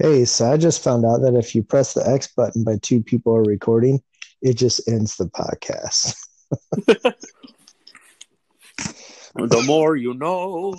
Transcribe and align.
Hey, 0.00 0.24
so 0.24 0.50
I 0.50 0.56
just 0.56 0.82
found 0.82 1.04
out 1.04 1.20
that 1.20 1.34
if 1.34 1.54
you 1.54 1.62
press 1.62 1.92
the 1.92 2.08
X 2.08 2.28
button 2.28 2.64
by 2.64 2.78
two 2.80 3.02
people 3.02 3.36
are 3.36 3.42
recording, 3.42 4.00
it 4.40 4.54
just 4.54 4.88
ends 4.88 5.14
the 5.16 5.26
podcast. 5.26 6.16
the 9.34 9.62
more 9.66 9.96
you 9.96 10.14
know. 10.14 10.74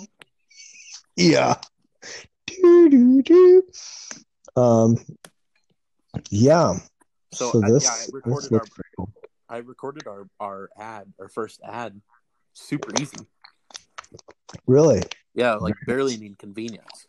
Yeah. 1.16 1.54
Do, 2.48 2.90
do, 2.90 3.22
do. 3.22 3.62
Um, 4.56 4.96
yeah. 6.30 6.80
So, 7.32 7.52
So 7.52 7.62
I, 7.64 7.70
this- 7.70 7.84
yeah, 7.84 7.90
I 7.90 8.06
this 8.28 8.50
our 8.52 8.64
cool. 8.96 9.12
I 9.48 9.58
recorded 9.58 10.08
our 10.08 10.26
our 10.40 10.68
ad, 10.76 11.12
our 11.20 11.28
first 11.28 11.60
ad, 11.62 12.00
super 12.54 12.90
easy. 13.00 13.18
Really? 14.66 15.02
Yeah, 15.34 15.54
like 15.54 15.74
barely 15.86 16.16
an 16.16 16.24
inconvenience. 16.24 17.06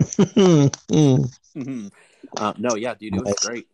Mm. 0.00 1.34
Mhm. 1.56 1.92
uh, 2.36 2.52
no, 2.58 2.74
yeah, 2.76 2.94
dude, 2.94 3.14
it 3.16 3.24
was 3.24 3.34
great. 3.44 3.66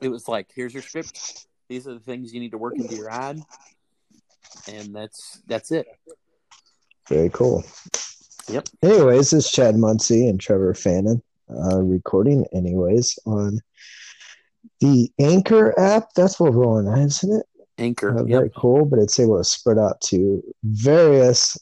It 0.00 0.08
was 0.08 0.28
like, 0.28 0.50
here's 0.54 0.74
your 0.74 0.82
script. 0.82 1.46
These 1.68 1.86
are 1.88 1.94
the 1.94 2.00
things 2.00 2.32
you 2.32 2.40
need 2.40 2.52
to 2.52 2.58
work 2.58 2.74
into 2.76 2.94
your 2.94 3.10
ad, 3.10 3.40
and 4.68 4.94
that's 4.94 5.40
that's 5.46 5.70
it. 5.72 5.86
Very 7.08 7.30
cool. 7.30 7.64
Yep. 8.48 8.68
Anyways, 8.82 9.30
this 9.30 9.46
is 9.46 9.50
Chad 9.50 9.76
Muncie 9.76 10.28
and 10.28 10.38
Trevor 10.38 10.74
Fannin 10.74 11.22
uh, 11.50 11.80
recording, 11.82 12.46
anyways, 12.52 13.18
on 13.26 13.60
the 14.80 15.10
Anchor 15.18 15.78
app. 15.78 16.08
That's 16.14 16.38
what 16.38 16.52
we're 16.52 16.66
on, 16.66 16.86
isn't 16.98 17.32
it? 17.40 17.46
Anchor. 17.78 18.10
Uh, 18.18 18.22
Yep. 18.24 18.28
very 18.28 18.50
cool, 18.56 18.84
but 18.84 18.98
it's 18.98 19.18
able 19.18 19.38
to 19.38 19.44
spread 19.44 19.78
out 19.78 20.00
to 20.02 20.42
various 20.62 21.58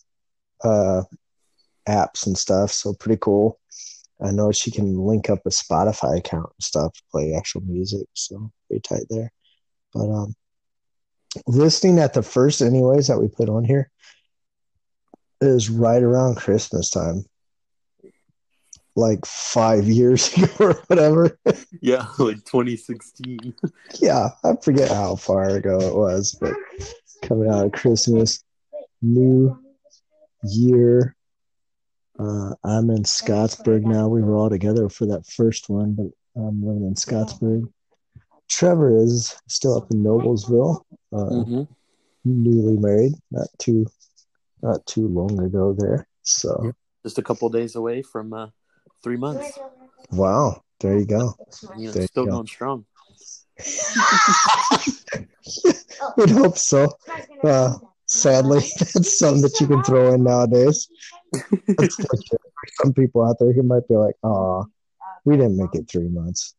uh, 0.63 1.03
apps 1.89 2.27
and 2.27 2.37
stuff. 2.37 2.71
So 2.71 2.95
pretty 2.95 3.19
cool. 3.21 3.59
I 4.23 4.31
know 4.31 4.53
she 4.53 4.71
can 4.71 4.99
link 4.99 5.29
up 5.29 5.41
a 5.45 5.51
Spotify 5.51 6.19
account 6.19 6.51
and 6.57 6.63
stuff, 6.63 6.93
play 7.11 7.35
actual 7.35 7.63
music. 7.63 8.07
So 8.15 8.51
pretty 8.69 8.81
tight 8.81 9.07
there. 9.11 9.33
But 9.93 10.11
um, 10.11 10.35
listening 11.47 11.99
at 11.99 12.15
the 12.15 12.23
first, 12.23 12.63
anyways, 12.63 13.09
that 13.09 13.21
we 13.21 13.29
put 13.29 13.49
on 13.49 13.65
here 13.65 13.91
is 15.41 15.69
right 15.69 16.03
around 16.03 16.37
Christmas 16.37 16.91
time, 16.91 17.25
like 18.97 19.25
five 19.27 19.85
years 19.89 20.33
ago 20.37 20.49
or 20.61 20.75
whatever. 20.87 21.39
Yeah, 21.81 22.07
like 22.19 22.45
2016. 22.45 23.55
yeah, 24.01 24.29
I 24.45 24.55
forget 24.63 24.91
how 24.91 25.17
far 25.17 25.49
ago 25.51 25.79
it 25.81 25.95
was, 25.95 26.37
but 26.41 26.55
coming 27.23 27.51
out 27.51 27.67
of 27.67 27.73
Christmas, 27.73 28.43
New 29.03 29.59
Year. 30.45 31.17
Uh, 32.19 32.55
I'm 32.65 32.91
in 32.91 33.03
Scottsburg 33.03 33.83
now. 33.83 34.09
We 34.09 34.23
were 34.23 34.35
all 34.37 34.49
together 34.51 34.89
for 34.89 35.07
that 35.07 35.27
first 35.27 35.69
one, 35.69 35.95
but 35.95 36.07
I'm 36.37 36.65
living 36.65 36.87
in 36.87 36.95
Scottsburg. 36.95 37.71
Trevor 38.49 38.97
is 38.97 39.35
still 39.49 39.77
up 39.77 39.91
in 39.91 40.03
Noblesville, 40.03 40.83
uh, 41.13 41.45
hmm 41.45 41.63
newly 42.27 42.79
married, 42.79 43.13
not 43.31 43.49
too, 43.59 43.87
not 44.63 44.87
too 44.87 45.07
long 45.09 45.39
ago 45.43 45.75
there. 45.77 46.07
So, 46.23 46.73
Just 47.03 47.19
a 47.19 47.23
couple 47.23 47.51
days 47.51 47.75
away 47.77 48.01
from 48.01 48.33
uh, 48.33 48.49
three 49.03 49.19
months. 49.19 49.59
wow, 50.11 50.63
there 50.81 50.99
you 50.99 51.05
go. 51.05 51.35
You 51.77 51.87
know, 51.87 51.93
There 51.93 52.03
you 52.03 52.07
still 52.09 52.25
go. 52.25 52.31
going 52.31 52.47
strong. 52.47 52.87
We'd 56.17 56.31
hope 56.31 56.57
so. 56.57 56.97
Uh, 57.43 57.77
sadly, 58.07 58.61
that's 58.79 59.19
something 59.19 59.43
that 59.43 59.61
you 59.61 59.67
can 59.67 59.83
throw 59.83 60.15
in 60.15 60.25
nowadays. 60.25 60.89
Some 62.83 62.93
people 62.93 63.25
out 63.25 63.39
there 63.39 63.53
who 63.53 63.63
might 63.63 63.87
be 63.89 63.97
like, 63.97 64.15
"Oh, 64.23 64.67
we 65.25 65.37
didn't 65.37 65.57
make 65.57 65.75
it 65.75 65.91
three 65.91 66.09
months." 66.09 66.55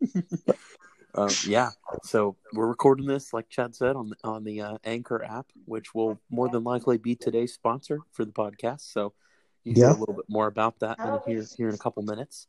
Um, 1.16 1.30
yeah, 1.46 1.70
so 2.02 2.34
we're 2.54 2.66
recording 2.66 3.06
this, 3.06 3.32
like 3.32 3.48
Chad 3.48 3.76
said, 3.76 3.94
on 3.94 4.10
the, 4.10 4.16
on 4.24 4.42
the 4.42 4.60
uh, 4.60 4.78
Anchor 4.82 5.22
app, 5.22 5.46
which 5.64 5.94
will 5.94 6.18
more 6.28 6.48
than 6.48 6.64
likely 6.64 6.98
be 6.98 7.14
today's 7.14 7.54
sponsor 7.54 8.00
for 8.10 8.24
the 8.24 8.32
podcast. 8.32 8.80
So 8.92 9.12
you 9.62 9.74
hear 9.74 9.84
Yeah. 9.84 9.92
a 9.92 9.96
little 10.00 10.16
bit 10.16 10.24
more 10.28 10.48
about 10.48 10.80
that 10.80 10.98
in 10.98 11.20
here 11.24 11.44
here 11.56 11.68
in 11.68 11.74
a 11.76 11.78
couple 11.78 12.02
minutes. 12.02 12.48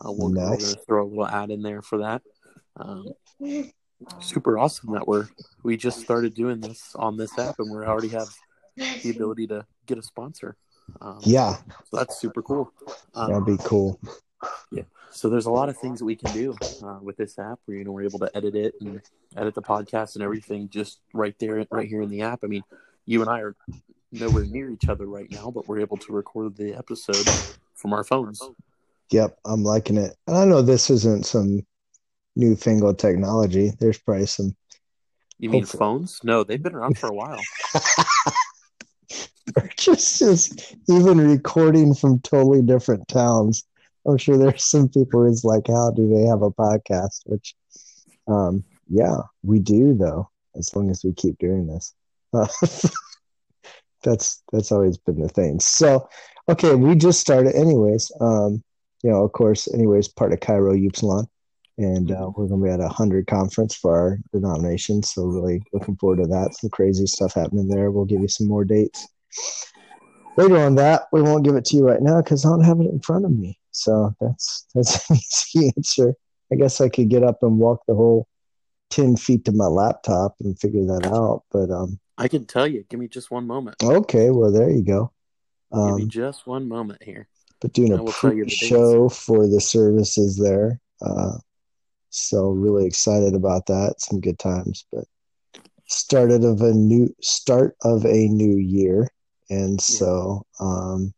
Uh, 0.00 0.12
we'll, 0.12 0.30
Nice. 0.30 0.76
throw 0.86 1.04
a 1.04 1.06
little 1.06 1.26
ad 1.26 1.50
in 1.50 1.60
there 1.60 1.82
for 1.82 1.98
that. 1.98 2.22
Um, 2.76 3.04
super 4.20 4.58
awesome 4.58 4.92
that 4.92 5.06
we're 5.06 5.28
we 5.62 5.76
just 5.76 6.00
started 6.00 6.34
doing 6.34 6.60
this 6.60 6.94
on 6.96 7.16
this 7.16 7.38
app, 7.38 7.56
and 7.58 7.70
we 7.70 7.78
already 7.84 8.08
have 8.08 8.28
the 8.76 9.10
ability 9.10 9.46
to 9.48 9.66
get 9.86 9.98
a 9.98 10.02
sponsor. 10.02 10.56
Um, 11.00 11.18
Yeah, 11.22 11.56
so 11.84 11.96
that's 11.96 12.18
super 12.20 12.42
cool. 12.42 12.72
Um, 13.14 13.30
that'd 13.30 13.46
be 13.46 13.62
cool. 13.64 14.00
Yeah. 14.70 14.82
So 15.10 15.30
there's 15.30 15.46
a 15.46 15.50
lot 15.50 15.68
of 15.68 15.78
things 15.78 15.98
that 15.98 16.04
we 16.04 16.14
can 16.14 16.32
do 16.32 16.54
uh, 16.84 16.98
with 17.00 17.16
this 17.16 17.38
app. 17.38 17.58
Where 17.64 17.76
you 17.76 17.84
know 17.84 17.92
we're 17.92 18.04
able 18.04 18.18
to 18.20 18.30
edit 18.36 18.54
it 18.54 18.74
and 18.80 19.00
edit 19.36 19.54
the 19.54 19.62
podcast 19.62 20.14
and 20.14 20.22
everything 20.22 20.68
just 20.68 21.00
right 21.14 21.34
there, 21.38 21.64
right 21.70 21.88
here 21.88 22.02
in 22.02 22.10
the 22.10 22.22
app. 22.22 22.40
I 22.44 22.46
mean, 22.48 22.62
you 23.06 23.22
and 23.22 23.30
I 23.30 23.40
are 23.40 23.56
nowhere 24.12 24.44
near 24.44 24.70
each 24.70 24.88
other 24.88 25.06
right 25.06 25.30
now, 25.30 25.50
but 25.50 25.66
we're 25.66 25.80
able 25.80 25.96
to 25.98 26.12
record 26.12 26.56
the 26.56 26.74
episode 26.74 27.26
from 27.74 27.92
our 27.92 28.04
phones. 28.04 28.42
Yep, 29.10 29.38
I'm 29.44 29.62
liking 29.62 29.96
it. 29.96 30.16
And 30.26 30.36
I 30.36 30.44
know 30.44 30.62
this 30.62 30.90
isn't 30.90 31.26
some 31.26 31.64
newfangled 32.36 32.98
technology. 32.98 33.72
There's 33.80 33.98
probably 33.98 34.26
some. 34.26 34.54
You 35.38 35.50
mean 35.50 35.62
Hopefully. 35.62 35.78
phones? 35.78 36.20
No, 36.22 36.44
they've 36.44 36.62
been 36.62 36.74
around 36.74 36.98
for 36.98 37.08
a 37.08 37.14
while. 37.14 37.40
just, 39.76 40.18
just 40.18 40.76
even 40.88 41.18
recording 41.18 41.94
from 41.94 42.20
totally 42.20 42.62
different 42.62 43.06
towns. 43.08 43.64
I'm 44.06 44.18
sure 44.18 44.38
there's 44.38 44.64
some 44.64 44.88
people 44.88 45.24
who's 45.24 45.44
like, 45.44 45.66
how 45.66 45.90
do 45.90 46.08
they 46.08 46.24
have 46.24 46.42
a 46.42 46.50
podcast? 46.50 47.22
Which, 47.26 47.54
um, 48.28 48.64
yeah, 48.88 49.18
we 49.42 49.58
do 49.58 49.94
though, 49.94 50.30
as 50.56 50.74
long 50.74 50.90
as 50.90 51.04
we 51.04 51.12
keep 51.12 51.38
doing 51.38 51.66
this. 51.66 51.94
Uh, 52.32 52.46
that's 54.02 54.42
that's 54.52 54.72
always 54.72 54.96
been 54.96 55.20
the 55.20 55.28
thing. 55.28 55.60
So, 55.60 56.08
okay, 56.48 56.74
we 56.74 56.94
just 56.94 57.20
started, 57.20 57.54
anyways. 57.54 58.10
Um, 58.20 58.62
you 59.02 59.10
know, 59.10 59.24
of 59.24 59.32
course, 59.32 59.72
anyways, 59.72 60.08
part 60.08 60.32
of 60.32 60.40
Cairo 60.40 60.74
Upsilon, 60.74 61.28
and 61.78 62.10
uh, 62.10 62.30
we're 62.36 62.46
going 62.48 62.60
to 62.60 62.64
be 62.66 62.70
at 62.70 62.80
a 62.80 62.88
hundred 62.88 63.26
conference 63.26 63.74
for 63.74 63.94
our 63.98 64.18
denomination. 64.32 65.02
So, 65.02 65.24
really 65.24 65.62
looking 65.72 65.96
forward 65.96 66.22
to 66.22 66.26
that. 66.28 66.54
Some 66.54 66.70
crazy 66.70 67.06
stuff 67.06 67.34
happening 67.34 67.68
there. 67.68 67.90
We'll 67.90 68.04
give 68.04 68.20
you 68.20 68.28
some 68.28 68.48
more 68.48 68.64
dates 68.64 69.06
later 70.36 70.58
on 70.58 70.74
that. 70.76 71.02
We 71.12 71.22
won't 71.22 71.44
give 71.44 71.54
it 71.56 71.64
to 71.66 71.76
you 71.76 71.86
right 71.86 72.02
now 72.02 72.22
because 72.22 72.44
I 72.44 72.50
don't 72.50 72.64
have 72.64 72.80
it 72.80 72.90
in 72.90 73.00
front 73.00 73.24
of 73.24 73.32
me. 73.32 73.58
So 73.72 74.14
that's 74.20 74.66
that's 74.74 75.10
an 75.10 75.16
easy 75.16 75.72
answer. 75.76 76.14
I 76.52 76.56
guess 76.56 76.80
I 76.80 76.88
could 76.88 77.08
get 77.08 77.22
up 77.24 77.42
and 77.42 77.58
walk 77.58 77.82
the 77.86 77.94
whole 77.94 78.26
ten 78.90 79.16
feet 79.16 79.44
to 79.46 79.52
my 79.52 79.66
laptop 79.66 80.36
and 80.40 80.58
figure 80.58 80.84
that 80.86 81.06
out. 81.06 81.42
But 81.50 81.70
um, 81.70 81.98
I 82.18 82.28
can 82.28 82.46
tell 82.46 82.66
you. 82.66 82.84
Give 82.88 83.00
me 83.00 83.08
just 83.08 83.30
one 83.30 83.46
moment. 83.46 83.76
okay, 83.82 84.30
well 84.30 84.52
there 84.52 84.70
you 84.70 84.82
go. 84.84 85.12
Give 85.74 85.96
me 85.96 86.02
Um, 86.04 86.08
just 86.08 86.46
one 86.46 86.68
moment 86.68 87.02
here. 87.02 87.28
but 87.60 87.72
doing 87.72 87.92
a 87.92 88.02
will 88.02 88.12
tell 88.12 88.32
you 88.32 88.44
the 88.44 88.50
dates. 88.50 88.60
pre-show 88.60 89.08
for 89.08 89.46
the 89.48 89.60
services 89.60 90.38
there. 90.38 90.80
Uh, 91.02 91.36
so 92.18 92.50
really 92.50 92.86
excited 92.86 93.34
about 93.34 93.66
that. 93.66 94.00
Some 94.00 94.20
good 94.20 94.38
times, 94.38 94.86
but 94.92 95.04
started 95.86 96.44
of 96.44 96.60
a 96.60 96.72
new 96.72 97.14
start 97.20 97.76
of 97.82 98.04
a 98.04 98.28
new 98.28 98.56
year, 98.56 99.10
and 99.50 99.80
so 99.80 100.44
um, 100.60 101.14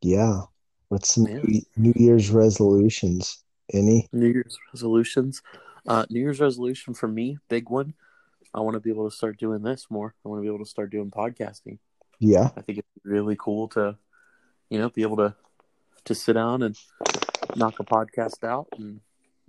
yeah. 0.00 0.42
What's 0.88 1.14
some 1.14 1.24
new, 1.24 1.62
New 1.76 1.94
Year's 1.96 2.30
resolutions? 2.30 3.42
Any? 3.72 4.08
New 4.12 4.26
Year's 4.26 4.58
resolutions. 4.74 5.40
Uh, 5.86 6.04
New 6.10 6.20
Year's 6.20 6.38
resolution 6.38 6.92
for 6.92 7.08
me, 7.08 7.38
big 7.48 7.70
one. 7.70 7.94
I 8.52 8.60
want 8.60 8.74
to 8.74 8.80
be 8.80 8.90
able 8.90 9.08
to 9.08 9.16
start 9.16 9.38
doing 9.38 9.62
this 9.62 9.86
more. 9.88 10.14
I 10.22 10.28
want 10.28 10.40
to 10.40 10.42
be 10.42 10.48
able 10.54 10.62
to 10.62 10.70
start 10.70 10.90
doing 10.90 11.10
podcasting. 11.10 11.78
Yeah, 12.18 12.50
I 12.56 12.60
think 12.60 12.78
it's 12.78 12.88
really 13.04 13.36
cool 13.38 13.68
to, 13.68 13.96
you 14.68 14.78
know, 14.78 14.90
be 14.90 15.00
able 15.02 15.16
to 15.16 15.34
to 16.04 16.14
sit 16.14 16.34
down 16.34 16.62
and 16.62 16.76
knock 17.56 17.80
a 17.80 17.84
podcast 17.84 18.44
out, 18.44 18.68
and 18.76 19.00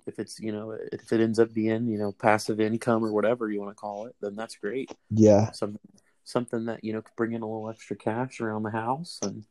if 0.07 0.19
it's 0.19 0.39
you 0.39 0.51
know 0.51 0.71
if 0.91 1.11
it 1.11 1.21
ends 1.21 1.39
up 1.39 1.53
being 1.53 1.87
you 1.87 1.97
know 1.97 2.11
passive 2.11 2.59
income 2.59 3.03
or 3.03 3.11
whatever 3.11 3.49
you 3.49 3.59
want 3.59 3.71
to 3.71 3.79
call 3.79 4.05
it, 4.05 4.15
then 4.21 4.35
that's 4.35 4.55
great. 4.55 4.91
yeah, 5.09 5.51
Something 5.51 5.79
something 6.23 6.65
that 6.65 6.83
you 6.83 6.93
know 6.93 7.01
could 7.01 7.15
bring 7.15 7.33
in 7.33 7.41
a 7.41 7.47
little 7.47 7.69
extra 7.69 7.95
cash 7.95 8.39
around 8.39 8.63
the 8.63 8.71
house, 8.71 9.19
and 9.21 9.43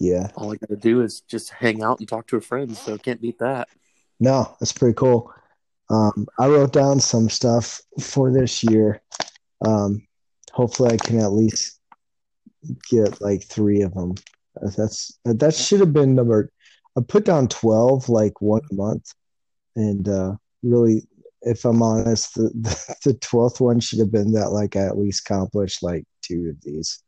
yeah. 0.00 0.28
all 0.36 0.52
I 0.52 0.56
got 0.56 0.68
to 0.68 0.76
do 0.76 1.02
is 1.02 1.20
just 1.22 1.50
hang 1.50 1.82
out 1.82 1.98
and 1.98 2.08
talk 2.08 2.26
to 2.28 2.36
a 2.36 2.40
friend. 2.40 2.76
So 2.76 2.96
can't 2.98 3.20
beat 3.20 3.38
that. 3.40 3.68
No, 4.20 4.56
that's 4.58 4.72
pretty 4.72 4.94
cool. 4.94 5.32
Um, 5.90 6.26
I 6.38 6.48
wrote 6.48 6.72
down 6.72 7.00
some 7.00 7.28
stuff 7.28 7.80
for 8.00 8.30
this 8.30 8.62
year. 8.62 9.00
Um, 9.64 10.06
hopefully, 10.52 10.92
I 10.92 10.96
can 10.96 11.18
at 11.20 11.32
least 11.32 11.80
get 12.90 13.20
like 13.20 13.44
three 13.44 13.82
of 13.82 13.94
them. 13.94 14.14
That's 14.76 15.18
that 15.24 15.54
should 15.54 15.80
have 15.80 15.92
been 15.92 16.14
number. 16.14 16.50
I 16.96 17.00
put 17.06 17.24
down 17.24 17.48
twelve, 17.48 18.08
like 18.08 18.40
one 18.40 18.62
month, 18.72 19.12
and 19.78 20.08
uh, 20.08 20.34
really, 20.62 21.06
if 21.42 21.64
I'm 21.64 21.82
honest, 21.82 22.34
the 22.34 22.50
the 23.04 23.14
twelfth 23.14 23.60
one 23.60 23.80
should 23.80 24.00
have 24.00 24.10
been 24.10 24.32
that 24.32 24.50
like 24.50 24.76
I 24.76 24.86
at 24.86 24.98
least 24.98 25.22
accomplished 25.24 25.82
like 25.82 26.04
two 26.22 26.50
of 26.50 26.62
these. 26.62 27.02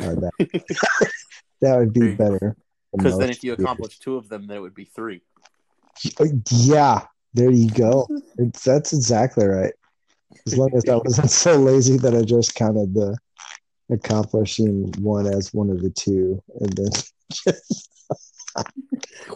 Uh, 0.00 0.14
that 0.14 0.32
that 1.60 1.78
would 1.78 1.92
be 1.92 2.14
better. 2.14 2.56
Because 2.92 3.18
then, 3.18 3.30
if 3.30 3.44
you 3.44 3.52
accomplish 3.52 3.98
two 3.98 4.16
of 4.16 4.28
them, 4.28 4.46
then 4.46 4.56
it 4.56 4.60
would 4.60 4.74
be 4.74 4.84
three. 4.84 5.22
Yeah, 6.50 7.04
there 7.34 7.50
you 7.50 7.70
go. 7.70 8.08
It's, 8.38 8.64
that's 8.64 8.92
exactly 8.92 9.46
right. 9.46 9.72
As 10.46 10.56
long 10.56 10.70
as 10.74 10.88
I 10.88 10.96
wasn't 11.04 11.30
so 11.30 11.56
lazy 11.56 11.98
that 11.98 12.14
I 12.14 12.22
just 12.22 12.54
counted 12.54 12.94
the 12.94 13.16
accomplishing 13.90 14.92
one 14.98 15.26
as 15.26 15.54
one 15.54 15.70
of 15.70 15.82
the 15.82 15.90
two, 15.90 16.42
and 16.60 16.72
then 16.72 16.90
just, 17.32 17.88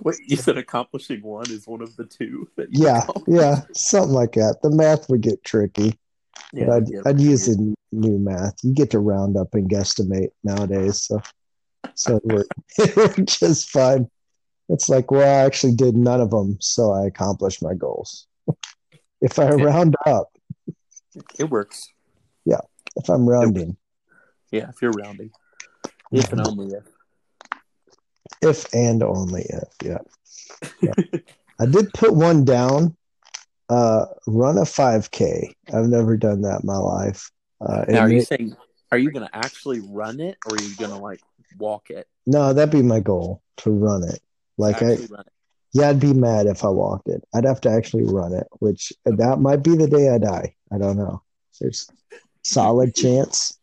Wait, 0.02 0.16
you 0.26 0.36
said 0.36 0.56
accomplishing 0.56 1.22
one 1.22 1.50
is 1.50 1.66
one 1.66 1.82
of 1.82 1.96
the 1.96 2.04
two. 2.04 2.48
That 2.56 2.69
yeah, 2.70 3.06
yeah, 3.26 3.62
something 3.74 4.14
like 4.14 4.32
that. 4.32 4.58
The 4.62 4.70
math 4.70 5.08
would 5.08 5.20
get 5.20 5.44
tricky, 5.44 5.98
yeah. 6.52 6.66
but 6.66 6.70
I'd, 6.70 6.88
yeah. 6.88 7.00
I'd 7.06 7.20
use 7.20 7.46
the 7.46 7.74
new 7.92 8.19
math. 8.19 8.54
You 8.62 8.74
get 8.74 8.90
to 8.90 8.98
round 8.98 9.36
up 9.36 9.54
and 9.54 9.69
guesstimate 9.69 10.30
nowadays, 10.44 11.02
so 11.02 11.20
so 11.94 12.16
it 12.16 12.24
worked, 12.24 12.52
it 12.78 12.96
worked 12.96 13.38
just 13.38 13.70
fine. 13.70 14.08
It's 14.69 14.88
like, 14.88 15.10
well, 15.10 15.22
I 15.22 15.44
actually 15.44 15.75
did 15.75 15.96
none 15.96 16.20
of 16.20 16.30
them, 16.30 16.56
so 16.60 16.92
I 16.92 17.06
accomplished 17.06 17.62
my 17.62 17.75
goals. 17.75 18.26
if 19.20 19.38
I 19.38 19.50
round 19.50 19.96
up, 20.06 20.28
It 21.38 21.50
works. 21.50 21.88
Yeah, 22.44 22.60
if 22.96 23.08
I'm 23.08 23.28
rounding, 23.28 23.76
Yeah, 24.50 24.70
if 24.70 24.80
you're 24.80 24.92
rounding, 24.92 25.30
if 26.10 26.32
and 26.32 26.46
only 26.46 26.75
if. 26.75 26.84
If 28.40 28.73
and 28.73 29.02
only 29.02 29.43
if, 29.43 29.69
yeah. 29.84 29.99
yeah. 30.81 31.20
I 31.61 31.67
did 31.67 31.93
put 31.94 32.14
one 32.14 32.44
down. 32.44 32.96
Uh, 33.69 34.06
run 34.26 34.58
a 34.58 34.62
5K. 34.62 35.55
I've 35.73 35.88
never 35.88 36.17
done 36.17 36.43
that 36.43 36.61
in 36.61 36.67
my 36.67 36.76
life. 36.76 37.31
Uh, 37.61 37.84
Now, 37.88 38.00
are 38.00 38.11
you 38.11 38.23
saying 38.23 38.55
are 38.90 38.99
you 38.99 39.11
going 39.11 39.26
to 39.26 39.34
actually 39.37 39.81
run 39.81 40.20
it, 40.20 40.37
or 40.46 40.56
are 40.56 40.62
you 40.62 40.76
going 40.76 40.90
to 40.90 40.99
like 40.99 41.20
walk 41.58 41.88
it? 41.90 42.06
no, 42.26 42.52
that'd 42.52 42.70
be 42.70 42.82
my 42.82 43.00
goal 43.00 43.43
to 43.58 43.70
run 43.70 44.05
it. 44.05 44.20
Like 44.58 44.82
I, 44.82 44.96
run 45.08 45.20
it. 45.20 45.32
yeah, 45.73 45.88
I'd 45.88 46.00
be 46.00 46.12
mad 46.12 46.46
if 46.46 46.64
I 46.64 46.69
walked 46.69 47.08
it. 47.08 47.25
I'd 47.35 47.46
have 47.46 47.61
to 47.62 47.70
actually 47.70 48.05
run 48.05 48.35
it, 48.35 48.46
which 48.58 48.93
that 49.06 49.38
might 49.40 49.62
be 49.62 49.75
the 49.76 49.88
day 49.88 50.11
I 50.11 50.19
die. 50.19 50.55
I 50.70 50.78
don't 50.78 50.99
know. 50.99 51.23
There's 51.61 51.88
solid 52.43 52.94
chance 52.94 53.58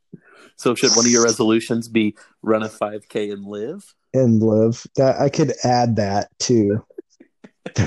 So, 0.56 0.74
should 0.74 0.96
one 0.96 1.06
of 1.06 1.12
your 1.12 1.24
resolutions 1.24 1.88
be 1.88 2.16
run 2.42 2.64
a 2.64 2.70
5K 2.70 3.32
and 3.32 3.46
live? 3.46 3.94
And 4.14 4.42
live. 4.42 4.86
That 4.96 5.20
I 5.20 5.30
could 5.30 5.54
add 5.64 5.96
that 5.98 6.30
to 6.40 6.84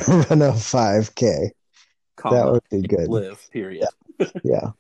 run 0.09 0.43
a 0.43 0.53
5K. 0.53 1.51
That 2.31 2.51
would 2.53 2.63
be 2.71 2.83
good. 2.83 3.09
Live. 3.09 3.45
Period. 3.51 3.89
Yeah. 4.45 4.71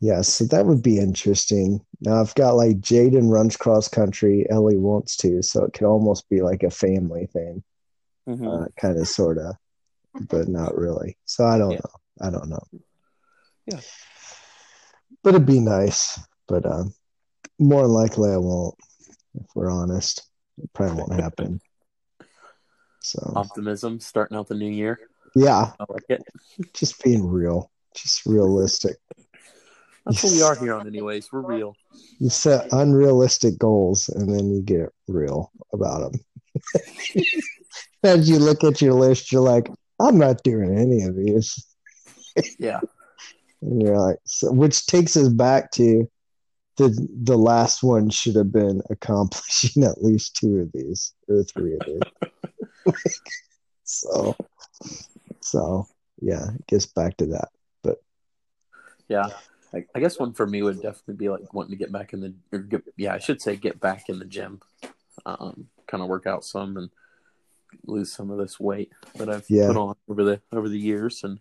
Yeah, 0.00 0.22
so 0.22 0.44
that 0.46 0.64
would 0.66 0.82
be 0.82 0.98
interesting. 0.98 1.84
Now 2.00 2.20
I've 2.20 2.34
got 2.36 2.52
like 2.54 2.78
Jaden 2.80 3.30
runs 3.32 3.56
cross 3.56 3.88
country, 3.88 4.46
Ellie 4.48 4.76
wants 4.76 5.16
to, 5.18 5.42
so 5.42 5.64
it 5.64 5.72
could 5.72 5.86
almost 5.88 6.28
be 6.28 6.40
like 6.40 6.62
a 6.62 6.70
family 6.70 7.26
thing, 7.26 7.64
Mhm. 8.28 8.64
uh, 8.64 8.68
kind 8.80 8.96
of, 8.98 9.08
sort 9.08 9.38
of, 9.38 9.56
but 10.28 10.46
not 10.48 10.76
really. 10.76 11.16
So 11.24 11.44
I 11.44 11.58
don't 11.58 11.72
Yeah. 11.72 11.80
know. 11.84 12.26
I 12.26 12.30
don't 12.30 12.48
know. 12.48 12.62
Yeah. 13.66 13.80
But 15.24 15.34
it'd 15.34 15.46
be 15.46 15.60
nice. 15.60 16.18
But 16.46 16.64
um, 16.64 16.94
more 17.58 17.86
likely 17.88 18.30
I 18.30 18.36
won't, 18.36 18.76
if 19.34 19.46
we're 19.54 19.70
honest. 19.70 20.26
It 20.62 20.70
probably 20.72 20.96
won't 20.96 21.20
happen. 21.20 21.60
So 23.00 23.32
Optimism 23.36 24.00
starting 24.00 24.36
out 24.36 24.48
the 24.48 24.54
new 24.54 24.70
year. 24.70 24.98
yeah, 25.34 25.72
I 25.78 25.84
like 25.88 26.04
it. 26.08 26.22
just 26.74 27.02
being 27.02 27.26
real, 27.26 27.70
just 27.94 28.26
realistic. 28.26 28.96
That's 30.04 30.24
what 30.24 30.32
we 30.32 30.42
are 30.42 30.56
here 30.56 30.74
on, 30.74 30.86
anyways. 30.86 31.30
We're 31.30 31.42
real. 31.42 31.76
You 32.18 32.30
set 32.30 32.72
unrealistic 32.72 33.58
goals 33.58 34.08
and 34.08 34.32
then 34.34 34.50
you 34.50 34.62
get 34.62 34.88
real 35.06 35.52
about 35.72 36.12
them. 36.12 37.22
As 38.02 38.28
you 38.28 38.38
look 38.38 38.64
at 38.64 38.80
your 38.80 38.94
list, 38.94 39.30
you're 39.32 39.42
like, 39.42 39.70
I'm 40.00 40.16
not 40.18 40.42
doing 40.42 40.78
any 40.78 41.02
of 41.02 41.14
these. 41.16 41.66
Yeah. 42.58 42.80
And 43.60 43.82
you're 43.82 43.98
like, 43.98 44.18
so, 44.24 44.52
which 44.52 44.86
takes 44.86 45.16
us 45.16 45.28
back 45.28 45.72
to 45.72 46.08
the 46.78 47.08
the 47.22 47.36
last 47.36 47.82
one 47.82 48.08
should 48.08 48.36
have 48.36 48.52
been 48.52 48.80
accomplishing 48.88 49.84
at 49.84 50.02
least 50.02 50.36
two 50.36 50.58
of 50.58 50.72
these 50.72 51.12
or 51.28 51.42
three 51.42 51.74
of 51.74 51.80
these. 51.86 52.94
so, 53.84 54.36
so 55.40 55.86
yeah, 56.20 56.54
it 56.54 56.66
gets 56.66 56.86
back 56.86 57.16
to 57.18 57.26
that. 57.26 57.48
But 57.82 57.98
yeah. 59.08 59.30
I, 59.74 59.84
I 59.94 60.00
guess 60.00 60.18
one 60.18 60.32
for 60.32 60.46
me 60.46 60.62
would 60.62 60.80
definitely 60.80 61.16
be 61.16 61.28
like 61.28 61.52
wanting 61.52 61.72
to 61.72 61.76
get 61.76 61.92
back 61.92 62.14
in 62.14 62.20
the, 62.20 62.34
or 62.52 62.60
get, 62.60 62.82
yeah, 62.96 63.12
I 63.12 63.18
should 63.18 63.42
say 63.42 63.54
get 63.54 63.78
back 63.80 64.08
in 64.08 64.18
the 64.18 64.24
gym, 64.24 64.60
um, 65.26 65.68
kind 65.86 66.02
of 66.02 66.08
work 66.08 66.26
out 66.26 66.42
some 66.42 66.78
and 66.78 66.88
lose 67.84 68.10
some 68.10 68.30
of 68.30 68.38
this 68.38 68.58
weight 68.58 68.90
that 69.16 69.28
I've 69.28 69.44
Yeah. 69.50 69.66
put 69.66 69.76
on 69.76 69.94
over 70.08 70.24
the 70.24 70.40
over 70.52 70.70
the 70.70 70.78
years 70.78 71.22
and 71.22 71.38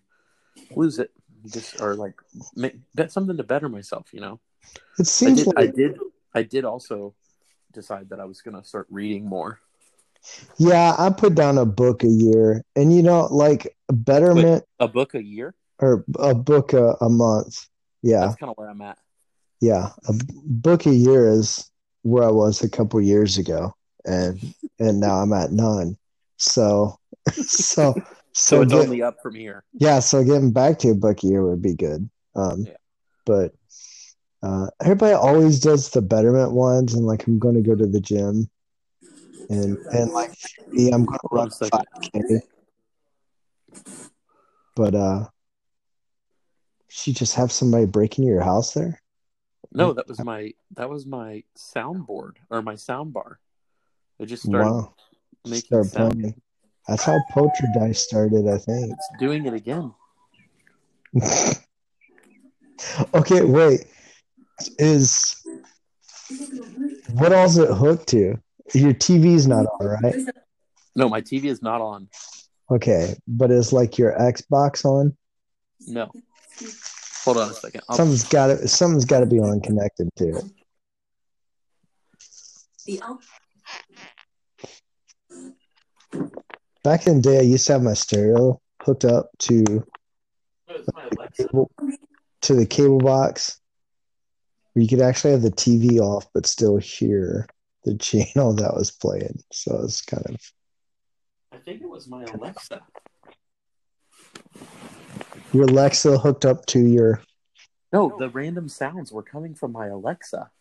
lose 0.76 1.00
it. 1.00 1.12
Just 1.54 1.80
or 1.80 1.96
like 1.96 2.16
make 2.56 2.76
bet 2.96 3.12
something 3.12 3.38
to 3.38 3.44
better 3.44 3.70
myself. 3.70 4.08
You 4.12 4.20
know, 4.20 4.40
It 5.00 5.02
I 5.02 5.04
seems 5.04 5.38
did, 5.40 5.48
like 5.48 5.58
I 5.58 5.68
did, 5.68 6.00
I 6.34 6.44
did 6.44 6.66
also 6.66 7.14
decide 7.74 8.10
that 8.10 8.20
I 8.20 8.26
was 8.26 8.42
going 8.42 8.56
to 8.60 8.68
start 8.68 8.88
reading 8.90 9.26
more. 9.26 9.60
yeah, 10.58 10.96
I 10.98 11.10
put 11.12 11.36
down 11.36 11.58
a 11.58 11.66
book 11.66 12.04
a 12.04 12.08
year, 12.08 12.64
and 12.76 12.94
you 12.96 13.04
know, 13.04 13.28
like 13.32 13.76
betterment 13.92 14.64
A 14.80 14.88
book 14.88 15.14
a 15.14 15.24
year. 15.24 15.54
or 15.80 16.04
a 16.20 16.34
book 16.34 16.74
a, 16.74 16.96
a 17.02 17.10
month. 17.10 17.68
Yeah, 18.02 18.22
That's 18.28 18.36
kind 18.38 18.50
of 18.50 18.58
where 18.58 18.70
I'm 18.70 18.82
at. 18.82 18.98
yeah, 19.62 19.90
a 20.08 20.14
book 20.46 20.86
a 20.86 20.94
year 20.94 21.28
is 21.30 21.70
where 22.04 22.24
I 22.24 22.32
was 22.32 22.64
a 22.64 22.70
couple 22.70 23.00
years 23.02 23.38
ago, 23.38 23.74
and 24.06 24.40
and 24.80 25.00
now 25.00 25.16
I'm 25.22 25.34
at 25.34 25.52
none. 25.52 25.98
So, 26.38 26.98
so, 27.34 27.94
So, 27.94 27.96
so 28.34 28.62
it's 28.62 28.72
get- 28.74 28.84
only 28.84 29.02
up 29.02 29.18
from 29.22 29.36
here. 29.36 29.64
yeah, 29.74 30.00
so 30.00 30.24
getting 30.24 30.52
back 30.52 30.80
to 30.80 30.90
a 30.90 30.96
book 30.96 31.24
a 31.24 31.28
year 31.28 31.44
would 31.44 31.62
be 31.62 31.74
good. 31.76 32.10
Um, 32.36 32.66
Yeah. 32.66 32.74
but 33.26 33.54
uh, 34.44 34.68
everybody 34.82 35.14
always 35.14 35.60
does 35.60 35.90
the 35.90 36.02
betterment 36.02 36.52
ones, 36.52 36.94
and 36.94 37.06
like 37.06 37.26
I'm 37.28 37.40
going 37.40 37.56
to 37.56 37.62
go 37.62 37.76
to 37.76 37.88
the 37.88 38.02
gym, 38.02 38.50
and 39.50 39.78
and 39.92 40.12
like 40.12 40.32
yeah, 40.72 40.94
I'm 40.94 41.06
going 41.06 41.20
to 41.20 41.28
run 41.32 41.48
a 41.48 41.52
5K. 41.52 42.40
But 44.76 44.94
uh, 44.94 45.28
she 46.88 47.14
just 47.14 47.36
have 47.36 47.52
somebody 47.52 47.86
break 47.86 48.18
into 48.20 48.30
your 48.30 48.44
house 48.44 48.74
there. 48.74 49.02
No, 49.72 49.94
that 49.94 50.08
was 50.08 50.24
my 50.24 50.54
that 50.76 50.90
was 50.90 51.06
my 51.06 51.44
soundboard 51.58 52.34
or 52.50 52.62
my 52.62 52.76
sound 52.76 53.14
bar. 53.14 53.40
It 54.20 54.28
just 54.28 54.44
started 54.44 54.70
Wow. 54.70 54.94
making 55.46 55.62
Start 55.68 55.86
sound. 55.88 56.22
playing. 56.22 56.42
That's 56.88 57.04
how 57.04 57.20
Poltergeist 57.32 58.08
started, 58.08 58.48
I 58.48 58.58
think. 58.58 58.94
It's 58.94 59.10
doing 59.20 59.46
it 59.46 59.54
again. 59.54 59.94
okay, 63.14 63.44
wait. 63.44 63.88
Is 64.80 65.46
what 67.14 67.32
else 67.32 67.58
it 67.58 67.70
hooked 67.70 68.08
to? 68.10 68.38
Your 68.74 68.94
TV's 68.94 69.48
not 69.48 69.66
on, 69.80 69.88
right? 70.04 70.16
No, 70.96 71.08
my 71.08 71.22
TV 71.22 71.46
is 71.46 71.62
not 71.62 71.80
on. 71.82 72.10
Okay, 72.70 73.16
but 73.28 73.52
is 73.52 73.72
like 73.72 73.98
your 73.98 74.14
Xbox 74.18 74.84
on? 74.84 75.16
No. 75.88 76.12
Hold 77.24 77.38
on 77.38 77.50
a 77.50 77.54
second. 77.54 77.82
I'll, 77.88 77.96
Something's 77.96 78.24
got 78.24 78.48
to 78.48 78.68
something's 78.68 79.06
got 79.06 79.20
to 79.22 79.26
be 79.26 79.40
on 79.40 79.62
connected 79.62 80.10
to 80.18 80.38
it. 80.38 80.44
Back 86.84 87.08
in 87.08 87.18
the 87.18 87.22
day, 87.22 87.40
I 87.40 87.42
used 87.42 87.68
to 87.68 87.74
have 87.74 87.84
my 87.84 87.94
stereo 87.94 88.62
hooked 88.82 89.06
up 89.06 89.30
to 89.40 89.84
It's 90.70 90.90
my 90.94 91.04
Alexa. 91.18 91.48
cable, 91.48 91.72
to 92.44 92.54
the 92.56 92.66
cable 92.66 93.00
box, 93.00 93.60
where 93.60 93.67
you 94.82 94.88
could 94.88 95.02
actually 95.02 95.32
have 95.32 95.42
the 95.42 95.52
TV 95.52 96.00
off 96.00 96.28
but 96.34 96.46
still 96.46 96.78
hear 96.78 97.48
the 97.84 97.98
channel 97.98 98.54
that 98.54 98.76
was 98.76 98.92
playing. 98.92 99.42
So 99.52 99.82
it's 99.84 100.02
kind 100.02 100.26
of 100.26 100.52
I 101.52 101.58
think 101.58 101.82
it 101.82 101.90
was 101.90 102.08
my 102.08 102.24
Alexa. 102.24 102.82
your 105.54 105.64
Alexa 105.64 106.18
hooked 106.18 106.46
up 106.46 106.66
to 106.68 106.80
your. 106.80 107.22
No, 107.92 108.16
the 108.20 108.30
random 108.30 108.68
sounds 108.68 109.12
were 109.12 109.24
coming 109.24 109.56
from 109.56 109.72
my 109.72 109.88
Alexa. 109.88 110.52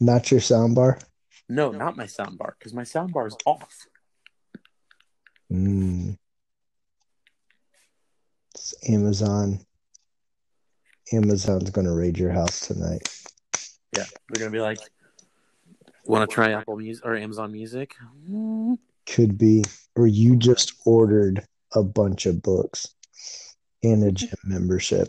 Not 0.00 0.30
your 0.30 0.40
soundbar. 0.40 1.00
No, 1.48 1.70
not 1.70 1.96
my 1.96 2.04
soundbar, 2.04 2.52
because 2.58 2.74
my 2.74 2.82
soundbar 2.82 3.26
is 3.28 3.36
off. 3.46 3.86
Mm. 5.50 6.18
It's 8.54 8.74
Amazon. 8.88 9.60
Amazon's 11.12 11.70
gonna 11.70 11.94
raid 11.94 12.18
your 12.18 12.30
house 12.32 12.60
tonight. 12.66 13.02
Yeah, 13.96 14.04
they're 14.28 14.40
gonna 14.40 14.50
be 14.50 14.60
like, 14.60 14.78
"Want 16.04 16.28
to 16.28 16.34
try 16.34 16.52
Apple 16.52 16.76
Music 16.76 17.04
or 17.04 17.16
Amazon 17.16 17.52
Music?" 17.52 17.94
Could 19.06 19.38
be, 19.38 19.64
or 19.96 20.06
you 20.06 20.36
just 20.36 20.74
ordered 20.84 21.46
a 21.72 21.82
bunch 21.82 22.26
of 22.26 22.42
books 22.42 22.94
and 23.82 24.04
a 24.04 24.12
gym 24.12 24.34
membership. 24.44 25.08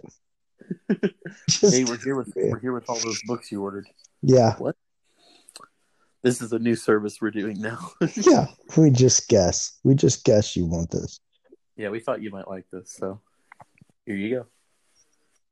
Just- 1.50 1.74
Hey, 1.75 1.84
we're 1.84 1.98
here 1.98 2.15
with 2.15 2.32
we're 2.36 2.60
here 2.60 2.74
with 2.74 2.89
all 2.89 3.00
those 3.00 3.22
books 3.25 3.51
you 3.51 3.62
ordered. 3.62 3.88
yeah, 4.22 4.56
What? 4.58 4.75
This 6.22 6.41
is 6.41 6.51
a 6.51 6.60
new 6.60 6.75
service 6.75 7.20
we're 7.22 7.32
doing 7.32 7.62
now. 7.62 7.91
yeah, 8.15 8.48
we 8.77 8.89
just 8.89 9.29
guess. 9.29 9.79
We 9.86 9.96
just 9.96 10.25
guess 10.25 10.56
you 10.56 10.65
want 10.65 10.91
this. 10.91 11.20
yeah, 11.77 11.89
we 11.89 12.00
thought 12.01 12.22
you 12.22 12.29
might 12.29 12.48
like 12.50 12.65
this, 12.72 12.91
so 12.94 13.22
here 14.06 14.15
you 14.15 14.36
go. 14.36 14.46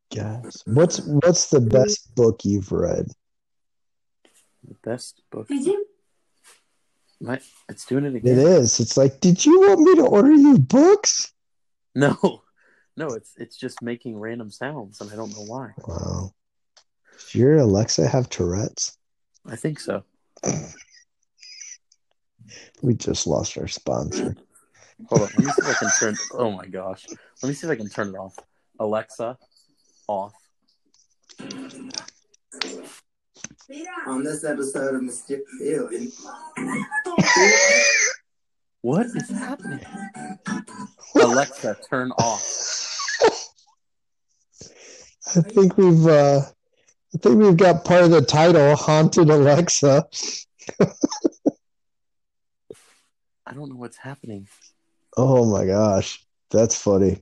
Guess. 0.10 0.64
What's 0.66 1.00
what's 1.02 1.50
the 1.50 1.60
best 1.60 2.16
book 2.16 2.46
you've 2.46 2.72
read? 2.72 3.08
The 4.68 4.76
best 4.84 5.22
book. 5.32 5.48
Did 5.48 5.66
you? 5.66 5.86
My, 7.20 7.40
it's 7.68 7.86
doing 7.86 8.06
it 8.06 8.14
It 8.14 8.18
again. 8.18 8.40
It 8.40 8.44
is. 8.44 8.80
It's 8.80 8.96
like, 8.96 9.20
did 9.20 9.46
you 9.46 9.60
want 9.62 9.82
me 9.82 9.96
to 9.96 10.06
order 10.06 10.32
you 10.32 10.60
books? 10.60 11.34
No, 11.96 12.44
no, 12.98 13.08
it's 13.08 13.34
it's 13.38 13.58
just 13.58 13.82
making 13.82 14.18
random 14.18 14.52
sounds, 14.52 15.02
and 15.02 15.12
I 15.12 15.16
don't 15.16 15.32
know 15.32 15.46
why. 15.46 15.74
Wow. 15.88 16.34
Does 17.14 17.36
your 17.36 17.58
Alexa 17.58 18.08
have 18.08 18.30
Tourette's? 18.30 18.98
I 19.46 19.56
think 19.56 19.80
so. 19.80 20.04
We 22.82 22.94
just 22.94 23.26
lost 23.26 23.58
our 23.58 23.68
sponsor. 23.68 24.36
Hold 25.08 25.22
on, 25.22 25.28
let 25.36 25.44
me 25.44 25.52
see 25.52 25.62
if 25.62 25.68
I 25.68 25.74
can 25.74 25.92
turn. 26.00 26.16
Oh 26.32 26.52
my 26.52 26.68
gosh, 26.68 27.08
let 27.42 27.50
me 27.50 27.56
see 27.56 27.66
if 27.68 27.72
I 27.72 27.76
can 27.76 27.90
turn 27.90 28.10
it 28.10 28.16
off. 28.16 28.38
Alexa, 28.80 29.38
off. 30.08 30.34
On 34.08 34.24
this 34.24 34.44
episode 34.44 34.96
of 34.96 35.02
Mr. 35.02 35.40
Ew, 35.60 35.90
and 35.94 36.12
What 38.82 39.06
is 39.08 39.30
happening? 39.30 39.86
Alexa, 41.16 41.78
turn 41.90 42.12
off. 42.12 42.64
I 45.36 45.42
think 45.42 45.78
we've 45.78 46.08
uh 46.08 46.42
I 47.14 47.18
think 47.20 47.40
we've 47.42 47.58
got 47.58 47.84
part 47.84 48.04
of 48.04 48.12
the 48.12 48.22
title, 48.22 48.76
Haunted 48.76 49.30
Alexa. 49.30 50.06
I 53.46 53.54
don't 53.54 53.70
know 53.70 53.76
what's 53.76 53.98
happening. 53.98 54.48
Oh 55.16 55.50
my 55.52 55.66
gosh. 55.66 56.24
That's 56.52 56.82
funny. 56.82 57.22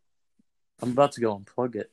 I'm 0.82 0.92
about 0.92 1.14
to 1.14 1.22
go 1.22 1.38
unplug 1.38 1.76
it. 1.76 1.90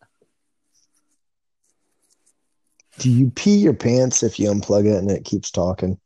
Do 3.02 3.10
you 3.10 3.32
pee 3.32 3.56
your 3.56 3.74
pants 3.74 4.22
if 4.22 4.38
you 4.38 4.48
unplug 4.48 4.86
it 4.86 4.96
and 4.96 5.10
it 5.10 5.24
keeps 5.24 5.50
talking? 5.50 5.98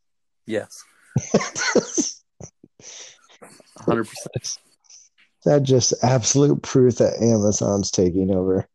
Yes, 0.46 0.82
100. 3.84 4.04
percent 4.04 4.58
that 5.44 5.62
just 5.62 5.92
absolute 6.02 6.62
proof 6.62 6.96
that 6.96 7.20
Amazon's 7.20 7.90
taking 7.90 8.34
over. 8.34 8.66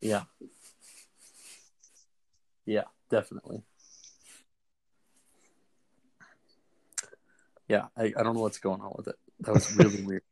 Yeah, 0.00 0.22
yeah, 2.64 2.84
definitely. 3.10 3.62
Yeah, 7.68 7.88
I, 7.94 8.04
I 8.16 8.22
don't 8.22 8.34
know 8.34 8.40
what's 8.40 8.56
going 8.56 8.80
on 8.80 8.94
with 8.96 9.08
it. 9.08 9.16
That 9.40 9.52
was 9.52 9.70
really 9.70 10.02
weird. 10.02 10.22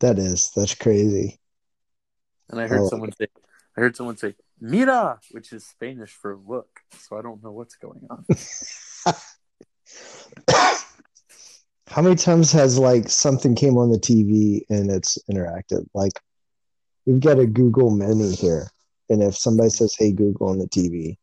That 0.00 0.18
is. 0.18 0.50
That's 0.56 0.74
crazy. 0.74 1.38
And 2.50 2.60
I 2.60 2.66
heard 2.66 2.80
Oh. 2.80 2.88
someone 2.88 3.12
say, 3.12 3.28
I 3.76 3.80
heard 3.80 3.94
someone 3.94 4.16
say, 4.16 4.34
"Mira," 4.60 5.20
which 5.30 5.52
is 5.52 5.66
Spanish 5.66 6.10
for 6.12 6.36
look. 6.36 6.68
So 6.98 7.18
I 7.18 7.22
don't 7.22 7.42
know 7.42 7.52
what's 7.52 7.76
going 7.76 8.06
on. 8.10 8.24
How 11.88 12.02
many 12.02 12.16
times 12.16 12.52
has 12.52 12.78
like 12.78 13.08
something 13.08 13.54
came 13.54 13.78
on 13.78 13.90
the 13.90 13.98
TV 13.98 14.62
and 14.68 14.90
it's 14.90 15.18
interactive? 15.30 15.86
Like 15.94 16.12
we've 17.06 17.20
got 17.20 17.38
a 17.38 17.46
Google 17.46 17.90
Mini 17.90 18.34
here, 18.34 18.68
and 19.08 19.22
if 19.22 19.36
somebody 19.36 19.70
says 19.70 19.94
"Hey 19.98 20.12
Google" 20.12 20.48
on 20.48 20.58
the 20.58 20.68
TV, 20.68 21.16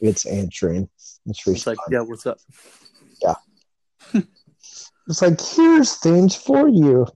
it's 0.00 0.26
answering. 0.26 0.88
It's 1.26 1.46
It's 1.46 1.66
like, 1.66 1.78
yeah, 1.90 2.00
what's 2.00 2.26
up? 2.26 2.38
Yeah. 3.22 3.34
it's 5.08 5.22
like 5.22 5.40
here's 5.40 5.96
things 5.96 6.34
for 6.34 6.68
you. 6.68 7.06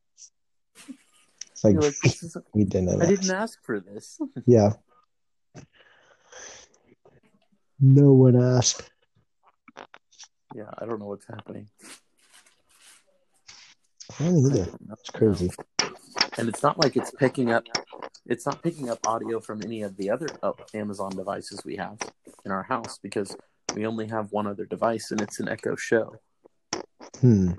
It's 1.52 1.64
like, 1.64 1.76
like, 1.76 1.94
we 2.54 2.64
didn't. 2.64 3.02
I 3.02 3.06
didn't 3.06 3.30
ask 3.30 3.62
for 3.64 3.80
this. 3.80 4.20
Yeah. 4.46 4.72
No 7.84 8.12
one 8.12 8.40
asked. 8.40 8.88
Yeah, 10.54 10.70
I 10.78 10.86
don't 10.86 11.00
know 11.00 11.06
what's 11.06 11.26
happening. 11.26 11.68
I 14.20 14.24
don't 14.24 14.46
either. 14.46 14.62
I 14.62 14.66
don't 14.66 14.88
know. 14.88 14.94
It's 15.00 15.10
crazy. 15.10 15.50
And 16.38 16.48
it's 16.48 16.62
not 16.62 16.78
like 16.78 16.96
it's 16.96 17.10
picking 17.10 17.50
up. 17.50 17.64
It's 18.24 18.46
not 18.46 18.62
picking 18.62 18.88
up 18.88 19.04
audio 19.04 19.40
from 19.40 19.62
any 19.64 19.82
of 19.82 19.96
the 19.96 20.10
other 20.10 20.28
uh, 20.44 20.52
Amazon 20.74 21.10
devices 21.10 21.64
we 21.64 21.74
have 21.74 21.98
in 22.44 22.52
our 22.52 22.62
house 22.62 23.00
because 23.02 23.36
we 23.74 23.84
only 23.84 24.06
have 24.06 24.30
one 24.30 24.46
other 24.46 24.64
device, 24.64 25.10
and 25.10 25.20
it's 25.20 25.40
an 25.40 25.48
Echo 25.48 25.74
Show. 25.74 26.14
Hmm. 27.20 27.54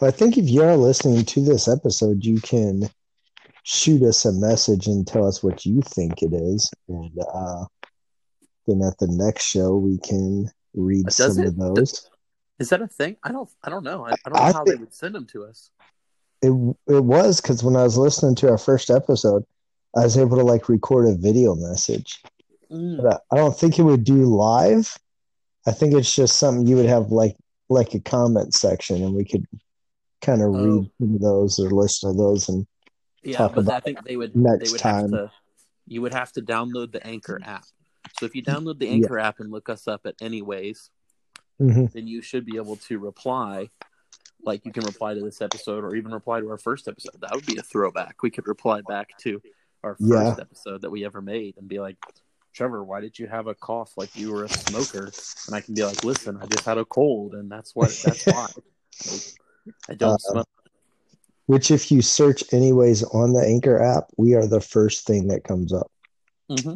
Well, 0.00 0.08
I 0.08 0.12
think 0.12 0.38
if 0.38 0.48
you 0.48 0.62
are 0.62 0.76
listening 0.76 1.26
to 1.26 1.44
this 1.44 1.68
episode, 1.68 2.24
you 2.24 2.40
can 2.40 2.88
shoot 3.64 4.02
us 4.02 4.24
a 4.24 4.32
message 4.32 4.86
and 4.86 5.06
tell 5.06 5.26
us 5.26 5.42
what 5.42 5.66
you 5.66 5.82
think 5.82 6.22
it 6.22 6.32
is, 6.32 6.70
and 6.88 7.12
uh, 7.34 7.66
then 8.68 8.82
at 8.82 8.96
the 8.98 9.08
next 9.08 9.44
show 9.46 9.76
we 9.76 9.98
can 9.98 10.48
read 10.74 11.06
Does 11.06 11.16
some 11.16 11.38
it? 11.44 11.48
of 11.48 11.56
those. 11.56 12.08
Is 12.60 12.68
that 12.70 12.82
a 12.82 12.86
thing? 12.88 13.16
I 13.24 13.32
don't. 13.32 13.48
I 13.64 13.70
don't 13.70 13.84
know. 13.84 14.04
I, 14.04 14.10
I 14.10 14.16
don't 14.26 14.34
know 14.34 14.40
I 14.40 14.52
how 14.52 14.64
think- 14.64 14.68
they 14.68 14.74
would 14.76 14.94
send 14.94 15.14
them 15.14 15.26
to 15.32 15.44
us. 15.44 15.70
It 16.42 16.50
it 16.86 17.02
was 17.04 17.40
because 17.40 17.64
when 17.64 17.74
I 17.74 17.82
was 17.82 17.98
listening 17.98 18.36
to 18.36 18.50
our 18.50 18.58
first 18.58 18.90
episode, 18.90 19.44
I 19.96 20.04
was 20.04 20.16
able 20.16 20.36
to 20.36 20.44
like 20.44 20.68
record 20.68 21.08
a 21.08 21.16
video 21.16 21.54
message. 21.56 22.22
Mm. 22.70 23.12
I 23.12 23.18
I 23.34 23.36
don't 23.38 23.58
think 23.58 23.78
it 23.78 23.82
would 23.82 24.04
do 24.04 24.24
live. 24.36 24.96
I 25.66 25.72
think 25.72 25.94
it's 25.94 26.14
just 26.14 26.36
something 26.36 26.66
you 26.66 26.76
would 26.76 26.86
have 26.86 27.10
like 27.10 27.36
like 27.68 27.94
a 27.94 28.00
comment 28.00 28.54
section, 28.54 29.02
and 29.02 29.14
we 29.14 29.24
could 29.24 29.46
kind 30.22 30.42
of 30.42 30.48
Oh. 30.54 30.64
read 30.64 30.90
some 31.00 31.14
of 31.16 31.20
those 31.20 31.58
or 31.58 31.70
listen 31.70 32.12
to 32.12 32.16
those. 32.16 32.48
And 32.48 32.66
Yeah, 33.24 33.48
but 33.52 33.68
I 33.68 33.80
think 33.80 34.04
they 34.04 34.16
would. 34.16 34.36
next 34.36 34.64
they 34.64 34.72
would 34.72 34.80
time. 34.80 35.00
have 35.02 35.10
to. 35.10 35.32
You 35.86 36.02
would 36.02 36.14
have 36.14 36.30
to 36.32 36.42
download 36.42 36.92
the 36.92 37.04
Anchor 37.06 37.40
app. 37.44 37.64
So 38.18 38.26
if 38.26 38.34
you 38.34 38.42
download 38.52 38.78
the 38.78 38.88
Anchor 38.88 39.18
app 39.18 39.40
and 39.40 39.50
look 39.50 39.68
us 39.68 39.86
up 39.88 40.02
at 40.06 40.14
Anyways, 40.20 40.90
Mhm. 41.60 41.92
then 41.92 42.06
you 42.06 42.22
should 42.22 42.44
be 42.46 42.56
able 42.56 42.76
to 42.76 42.98
reply. 42.98 43.68
Like 44.42 44.64
you 44.64 44.72
can 44.72 44.84
reply 44.84 45.14
to 45.14 45.20
this 45.20 45.42
episode 45.42 45.82
or 45.82 45.96
even 45.96 46.12
reply 46.12 46.40
to 46.40 46.48
our 46.50 46.58
first 46.58 46.86
episode. 46.86 47.20
That 47.20 47.34
would 47.34 47.44
be 47.46 47.56
a 47.56 47.62
throwback. 47.62 48.22
We 48.22 48.30
could 48.30 48.46
reply 48.46 48.80
back 48.82 49.18
to 49.18 49.42
our 49.82 49.96
first 49.96 50.10
Yeah. 50.10 50.36
episode 50.38 50.82
that 50.82 50.90
we 50.90 51.04
ever 51.04 51.20
made 51.20 51.56
and 51.56 51.66
be 51.68 51.80
like, 51.80 51.96
Trevor, 52.52 52.82
why 52.84 53.00
did 53.00 53.18
you 53.18 53.26
have 53.26 53.46
a 53.48 53.54
cough 53.54 53.92
like 53.96 54.14
you 54.16 54.32
were 54.32 54.44
a 54.44 54.48
smoker? 54.48 55.10
And 55.46 55.54
I 55.56 55.60
can 55.60 55.74
be 55.74 55.84
like, 55.84 56.02
listen, 56.04 56.36
I 56.40 56.46
just 56.46 56.64
had 56.64 56.78
a 56.78 56.84
cold 56.84 57.34
and 57.34 57.50
that's 57.50 57.74
what 57.74 57.90
that's 58.02 58.24
why. 58.26 58.48
Like, 59.10 59.22
I 59.88 59.94
don't 59.94 60.14
Uh, 60.14 60.18
smoke. 60.18 60.48
which, 61.46 61.70
if 61.70 61.90
you 61.92 62.02
search 62.02 62.42
anyways 62.52 63.04
on 63.04 63.32
the 63.32 63.44
Anchor 63.44 63.80
app, 63.80 64.10
we 64.16 64.34
are 64.34 64.46
the 64.46 64.60
first 64.60 65.06
thing 65.06 65.28
that 65.28 65.44
comes 65.44 65.72
up. 65.72 65.90
hmm 66.48 66.74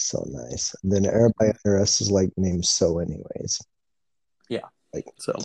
So 0.00 0.24
nice. 0.28 0.74
And 0.82 0.90
then 0.90 1.04
everybody 1.04 1.52
under 1.64 1.78
us 1.78 2.00
is 2.00 2.10
like 2.10 2.30
named 2.38 2.64
so 2.64 2.98
anyways. 3.00 3.60
Yeah. 4.48 4.62
Like 4.94 5.04
so 5.18 5.36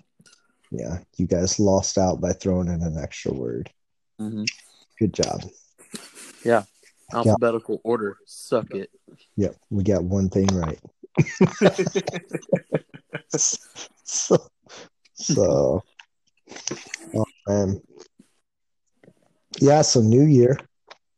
Yeah, 0.71 0.99
you 1.17 1.27
guys 1.27 1.59
lost 1.59 1.97
out 1.97 2.21
by 2.21 2.31
throwing 2.31 2.69
in 2.69 2.81
an 2.81 2.97
extra 2.97 3.33
word. 3.33 3.69
mhm. 4.19 4.45
Good 4.97 5.13
job. 5.13 5.43
Yeah. 6.45 6.63
Alphabetical 7.13 7.81
order. 7.83 8.17
Suck 8.25 8.71
it. 8.73 8.89
Yep, 9.35 9.55
we 9.69 9.83
got 9.83 10.03
one 10.03 10.29
thing 10.29 10.47
right. 10.47 10.79
so, 13.37 14.37
so 15.13 15.83
oh, 17.13 17.25
man. 17.47 17.81
Yeah, 19.59 19.81
so 19.81 20.01
new 20.01 20.23
year. 20.23 20.57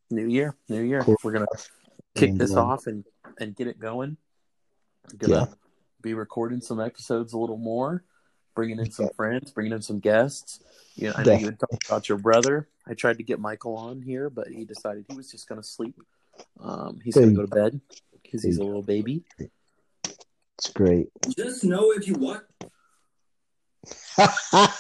New 0.10 0.28
year, 0.28 0.56
new 0.70 0.82
year. 0.82 1.02
Cool. 1.02 1.16
We're 1.24 1.34
gonna 1.34 1.46
kick 2.16 2.36
this 2.36 2.56
off 2.56 2.88
and 2.88 3.06
and 3.40 3.56
get 3.56 3.68
it 3.68 3.80
going. 3.80 4.18
Gonna 5.18 5.34
Yeah. 5.34 5.54
be 6.02 6.14
recording 6.14 6.62
some 6.62 6.80
episodes 6.80 7.34
a 7.34 7.38
little 7.38 7.58
more, 7.58 8.04
bringing 8.56 8.80
in 8.80 8.92
some 8.92 9.10
friends, 9.16 9.52
bringing 9.52 9.74
in 9.74 9.82
some 9.82 10.00
guests. 10.00 10.60
You 10.96 11.10
know, 11.10 11.14
I 11.16 11.24
know 11.24 11.34
you 11.34 11.46
had 11.46 11.60
talked 11.60 11.86
about 11.86 12.10
your 12.10 12.18
brother. 12.18 12.68
I 12.86 12.94
tried 12.94 13.18
to 13.18 13.24
get 13.24 13.40
Michael 13.40 13.76
on 13.76 14.02
here, 14.02 14.30
but 14.30 14.48
he 14.48 14.66
decided 14.66 15.06
he 15.08 15.16
was 15.16 15.32
just 15.32 15.48
gonna 15.48 15.64
sleep. 15.64 15.96
Um, 16.60 17.00
he's 17.04 17.16
gonna 17.16 17.32
go 17.34 17.46
to 17.46 17.48
bed 17.48 17.80
because 18.24 18.44
he's 18.44 18.58
a 18.58 18.64
little 18.64 18.82
baby. 18.84 19.24
It's 20.58 20.70
great. 20.74 21.10
just 21.30 21.64
know 21.64 21.92
if 21.92 22.08
you 22.08 22.16
want. 22.16 22.44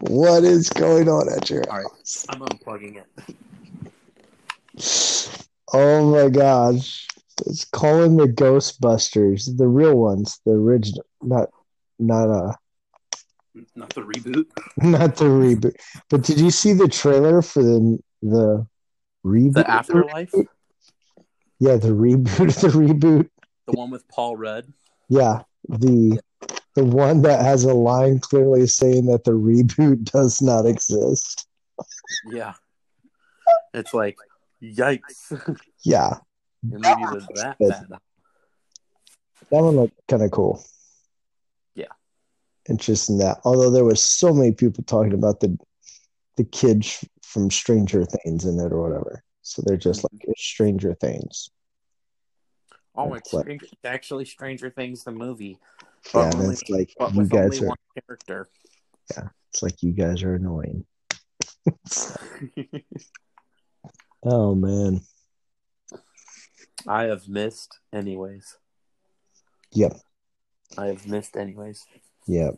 what 0.00 0.44
is 0.44 0.68
going 0.70 1.08
on 1.08 1.32
at 1.32 1.48
your 1.48 1.62
All 1.70 1.78
right, 1.78 1.86
I'm 2.28 2.40
unplugging 2.40 2.96
it. 2.96 3.06
Oh 5.72 6.10
my 6.10 6.28
gosh. 6.28 7.06
It's 7.44 7.64
calling 7.66 8.16
the 8.16 8.26
Ghostbusters, 8.26 9.56
the 9.56 9.68
real 9.68 9.96
ones, 9.96 10.40
the 10.46 10.52
original 10.52 11.04
not 11.22 11.50
not 11.98 12.30
uh 12.30 12.52
Not 13.74 13.90
the 13.94 14.02
reboot. 14.02 14.46
not 14.78 15.16
the 15.16 15.24
reboot. 15.26 15.76
But 16.08 16.22
did 16.22 16.40
you 16.40 16.50
see 16.50 16.72
the 16.72 16.88
trailer 16.88 17.42
for 17.42 17.62
the 17.62 17.98
the 18.22 18.66
reboot? 19.24 19.54
The 19.54 19.70
afterlife, 19.70 20.32
Yeah, 21.58 21.76
the 21.76 21.88
reboot, 21.90 22.60
the 22.60 22.68
reboot. 22.68 23.28
the 23.66 23.72
one 23.72 23.90
with 23.90 24.06
Paul 24.08 24.36
Rudd. 24.36 24.72
Yeah. 25.08 25.42
the 25.68 26.20
the 26.74 26.84
one 26.84 27.22
that 27.22 27.42
has 27.44 27.64
a 27.64 27.72
line 27.74 28.18
clearly 28.18 28.66
saying 28.66 29.06
that 29.06 29.24
the 29.24 29.32
reboot 29.32 30.04
does 30.04 30.40
not 30.42 30.66
exist. 30.66 31.46
Yeah. 32.30 32.54
It's 33.72 33.92
like, 33.94 34.16
yikes. 34.62 35.58
Yeah, 35.84 36.18
The 36.70 36.78
movie 36.78 37.14
was 37.14 37.26
that 37.34 37.58
Good. 37.58 37.70
bad. 37.70 37.86
that 37.90 39.62
one 39.62 39.76
looked 39.76 40.00
kind 40.08 40.22
of 40.22 40.30
cool. 40.30 40.64
Yeah. 41.74 41.92
Interesting 42.68 43.18
that. 43.18 43.40
Although 43.44 43.70
there 43.70 43.84
was 43.84 44.02
so 44.02 44.32
many 44.32 44.52
people 44.52 44.84
talking 44.84 45.14
about 45.14 45.40
the 45.40 45.58
the 46.36 46.44
kid 46.44 46.84
sh- 46.84 47.04
from 47.22 47.50
Stranger 47.50 48.04
Things 48.04 48.44
in 48.44 48.58
it 48.60 48.72
or 48.72 48.82
whatever. 48.82 49.22
So 49.42 49.62
they're 49.64 49.76
just 49.76 50.02
mm-hmm. 50.02 50.16
like 50.16 50.24
it's 50.28 50.42
Stranger 50.42 50.94
Things. 50.94 51.50
Oh, 52.94 53.12
it's 53.14 53.32
Like- 53.32 53.62
actually 53.84 54.24
Stranger 54.24 54.70
Things, 54.70 55.04
the 55.04 55.12
movie. 55.12 55.58
Yeah, 56.14 56.30
only- 56.34 56.52
it's 56.54 56.68
like 56.68 56.94
you 57.12 57.26
guys 57.26 57.62
are 57.62 57.74
character. 58.06 58.48
it's 59.50 59.62
like 59.62 59.82
you 59.82 59.92
guys 59.92 60.22
are 60.22 60.34
annoying. 60.34 60.84
Oh 64.28 64.56
man. 64.56 65.00
I 66.88 67.04
have 67.04 67.28
missed 67.28 67.78
anyways. 67.92 68.56
Yep. 69.72 69.96
I 70.78 70.86
have 70.86 71.06
missed 71.06 71.36
anyways. 71.36 71.84
Yep. 72.26 72.54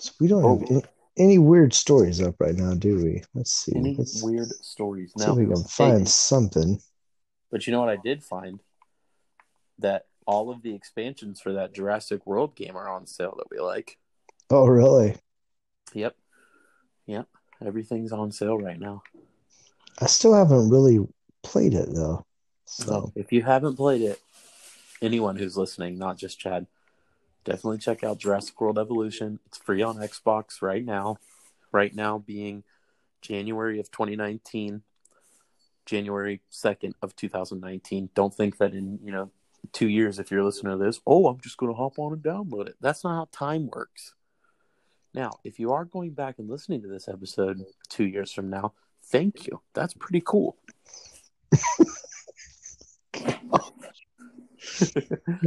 So 0.00 0.12
we 0.20 0.28
don't 0.28 0.44
Oh. 0.44 0.58
have 0.58 0.70
any, 0.70 0.82
any 1.16 1.38
weird 1.38 1.72
stories 1.74 2.20
up 2.20 2.36
right 2.40 2.54
now, 2.54 2.74
do 2.74 2.96
we? 2.96 3.22
Let's 3.34 3.52
see. 3.52 3.72
Any 3.76 3.94
Let's 3.96 4.22
weird 4.22 4.48
stories? 4.62 5.12
see 5.16 5.26
No. 5.26 5.32
if 5.32 5.38
we 5.38 5.46
can 5.52 5.64
find 5.64 6.08
something. 6.08 6.80
But 7.50 7.66
you 7.66 7.72
know 7.72 7.80
what 7.80 7.88
I 7.88 7.96
did 7.96 8.22
find? 8.22 8.60
That 9.78 10.06
all 10.26 10.50
of 10.50 10.62
the 10.62 10.74
expansions 10.74 11.40
for 11.40 11.52
that 11.54 11.72
Jurassic 11.74 12.26
World 12.26 12.54
game 12.54 12.76
are 12.76 12.88
on 12.88 13.06
sale 13.06 13.34
that 13.38 13.50
we 13.50 13.58
like. 13.58 13.98
Oh 14.50 14.66
really? 14.66 15.16
Yep. 15.94 16.14
Yep. 17.06 17.26
Everything's 17.64 18.12
on 18.12 18.30
sale 18.30 18.58
right 18.58 18.78
now. 18.78 19.02
I 19.98 20.06
still 20.06 20.34
haven't 20.34 20.70
really 20.70 21.00
played 21.42 21.74
it 21.74 21.88
though. 21.92 22.24
So 22.70 23.12
if 23.16 23.32
you 23.32 23.42
haven't 23.42 23.76
played 23.76 24.00
it, 24.00 24.20
anyone 25.02 25.36
who's 25.36 25.56
listening, 25.56 25.98
not 25.98 26.16
just 26.16 26.38
Chad, 26.38 26.66
definitely 27.44 27.78
check 27.78 28.04
out 28.04 28.18
Jurassic 28.18 28.58
World 28.60 28.78
Evolution. 28.78 29.40
It's 29.46 29.58
free 29.58 29.82
on 29.82 29.96
Xbox 29.96 30.62
right 30.62 30.84
now. 30.84 31.18
Right 31.72 31.94
now 31.94 32.18
being 32.18 32.62
January 33.22 33.80
of 33.80 33.90
2019, 33.90 34.82
January 35.84 36.40
2nd 36.52 36.94
of 37.02 37.14
2019. 37.16 38.10
Don't 38.14 38.34
think 38.34 38.58
that 38.58 38.72
in, 38.72 38.98
you 39.02 39.12
know, 39.12 39.30
2 39.72 39.88
years 39.88 40.18
if 40.18 40.30
you're 40.30 40.44
listening 40.44 40.78
to 40.78 40.82
this, 40.82 41.00
oh, 41.06 41.26
I'm 41.26 41.40
just 41.40 41.56
going 41.56 41.72
to 41.72 41.76
hop 41.76 41.98
on 41.98 42.12
and 42.12 42.22
download 42.22 42.68
it. 42.68 42.76
That's 42.80 43.04
not 43.04 43.14
how 43.14 43.28
time 43.30 43.68
works. 43.68 44.14
Now, 45.12 45.32
if 45.44 45.58
you 45.58 45.72
are 45.72 45.84
going 45.84 46.10
back 46.10 46.38
and 46.38 46.48
listening 46.48 46.82
to 46.82 46.88
this 46.88 47.08
episode 47.08 47.64
2 47.88 48.04
years 48.04 48.32
from 48.32 48.48
now, 48.48 48.74
thank 49.04 49.46
you. 49.46 49.60
That's 49.74 49.94
pretty 49.94 50.22
cool. 50.24 50.56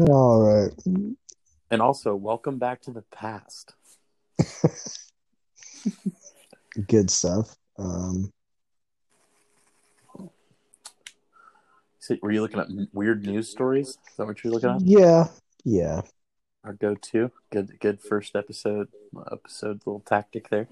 all 0.07 0.41
right. 0.41 0.73
And 1.71 1.81
also, 1.81 2.15
welcome 2.15 2.59
back 2.59 2.81
to 2.83 2.91
the 2.91 3.03
past. 3.11 3.73
Good 6.87 7.09
stuff. 7.09 7.55
Um 7.77 8.31
So, 11.99 12.17
were 12.21 12.31
you 12.33 12.41
looking 12.41 12.59
at 12.59 12.67
weird 12.91 13.25
news 13.25 13.49
stories? 13.49 13.87
Is 13.87 13.97
that 14.17 14.27
what 14.27 14.43
you're 14.43 14.51
looking 14.51 14.71
at? 14.71 14.81
yeah. 14.81 15.27
Yeah. 15.63 16.01
Our 16.65 16.73
go-to, 16.73 17.31
good, 17.49 17.79
good 17.79 18.01
first 18.01 18.35
episode, 18.35 18.89
episode 19.31 19.81
little 19.85 20.01
tactic 20.01 20.49
there. 20.49 20.67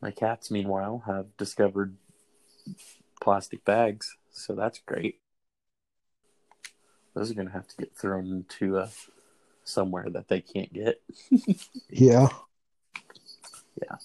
My 0.00 0.12
cats, 0.12 0.52
meanwhile, 0.52 1.02
have 1.06 1.36
discovered 1.36 1.96
plastic 3.20 3.64
bags, 3.64 4.16
so 4.30 4.54
that's 4.54 4.78
great. 4.78 5.18
Those 7.14 7.30
are 7.30 7.34
going 7.34 7.46
to 7.46 7.52
have 7.52 7.68
to 7.68 7.76
get 7.76 7.96
thrown 7.96 8.26
into 8.26 8.78
uh, 8.78 8.88
somewhere 9.64 10.08
that 10.10 10.28
they 10.28 10.40
can't 10.40 10.72
get. 10.72 11.00
Yeah. 11.90 12.28
Yeah. 13.80 13.96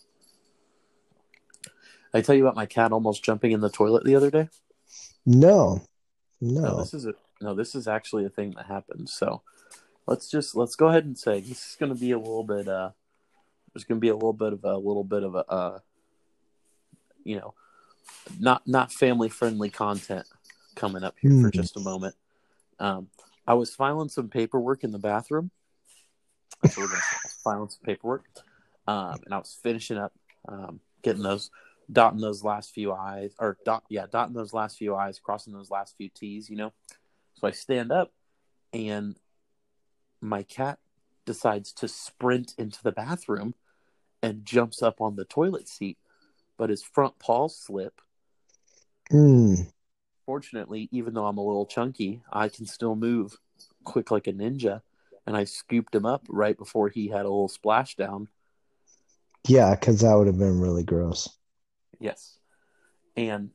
I 2.14 2.22
tell 2.22 2.36
you 2.36 2.44
about 2.44 2.56
my 2.56 2.66
cat 2.66 2.92
almost 2.92 3.24
jumping 3.24 3.52
in 3.52 3.62
the 3.62 3.70
toilet 3.70 4.04
the 4.04 4.16
other 4.16 4.32
day. 4.32 4.50
No. 5.26 5.82
No, 6.42 6.62
No. 6.62 6.78
this 6.78 6.94
is 6.94 7.06
a 7.06 7.14
no. 7.42 7.54
This 7.54 7.76
is 7.76 7.88
actually 7.88 8.26
a 8.26 8.30
thing 8.30 8.52
that 8.58 8.66
happened. 8.66 9.10
So 9.10 9.42
let's 10.08 10.30
just 10.30 10.56
let's 10.56 10.76
go 10.76 10.88
ahead 10.88 11.06
and 11.06 11.18
say 11.18 11.40
this 11.40 11.72
is 11.72 11.76
going 11.80 11.94
to 11.94 12.00
be 12.00 12.12
a 12.12 12.18
little 12.18 12.44
bit. 12.44 12.68
uh 12.68 12.92
There's 13.74 13.84
going 13.84 13.98
to 14.00 14.02
be 14.02 14.10
a 14.10 14.14
little 14.16 14.34
bit 14.34 14.54
of 14.54 14.64
a 14.64 14.78
little 14.78 15.04
bit 15.04 15.24
of 15.24 15.36
a, 15.36 15.46
uh 15.52 15.80
you 17.24 17.38
know, 17.38 17.54
not 18.40 18.66
not 18.68 18.92
family 18.92 19.30
friendly 19.30 19.70
content 19.70 20.26
coming 20.76 21.04
up 21.04 21.16
here 21.20 21.32
for 21.32 21.38
Hmm. 21.50 21.50
just 21.50 21.76
a 21.78 21.82
moment. 21.82 22.16
Um, 22.80 23.08
I 23.46 23.54
was 23.54 23.76
filing 23.76 24.10
some 24.10 24.30
paperwork 24.30 24.84
in 24.84 24.92
the 24.92 25.00
bathroom. 25.00 25.52
What 26.62 26.78
we're 26.78 26.88
filing 27.44 27.70
some 27.70 27.84
paperwork, 27.84 28.26
um, 28.88 29.20
and 29.26 29.34
I 29.34 29.38
was 29.38 29.58
finishing 29.64 29.98
up, 29.98 30.14
um, 30.48 30.82
getting 31.02 31.24
those 31.24 31.52
dotting 31.92 32.20
those 32.20 32.44
last 32.44 32.74
few 32.74 32.92
I's 32.92 33.34
or 33.40 33.58
dot 33.66 33.84
yeah, 33.90 34.06
dotting 34.12 34.36
those 34.36 34.54
last 34.54 34.78
few 34.78 34.96
I's, 34.96 35.20
crossing 35.20 35.54
those 35.54 35.72
last 35.72 35.96
few 35.98 36.10
T's, 36.10 36.50
you 36.50 36.56
know. 36.56 36.74
So 37.36 37.48
I 37.48 37.52
stand 37.52 37.92
up 37.92 38.12
and 38.74 39.18
my 40.22 40.44
cat 40.44 40.80
decides 41.26 41.72
to 41.74 41.88
sprint 41.88 42.54
into 42.58 42.82
the 42.84 42.92
bathroom 42.92 43.56
and 44.22 44.46
jumps 44.46 44.82
up 44.84 45.00
on 45.00 45.16
the 45.16 45.26
toilet 45.26 45.68
seat, 45.68 45.98
but 46.58 46.70
his 46.70 46.84
front 46.84 47.18
paws 47.20 47.58
slip. 47.58 48.02
Mm. 49.12 49.72
Fortunately, 50.30 50.88
even 50.92 51.16
though 51.16 51.26
I'm 51.26 51.40
a 51.40 51.44
little 51.44 51.66
chunky, 51.66 52.22
I 52.32 52.50
can 52.50 52.68
still 52.68 52.96
move 52.96 53.36
quick 53.84 54.12
like 54.12 54.28
a 54.28 54.32
ninja. 54.32 54.84
And 55.26 55.36
I 55.36 55.44
scooped 55.46 55.96
him 55.96 56.06
up 56.06 56.24
right 56.30 56.56
before 56.56 56.88
he 56.88 57.08
had 57.08 57.22
a 57.22 57.30
little 57.30 57.50
splashdown. 57.50 58.28
Yeah, 59.48 59.74
because 59.74 60.02
that 60.02 60.14
would 60.14 60.28
have 60.28 60.38
been 60.38 60.60
really 60.60 60.84
gross. 60.84 61.30
Yes. 62.00 62.38
And 63.18 63.50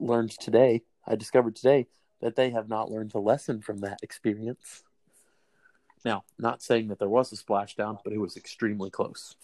learned 0.00 0.32
today, 0.32 0.82
I 1.06 1.14
discovered 1.14 1.54
today 1.54 1.86
that 2.20 2.34
they 2.34 2.50
have 2.50 2.68
not 2.68 2.90
learned 2.90 3.14
a 3.14 3.20
lesson 3.20 3.60
from 3.62 3.78
that 3.82 4.00
experience. 4.02 4.82
Now, 6.04 6.24
not 6.40 6.60
saying 6.60 6.88
that 6.88 6.98
there 6.98 7.08
was 7.08 7.32
a 7.32 7.36
splashdown, 7.36 8.00
but 8.02 8.12
it 8.12 8.18
was 8.18 8.36
extremely 8.36 8.90
close. 8.90 9.36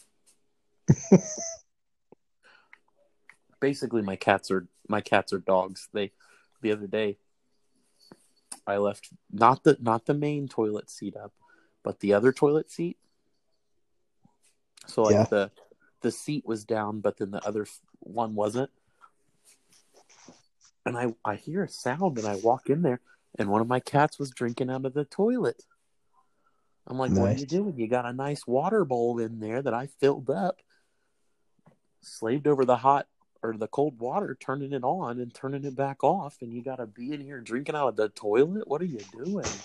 Basically, 3.63 4.03
my 4.03 4.17
cats 4.17 4.51
are 4.51 4.67
my 4.89 5.01
cats 5.01 5.33
are 5.33 5.39
dogs. 5.39 5.89
They 5.93 6.11
the 6.63 6.73
other 6.73 6.89
day 6.89 7.19
I 8.67 8.79
left 8.79 9.11
not 9.31 9.63
the 9.63 9.79
not 9.81 10.07
the 10.07 10.15
main 10.15 10.49
toilet 10.49 10.91
seat 10.91 11.17
up, 11.17 11.33
but 11.85 12.01
the 12.01 12.13
other 12.13 12.33
toilet 12.33 12.73
seat. 12.73 12.99
So 14.89 15.05
like 15.05 15.15
Yeah. 15.15 15.27
the 15.31 15.51
the 16.01 16.11
seat 16.11 16.45
was 16.45 16.65
down, 16.65 16.99
but 16.99 17.19
then 17.19 17.31
the 17.31 17.47
other 17.47 17.67
one 18.01 18.35
wasn't. 18.35 18.71
And 20.85 20.99
I 20.99 21.15
I 21.25 21.37
hear 21.37 21.63
a 21.63 21.69
sound, 21.69 22.19
and 22.19 22.27
I 22.27 22.35
walk 22.35 22.69
in 22.69 22.83
there, 22.83 23.01
and 23.39 23.49
one 23.49 23.61
of 23.61 23.69
my 23.69 23.79
cats 23.79 24.19
was 24.19 24.31
drinking 24.31 24.71
out 24.71 24.87
of 24.87 24.93
the 24.93 25.05
toilet. 25.05 25.63
I'm 26.89 26.99
like, 26.99 27.13
"What 27.13 27.31
are 27.31 27.39
you 27.39 27.47
doing? 27.47 27.79
You 27.79 27.87
got 27.87 28.07
a 28.07 28.13
nice 28.13 28.45
water 28.45 28.85
bowl 28.85 29.21
in 29.21 29.39
there 29.39 29.63
that 29.63 29.73
I 29.73 29.87
filled 29.87 30.31
up, 30.31 30.63
slaved 32.01 32.49
over 32.49 32.65
the 32.65 32.79
hot 32.79 33.07
or 33.43 33.57
the 33.57 33.67
cold 33.69 33.99
water, 33.99 34.37
turning 34.39 34.73
it 34.73 34.85
on 34.85 35.19
and 35.21 35.35
turning 35.35 35.65
it 35.65 35.77
back 35.77 36.05
off, 36.05 36.37
and 36.41 36.53
you 36.53 36.63
got 36.63 36.77
to 36.77 36.87
be 36.87 37.13
in 37.13 37.21
here 37.21 37.41
drinking 37.41 37.75
out 37.75 37.89
of 37.89 37.97
the 37.97 38.09
toilet. 38.09 38.69
What 38.69 38.81
are 38.83 38.87
you 38.87 39.05
doing?" 39.13 39.65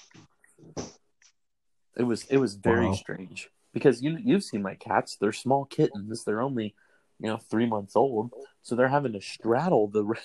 It 1.96 2.04
was 2.04 2.26
it 2.30 2.38
was 2.38 2.56
very 2.56 2.88
Wow. 2.88 2.94
strange 2.94 3.50
because 3.74 4.02
you 4.02 4.18
you've 4.18 4.44
seen 4.44 4.62
my 4.62 4.76
cats. 4.76 5.16
They're 5.16 5.32
small 5.32 5.66
kittens. 5.66 6.24
They're 6.24 6.42
only 6.42 6.76
you 7.20 7.28
know 7.28 7.38
three 7.38 7.66
months 7.66 7.96
old, 7.96 8.32
so 8.62 8.76
they're 8.76 8.88
having 8.88 9.13
to 9.13 9.22
straddle 9.22 9.88
the. 9.88 10.04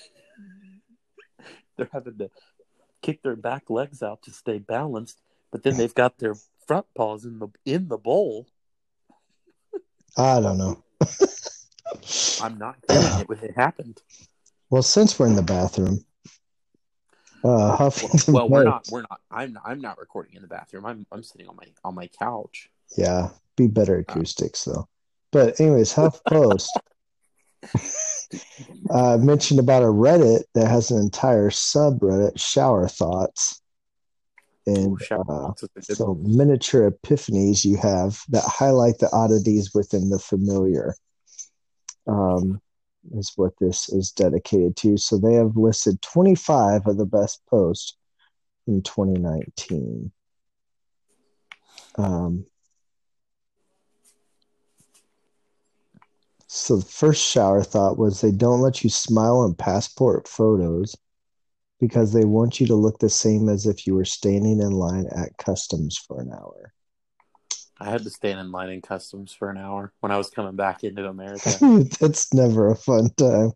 they're 1.77 1.89
having 1.91 2.17
to 2.19 2.29
kick 3.01 3.21
their 3.23 3.35
back 3.35 3.69
legs 3.69 4.01
out 4.03 4.21
to 4.23 4.31
stay 4.31 4.59
balanced, 4.59 5.21
but 5.51 5.63
then 5.63 5.77
they've 5.77 5.93
got 5.93 6.17
their 6.19 6.35
front 6.67 6.85
paws 6.95 7.25
in 7.25 7.39
the 7.39 7.49
in 7.65 7.87
the 7.87 7.97
bowl. 7.97 8.47
I 10.17 10.39
don't 10.39 10.57
know. 10.57 10.83
I'm 12.43 12.57
not 12.57 12.75
kidding. 12.85 13.21
It, 13.21 13.43
it 13.43 13.55
happened. 13.55 14.01
Well, 14.69 14.83
since 14.83 15.17
we're 15.17 15.27
in 15.27 15.35
the 15.35 15.41
bathroom, 15.41 16.03
uh, 17.43 17.47
Well, 17.47 17.77
Huffington 17.77 18.33
well, 18.33 18.49
we're 18.49 18.63
not. 18.65 18.85
We're 18.91 19.01
not. 19.01 19.21
I'm. 19.31 19.57
I'm 19.63 19.79
not 19.79 19.97
recording 19.97 20.35
in 20.35 20.41
the 20.41 20.47
bathroom. 20.47 20.85
I'm. 20.85 21.05
I'm 21.11 21.23
sitting 21.23 21.47
on 21.47 21.55
my 21.55 21.67
on 21.85 21.95
my 21.95 22.07
couch. 22.19 22.69
Yeah, 22.97 23.29
be 23.55 23.67
better 23.67 23.97
acoustics 23.97 24.65
though. 24.65 24.87
But 25.31 25.59
anyways, 25.59 25.93
HuffPost 25.93 26.67
uh, 28.89 29.17
mentioned 29.17 29.59
about 29.59 29.83
a 29.83 29.87
Reddit 29.87 30.43
that 30.53 30.67
has 30.67 30.91
an 30.91 30.99
entire 30.99 31.49
subreddit, 31.49 32.39
shower 32.39 32.87
thoughts. 32.87 33.61
and 34.67 34.97
uh, 35.11 35.47
out 35.47 35.57
to 35.57 35.69
the 35.75 35.81
good 35.81 35.97
so 35.97 36.15
miniature 36.23 36.91
epiphanies 36.91 37.65
you 37.65 37.77
have 37.77 38.21
that 38.29 38.43
highlight 38.43 38.99
the 38.99 39.09
oddities 39.11 39.73
within 39.73 40.09
the 40.09 40.19
familiar 40.19 40.95
um, 42.07 42.61
is 43.13 43.33
what 43.35 43.53
this 43.59 43.89
is 43.89 44.11
dedicated 44.11 44.75
to. 44.77 44.97
So 44.97 45.17
they 45.17 45.33
have 45.33 45.57
listed 45.57 46.01
25 46.01 46.87
of 46.87 46.97
the 46.97 47.05
best 47.05 47.41
posts 47.49 47.97
in 48.67 48.81
2019. 48.81 50.11
Um, 51.97 52.45
so 56.47 56.77
the 56.77 56.85
first 56.85 57.23
shower 57.23 57.63
thought 57.63 57.97
was 57.97 58.21
they 58.21 58.31
don't 58.31 58.61
let 58.61 58.83
you 58.83 58.89
smile 58.89 59.39
on 59.39 59.55
passport 59.55 60.27
photos 60.27 60.95
because 61.79 62.13
they 62.13 62.25
want 62.25 62.59
you 62.59 62.67
to 62.67 62.75
look 62.75 62.99
the 62.99 63.09
same 63.09 63.49
as 63.49 63.65
if 63.65 63.85
you 63.85 63.95
were 63.95 64.05
standing 64.05 64.61
in 64.61 64.71
line 64.71 65.07
at 65.15 65.37
customs 65.37 65.97
for 65.97 66.21
an 66.21 66.31
hour. 66.31 66.73
I 67.83 67.89
had 67.89 68.03
to 68.03 68.09
stand 68.09 68.39
in 68.39 68.51
line 68.51 68.69
in 68.69 68.81
customs 68.81 69.33
for 69.33 69.49
an 69.49 69.57
hour 69.57 69.91
when 69.99 70.11
I 70.11 70.17
was 70.17 70.29
coming 70.29 70.55
back 70.55 70.85
into 70.85 71.05
America. 71.05 71.49
That's 71.99 72.33
never 72.33 72.69
a 72.69 72.75
fun 72.75 73.09
time. 73.17 73.51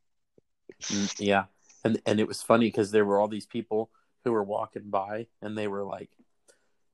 Mm, 0.83 1.15
yeah, 1.17 1.45
and 1.85 2.01
and 2.05 2.19
it 2.19 2.27
was 2.27 2.41
funny 2.41 2.67
because 2.67 2.91
there 2.91 3.05
were 3.05 3.19
all 3.19 3.29
these 3.29 3.45
people 3.45 3.89
who 4.25 4.33
were 4.33 4.43
walking 4.43 4.89
by, 4.89 5.27
and 5.41 5.57
they 5.57 5.67
were 5.67 5.83
like, 5.83 6.09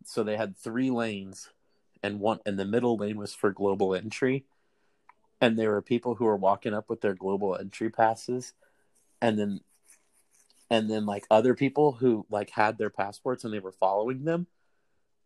so 0.06 0.24
they 0.24 0.38
had 0.38 0.56
three 0.56 0.92
lanes, 0.92 1.50
and 2.04 2.20
one 2.20 2.40
and 2.46 2.60
the 2.60 2.66
middle 2.66 2.98
lane 2.98 3.18
was 3.18 3.34
for 3.34 3.52
global 3.52 3.96
entry, 3.96 4.46
and 5.42 5.58
there 5.58 5.72
were 5.72 5.82
people 5.82 6.14
who 6.14 6.26
were 6.26 6.38
walking 6.38 6.76
up 6.76 6.88
with 6.88 7.02
their 7.02 7.16
global 7.16 7.58
entry 7.58 7.90
passes, 7.90 8.54
and 9.22 9.40
then, 9.40 9.62
and 10.70 10.88
then 10.88 11.08
like 11.08 11.26
other 11.32 11.56
people 11.56 11.94
who 11.94 12.28
like 12.30 12.52
had 12.52 12.78
their 12.78 12.92
passports 12.92 13.44
and 13.44 13.52
they 13.52 13.60
were 13.60 13.72
following 13.72 14.24
them, 14.24 14.46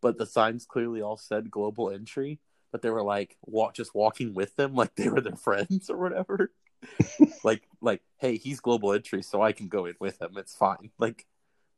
but 0.00 0.18
the 0.18 0.26
signs 0.26 0.66
clearly 0.66 1.02
all 1.02 1.16
said 1.16 1.50
global 1.50 1.90
entry, 1.90 2.40
but 2.72 2.82
they 2.82 2.90
were 2.90 3.02
like 3.02 3.36
walk 3.46 3.74
just 3.74 3.94
walking 3.94 4.34
with 4.34 4.54
them 4.56 4.74
like 4.74 4.94
they 4.96 5.08
were 5.08 5.20
their 5.20 5.36
friends 5.48 5.90
or 5.90 5.98
whatever. 5.98 6.52
like 7.44 7.62
like 7.80 8.02
hey 8.18 8.36
he's 8.36 8.60
global 8.60 8.92
entry 8.92 9.22
so 9.22 9.42
i 9.42 9.52
can 9.52 9.66
go 9.68 9.86
in 9.86 9.94
with 10.00 10.20
him 10.22 10.30
it's 10.36 10.54
fine 10.54 10.90
like 10.98 11.26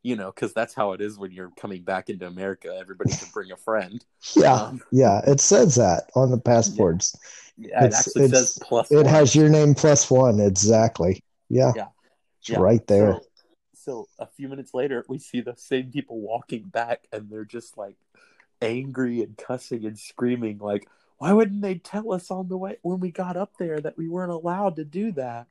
you 0.02 0.16
know 0.16 0.30
because 0.30 0.52
that's 0.52 0.74
how 0.74 0.92
it 0.92 1.00
is 1.00 1.18
when 1.18 1.30
you're 1.32 1.50
coming 1.58 1.82
back 1.82 2.10
into 2.10 2.26
america 2.26 2.76
everybody 2.78 3.10
can 3.10 3.28
bring 3.32 3.50
a 3.52 3.56
friend 3.56 4.04
Yeah, 4.36 4.54
Um, 4.54 4.82
yeah, 4.92 5.20
it 5.26 5.40
says 5.40 5.76
that 5.76 6.10
on 6.14 6.30
the 6.30 6.38
passports. 6.38 7.16
yeah 7.56 7.84
it 7.86 7.94
actually 7.94 8.28
says 8.28 8.58
plus 8.62 8.90
It 8.90 8.96
one. 8.96 9.06
has 9.06 9.34
your 9.34 9.48
name 9.48 9.74
plus 9.74 10.10
one 10.10 10.40
exactly. 10.40 11.22
Yeah, 11.48 11.72
Yeah. 11.74 11.88
it's 12.40 12.50
Yeah. 12.50 12.58
right 12.58 12.86
there. 12.86 13.14
So, 13.14 13.20
so 13.82 14.08
a 14.18 14.26
few 14.26 14.48
minutes 14.48 14.74
later, 14.74 15.04
we 15.08 15.18
see 15.18 15.40
the 15.40 15.54
same 15.56 15.90
people 15.90 16.20
walking 16.20 16.64
back, 16.64 17.06
and 17.12 17.28
they're 17.30 17.44
just 17.44 17.78
like 17.78 17.96
angry 18.62 19.22
and 19.22 19.36
cussing 19.36 19.86
and 19.86 19.98
screaming, 19.98 20.58
like, 20.58 20.86
"Why 21.18 21.32
wouldn't 21.32 21.62
they 21.62 21.76
tell 21.76 22.12
us 22.12 22.30
on 22.30 22.48
the 22.48 22.58
way 22.58 22.76
when 22.82 23.00
we 23.00 23.10
got 23.10 23.36
up 23.36 23.52
there 23.58 23.80
that 23.80 23.96
we 23.96 24.08
weren't 24.08 24.32
allowed 24.32 24.76
to 24.76 24.84
do 24.84 25.12
that?" 25.12 25.46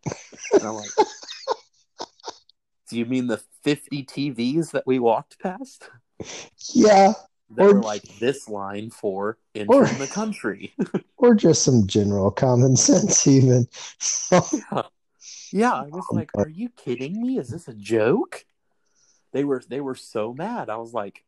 And 0.54 0.64
I'm 0.64 0.76
like, 0.76 0.90
"Do 2.90 2.98
you 2.98 3.06
mean 3.06 3.28
the 3.28 3.42
50 3.64 4.04
TVs 4.04 4.72
that 4.72 4.86
we 4.86 5.00
walked 5.00 5.40
past?" 5.40 5.90
yeah, 6.74 7.14
That 7.56 7.66
Or- 7.66 7.74
were 7.76 7.82
like 7.82 8.04
this 8.20 8.48
line 8.48 8.92
for 8.92 9.38
entering 9.56 9.98
the 9.98 10.08
country. 10.08 10.74
or 11.18 11.34
just 11.34 11.64
some 11.64 11.88
general 11.88 12.30
common 12.32 12.76
sense, 12.76 13.26
even. 13.28 13.68
Yeah, 14.32 14.84
I 15.54 15.84
was 15.84 16.06
Um, 16.12 16.18
like, 16.18 16.32
"Are 16.36 16.50
you 16.50 16.70
kidding 16.70 17.22
me? 17.22 17.38
Is 17.38 17.50
this 17.50 17.68
a 17.68 17.74
joke?" 17.74 18.46
They 19.32 19.44
were 19.44 19.62
they 19.68 19.82
were 19.82 19.96
so 19.96 20.34
mad. 20.34 20.70
I 20.70 20.78
was 20.78 20.94
like, 20.94 21.24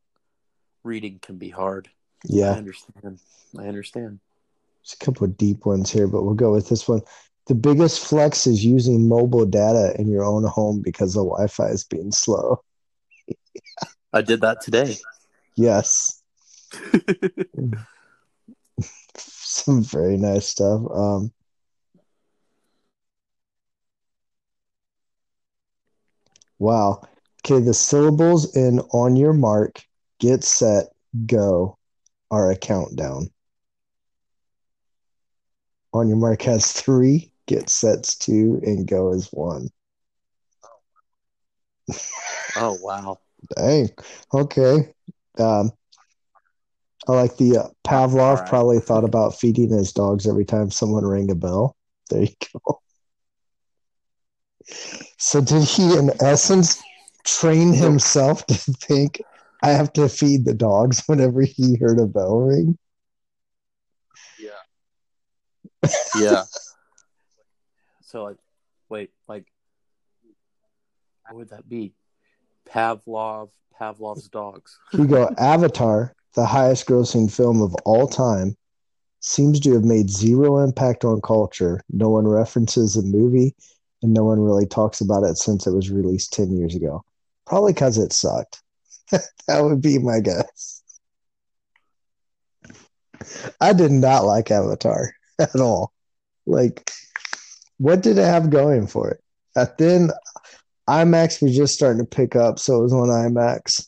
"Reading 0.82 1.18
can 1.20 1.38
be 1.38 1.50
hard." 1.50 1.90
Yeah, 2.24 2.52
I 2.52 2.56
understand. 2.56 3.18
I 3.58 3.66
understand. 3.66 4.20
there's 4.82 4.96
a 5.00 5.04
couple 5.04 5.24
of 5.24 5.36
deep 5.36 5.64
ones 5.66 5.90
here, 5.90 6.08
but 6.08 6.22
we'll 6.22 6.34
go 6.34 6.52
with 6.52 6.68
this 6.68 6.88
one. 6.88 7.02
The 7.46 7.54
biggest 7.54 8.04
flex 8.04 8.46
is 8.46 8.64
using 8.64 9.08
mobile 9.08 9.46
data 9.46 9.94
in 10.00 10.08
your 10.08 10.24
own 10.24 10.44
home 10.44 10.80
because 10.80 11.14
the 11.14 11.24
Wi-Fi 11.24 11.68
is 11.68 11.84
being 11.84 12.12
slow. 12.12 12.62
I 14.12 14.22
did 14.22 14.40
that 14.42 14.60
today. 14.60 14.96
Yes, 15.56 16.22
some 19.16 19.82
very 19.82 20.16
nice 20.16 20.46
stuff. 20.46 20.82
Um, 20.92 21.32
wow. 26.62 27.02
Okay, 27.44 27.62
the 27.62 27.74
syllables 27.74 28.56
in 28.56 28.78
on 28.92 29.16
your 29.16 29.32
mark, 29.32 29.82
get 30.20 30.44
set, 30.44 30.86
go 31.26 31.76
are 32.30 32.50
a 32.50 32.56
countdown. 32.56 33.28
On 35.92 36.08
your 36.08 36.16
mark 36.16 36.42
has 36.42 36.72
three, 36.72 37.32
get 37.46 37.68
sets 37.68 38.16
two, 38.16 38.60
and 38.64 38.86
go 38.86 39.12
is 39.12 39.28
one. 39.32 39.68
oh 42.56 42.78
wow. 42.80 43.18
Dang. 43.56 43.90
Okay. 44.32 44.94
Um, 45.38 45.72
I 47.08 47.12
like 47.12 47.36
the 47.36 47.58
uh, 47.58 47.68
Pavlov 47.84 48.38
right. 48.38 48.46
probably 48.46 48.78
thought 48.78 49.02
about 49.04 49.38
feeding 49.38 49.70
his 49.70 49.92
dogs 49.92 50.28
every 50.28 50.44
time 50.44 50.70
someone 50.70 51.04
rang 51.04 51.30
a 51.30 51.34
bell. 51.34 51.76
There 52.08 52.22
you 52.22 52.28
go. 52.52 52.80
So 55.18 55.40
did 55.40 55.62
he, 55.64 55.96
in 55.96 56.10
essence, 56.20 56.82
train 57.24 57.72
himself 57.72 58.46
to 58.46 58.54
think 58.54 59.20
I 59.62 59.70
have 59.70 59.92
to 59.94 60.08
feed 60.08 60.44
the 60.44 60.54
dogs 60.54 61.02
whenever 61.06 61.42
he 61.42 61.76
heard 61.76 61.98
a 62.00 62.06
bell 62.06 62.40
ring? 62.40 62.78
Yeah. 64.38 65.90
Yeah. 66.18 66.44
so 68.02 68.24
like, 68.24 68.36
wait, 68.88 69.10
like, 69.28 69.46
what 71.28 71.36
would 71.36 71.50
that 71.50 71.68
be? 71.68 71.94
Pavlov, 72.68 73.50
Pavlov's 73.80 74.28
dogs. 74.28 74.78
Here 74.90 75.00
you 75.02 75.06
go. 75.06 75.30
Avatar, 75.38 76.14
the 76.34 76.46
highest 76.46 76.86
grossing 76.86 77.30
film 77.32 77.62
of 77.62 77.74
all 77.84 78.06
time, 78.06 78.56
seems 79.20 79.60
to 79.60 79.72
have 79.74 79.84
made 79.84 80.10
zero 80.10 80.58
impact 80.58 81.04
on 81.04 81.20
culture. 81.20 81.80
No 81.90 82.10
one 82.10 82.26
references 82.26 82.94
the 82.94 83.02
movie, 83.02 83.54
and 84.02 84.12
no 84.12 84.24
one 84.24 84.40
really 84.40 84.66
talks 84.66 85.00
about 85.00 85.22
it 85.22 85.36
since 85.36 85.66
it 85.66 85.72
was 85.72 85.90
released 85.90 86.32
10 86.32 86.56
years 86.56 86.74
ago. 86.74 87.04
Probably 87.46 87.72
because 87.72 87.98
it 87.98 88.12
sucked. 88.12 88.62
that 89.10 89.60
would 89.60 89.80
be 89.80 89.98
my 89.98 90.20
guess. 90.20 90.82
I 93.60 93.72
did 93.72 93.92
not 93.92 94.24
like 94.24 94.50
Avatar 94.50 95.14
at 95.38 95.60
all. 95.60 95.92
Like, 96.46 96.90
what 97.78 98.02
did 98.02 98.18
it 98.18 98.24
have 98.24 98.50
going 98.50 98.86
for 98.86 99.10
it? 99.10 99.20
At 99.56 99.78
then, 99.78 100.10
IMAX 100.88 101.42
was 101.42 101.54
just 101.54 101.74
starting 101.74 102.02
to 102.02 102.08
pick 102.08 102.34
up, 102.34 102.58
so 102.58 102.78
it 102.78 102.82
was 102.82 102.92
on 102.92 103.08
IMAX. 103.08 103.86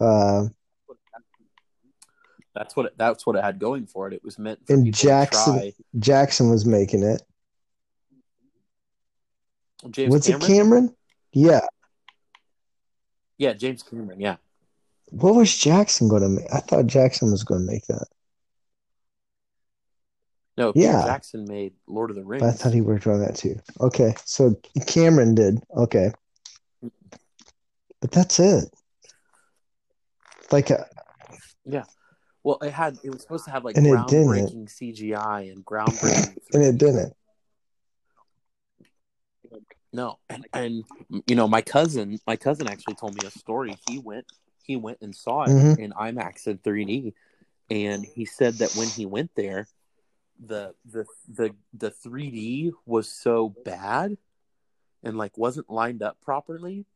Uh, 0.00 0.48
That's 2.54 2.76
what 2.76 2.86
it, 2.86 2.92
that's 2.96 3.26
what 3.26 3.36
it 3.36 3.42
had 3.42 3.58
going 3.58 3.86
for 3.86 4.08
it. 4.08 4.12
It 4.12 4.22
was 4.24 4.38
meant 4.38 4.66
for 4.66 4.74
And 4.74 4.92
Jackson-. 4.92 5.72
Jackson 5.98 6.50
was 6.50 6.66
making 6.66 7.02
it. 7.02 7.22
James 9.90 10.12
Was 10.12 10.26
Cameron? 10.26 10.42
it 10.42 10.46
Cameron? 10.54 10.96
Yeah. 11.32 11.60
Yeah, 13.38 13.52
James 13.54 13.82
Cameron. 13.82 14.20
Yeah. 14.20 14.36
What 15.10 15.34
was 15.34 15.54
Jackson 15.56 16.08
going 16.08 16.22
to 16.22 16.28
make? 16.28 16.46
I 16.52 16.58
thought 16.60 16.86
Jackson 16.86 17.30
was 17.30 17.44
going 17.44 17.66
to 17.66 17.66
make 17.72 17.86
that. 17.86 18.06
No, 20.56 20.72
Peter 20.72 20.86
Yeah. 20.86 21.04
Jackson 21.04 21.44
made 21.48 21.72
Lord 21.86 22.10
of 22.10 22.16
the 22.16 22.24
Rings. 22.24 22.42
But 22.42 22.48
I 22.50 22.52
thought 22.52 22.74
he 22.74 22.80
worked 22.82 23.06
on 23.06 23.20
that 23.20 23.34
too. 23.36 23.58
Okay. 23.80 24.14
So 24.24 24.54
Cameron 24.86 25.34
did. 25.34 25.62
Okay. 25.76 26.12
But 28.00 28.10
that's 28.10 28.38
it. 28.38 28.64
Like, 30.50 30.70
uh, 30.70 30.84
Yeah. 31.64 31.84
Well, 32.44 32.58
it 32.60 32.72
had 32.72 32.98
it 33.04 33.10
was 33.10 33.22
supposed 33.22 33.44
to 33.46 33.50
have 33.52 33.64
like 33.64 33.76
And 33.76 33.86
it 33.86 33.96
didn't. 34.08 34.26
groundbreaking 34.28 34.68
CGI 34.68 35.50
and 35.52 35.64
groundbreaking. 35.64 36.36
and 36.52 36.62
it 36.62 36.76
didn't. 36.78 37.14
No, 39.92 40.18
and 40.30 40.46
and 40.54 40.84
you 41.26 41.34
know 41.36 41.46
my 41.46 41.60
cousin, 41.60 42.18
my 42.26 42.36
cousin 42.36 42.66
actually 42.66 42.94
told 42.94 43.14
me 43.14 43.24
a 43.26 43.30
story. 43.30 43.78
He 43.84 43.98
went 43.98 44.26
he 44.62 44.76
went 44.76 44.98
and 45.02 45.14
saw 45.14 45.44
it 45.44 45.50
Mhm. 45.50 45.78
in 45.78 45.92
IMAX 45.92 46.46
in 46.46 46.58
3D, 46.58 47.14
and 47.70 48.04
he 48.04 48.24
said 48.24 48.58
that 48.58 48.74
when 48.74 48.88
he 48.90 49.04
went 49.04 49.34
there, 49.34 49.68
the 50.38 50.74
the 50.84 51.04
the 51.28 51.54
the 51.74 51.90
3D 51.90 52.72
was 52.86 53.08
so 53.08 53.50
bad, 53.64 54.16
and 55.02 55.18
like 55.18 55.36
wasn't 55.36 55.68
lined 55.68 56.02
up 56.02 56.20
properly 56.22 56.86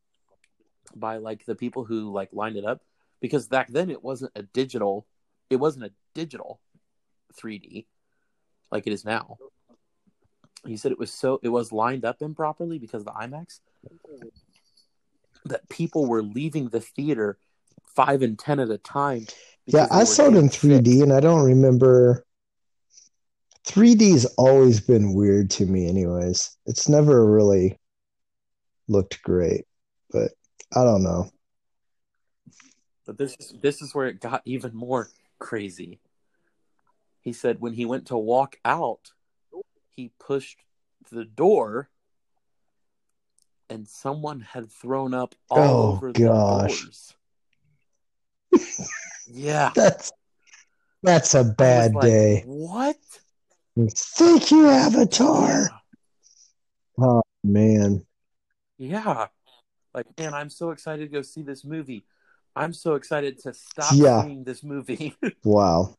by 0.94 1.18
like 1.18 1.44
the 1.44 1.54
people 1.54 1.85
who 1.85 2.11
like 2.12 2.30
lined 2.32 2.56
it 2.56 2.64
up 2.64 2.80
because 3.20 3.46
back 3.48 3.68
then 3.68 3.90
it 3.90 4.02
wasn't 4.02 4.32
a 4.35 4.42
digital, 4.42 5.06
it 5.50 5.56
wasn't 5.56 5.85
a 5.85 5.92
digital 6.14 6.61
3D 7.35 7.87
like 8.70 8.87
it 8.87 8.92
is 8.92 9.04
now. 9.04 9.37
He 10.64 10.77
said 10.77 10.92
it 10.92 10.99
was 10.99 11.12
so 11.12 11.40
it 11.42 11.49
was 11.49 11.73
lined 11.73 12.05
up 12.05 12.23
improperly 12.23 12.79
because 12.79 13.03
of 13.03 13.07
the 13.07 13.12
IMAX 13.12 13.61
that 15.45 15.69
people 15.69 16.07
were 16.07 16.23
leaving 16.23 16.69
the 16.69 16.81
theater 16.81 17.38
five 17.85 18.23
and 18.23 18.38
ten 18.38 18.61
at 18.61 18.71
a 18.71 18.79
time. 18.79 19.27
Yeah, 19.66 19.88
I 19.90 20.05
saw 20.05 20.27
it 20.27 20.37
in 20.37 20.49
3D 20.49 21.03
and 21.03 21.12
I 21.12 21.21
don't 21.21 21.45
remember 21.45 22.25
3D's 23.66 24.25
always 24.37 24.81
been 24.81 25.14
weird 25.14 25.51
to 25.51 25.66
me 25.66 25.88
anyways. 25.88 26.57
It's 26.66 26.88
never 26.88 27.27
really 27.27 27.79
looked 28.87 29.23
great, 29.23 29.64
but 30.11 30.33
I 30.75 30.85
don't 30.85 31.03
know. 31.03 31.31
But 33.07 33.19
this 33.19 33.37
is 33.38 33.55
this 33.61 33.83
is 33.83 33.95
where 33.95 34.07
it 34.07 34.21
got 34.21 34.42
even 34.45 34.75
more 34.75 35.09
crazy. 35.38 36.01
He 37.21 37.33
said 37.33 37.61
when 37.61 37.73
he 37.73 37.85
went 37.85 38.07
to 38.07 38.16
walk 38.16 38.57
out, 38.64 39.12
he 39.96 40.11
pushed 40.18 40.59
the 41.11 41.24
door 41.24 41.88
and 43.68 43.88
someone 43.88 44.40
had 44.40 44.70
thrown 44.70 45.14
up 45.14 45.35
all 45.50 45.59
Oh, 45.59 45.92
over 45.96 46.12
the 46.12 46.20
gosh. 46.24 46.82
doors. 46.82 47.14
yeah. 49.26 49.72
That's 49.74 50.12
that's 51.02 51.35
a 51.35 51.44
bad 51.44 51.94
like, 51.94 52.02
day. 52.04 52.42
What? 52.46 52.96
Thank 53.78 54.50
you, 54.50 54.66
Avatar. 54.68 55.70
Oh 56.98 57.22
man. 57.44 58.04
Yeah. 58.78 59.26
Like, 59.94 60.06
man, 60.18 60.35
I'm 60.35 60.50
so 60.50 60.70
excited 60.70 61.02
to 61.11 61.12
go 61.12 61.22
see 61.22 61.42
this 61.42 61.64
movie. 61.64 62.06
I'm 62.56 62.72
so 62.72 62.94
excited 62.94 63.38
to 63.40 63.54
stop 63.54 63.92
Yeah. 63.94 64.22
seeing 64.24 64.44
this 64.44 64.62
movie. 64.64 65.14
Wow. 65.44 65.94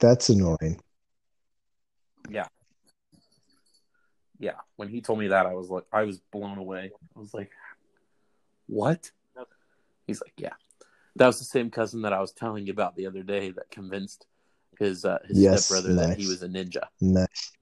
That's 0.00 0.28
annoying. 0.30 0.80
yeah. 2.28 2.46
Yeah, 4.40 4.52
when 4.76 4.88
he 4.88 5.02
told 5.02 5.18
me 5.18 5.28
that, 5.28 5.44
I 5.44 5.52
was 5.52 5.68
like, 5.68 5.84
I 5.92 6.04
was 6.04 6.18
blown 6.32 6.56
away. 6.56 6.90
I 7.14 7.20
was 7.20 7.34
like, 7.34 7.50
what? 8.66 9.10
He's 10.06 10.22
like, 10.22 10.32
yeah. 10.38 10.54
That 11.16 11.26
was 11.26 11.38
the 11.38 11.44
same 11.44 11.70
cousin 11.70 12.02
that 12.02 12.14
I 12.14 12.20
was 12.20 12.32
telling 12.32 12.66
you 12.66 12.72
about 12.72 12.96
the 12.96 13.06
other 13.06 13.22
day 13.22 13.50
that 13.50 13.70
convinced 13.70 14.26
his 14.78 15.04
uh, 15.04 15.18
his 15.28 15.42
Yes, 15.42 15.66
stepbrother 15.66 15.94
that 15.96 16.18
he 16.18 16.26
was 16.26 16.42
a 16.42 16.48
ninja. 16.48 16.84
Nice. 17.02 17.52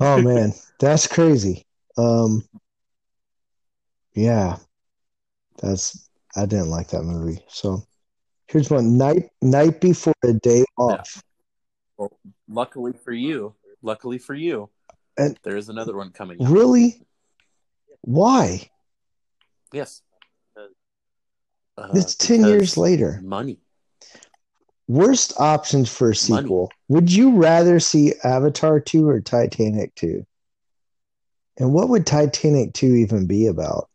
Oh 0.00 0.22
man, 0.22 0.54
that's 0.78 1.06
crazy. 1.06 1.66
Um 1.98 2.42
yeah. 4.14 4.56
That's 5.60 6.08
I 6.34 6.46
didn't 6.46 6.70
like 6.70 6.88
that 6.88 7.02
movie. 7.02 7.44
So 7.48 7.82
here's 8.46 8.70
one 8.70 8.96
night 8.96 9.30
night 9.42 9.82
before 9.82 10.14
a 10.24 10.32
day 10.32 10.64
off. 10.78 11.22
Well, 11.98 12.18
luckily 12.48 12.94
for 12.94 13.12
you, 13.12 13.54
luckily 13.82 14.16
for 14.16 14.34
you, 14.34 14.70
And- 15.20 15.38
there 15.42 15.56
is 15.56 15.68
another 15.68 15.96
one 15.96 16.10
coming. 16.10 16.40
Up. 16.42 16.50
Really? 16.50 17.02
Why? 18.02 18.70
Yes. 19.72 20.02
Uh, 20.56 21.88
It's 21.94 22.14
10 22.14 22.44
years 22.44 22.76
later. 22.76 23.20
Money. 23.22 23.58
Worst 24.88 25.38
options 25.38 25.88
for 25.90 26.06
a 26.06 26.08
Money. 26.28 26.42
sequel. 26.42 26.70
Would 26.88 27.12
you 27.12 27.36
rather 27.36 27.78
see 27.80 28.14
Avatar 28.24 28.80
2 28.80 29.08
or 29.08 29.20
Titanic 29.20 29.94
2? 29.94 30.26
And 31.58 31.72
what 31.72 31.88
would 31.90 32.06
Titanic 32.06 32.72
2 32.74 32.94
even 32.96 33.26
be 33.26 33.46
about? 33.46 33.88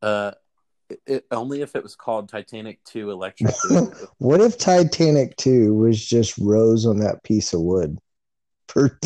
Uh, 0.00 0.32
it, 0.88 1.00
it- 1.06 1.26
only 1.30 1.62
if 1.62 1.74
it 1.74 1.82
was 1.82 1.96
called 1.96 2.28
Titanic 2.28 2.82
Two 2.84 3.10
Electric. 3.10 3.52
What 4.18 4.40
if 4.40 4.56
Titanic 4.58 5.36
2 5.36 5.74
was 5.74 6.04
just 6.04 6.38
Rose 6.38 6.86
on 6.86 6.98
that 7.00 7.22
piece 7.24 7.52
of 7.52 7.60
wood 7.60 7.98
for 8.68 8.98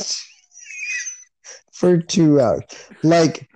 for 1.72 1.98
2 1.98 2.40
hours? 2.40 2.62
Like 3.02 3.48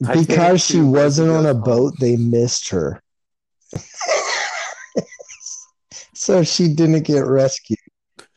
because 0.00 0.64
she 0.64 0.80
wasn't 0.80 1.30
on 1.30 1.46
a 1.46 1.54
boat, 1.54 1.94
they 2.00 2.16
missed 2.16 2.70
her. 2.70 3.02
so 6.14 6.42
she 6.42 6.68
didn't 6.74 7.02
get 7.02 7.26
rescued. 7.26 7.78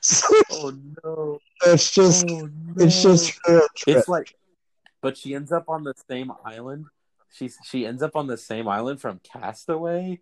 So 0.01 0.27
Oh 0.51 0.73
no! 1.05 1.39
it's 1.65 1.89
just 1.89 2.25
oh, 2.27 2.49
it's 2.75 3.01
just 3.01 3.39
her 3.45 3.61
trip. 3.77 3.97
It's 3.97 4.09
like, 4.09 4.35
but 5.01 5.15
she 5.15 5.33
ends 5.33 5.53
up 5.53 5.69
on 5.69 5.85
the 5.85 5.93
same 6.09 6.29
island. 6.43 6.87
She's 7.31 7.57
she 7.63 7.85
ends 7.85 8.03
up 8.03 8.17
on 8.17 8.27
the 8.27 8.35
same 8.35 8.67
island 8.67 8.99
from 8.99 9.21
Castaway, 9.23 10.19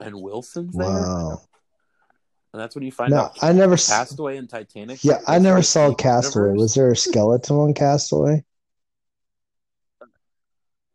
and 0.00 0.20
Wilson's 0.20 0.74
there, 0.76 0.88
Wow. 0.88 1.42
And 2.54 2.62
that's 2.62 2.76
when 2.76 2.84
you 2.84 2.92
find 2.92 3.10
No, 3.10 3.22
out 3.22 3.36
I 3.42 3.52
never 3.52 3.74
Castaway 3.76 4.36
and 4.36 4.48
Titanic. 4.48 5.02
Yeah, 5.02 5.18
I 5.26 5.40
never 5.40 5.58
the 5.58 5.64
saw 5.64 5.92
Castaway. 5.92 6.50
universe. 6.50 6.60
Was 6.60 6.74
there 6.74 6.92
a 6.92 6.96
skeleton 6.96 7.56
on 7.56 7.74
Castaway? 7.74 8.44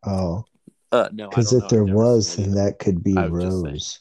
Oh, 0.06 0.46
Uh, 0.94 1.10
no, 1.12 1.28
because 1.28 1.52
if 1.52 1.64
know. 1.64 1.68
there 1.68 1.84
was, 1.84 2.38
then 2.38 2.52
that 2.52 2.80
could 2.80 3.04
be 3.04 3.18
I 3.18 3.28
was 3.28 3.44
just. 3.44 3.66
Rose. 3.66 4.00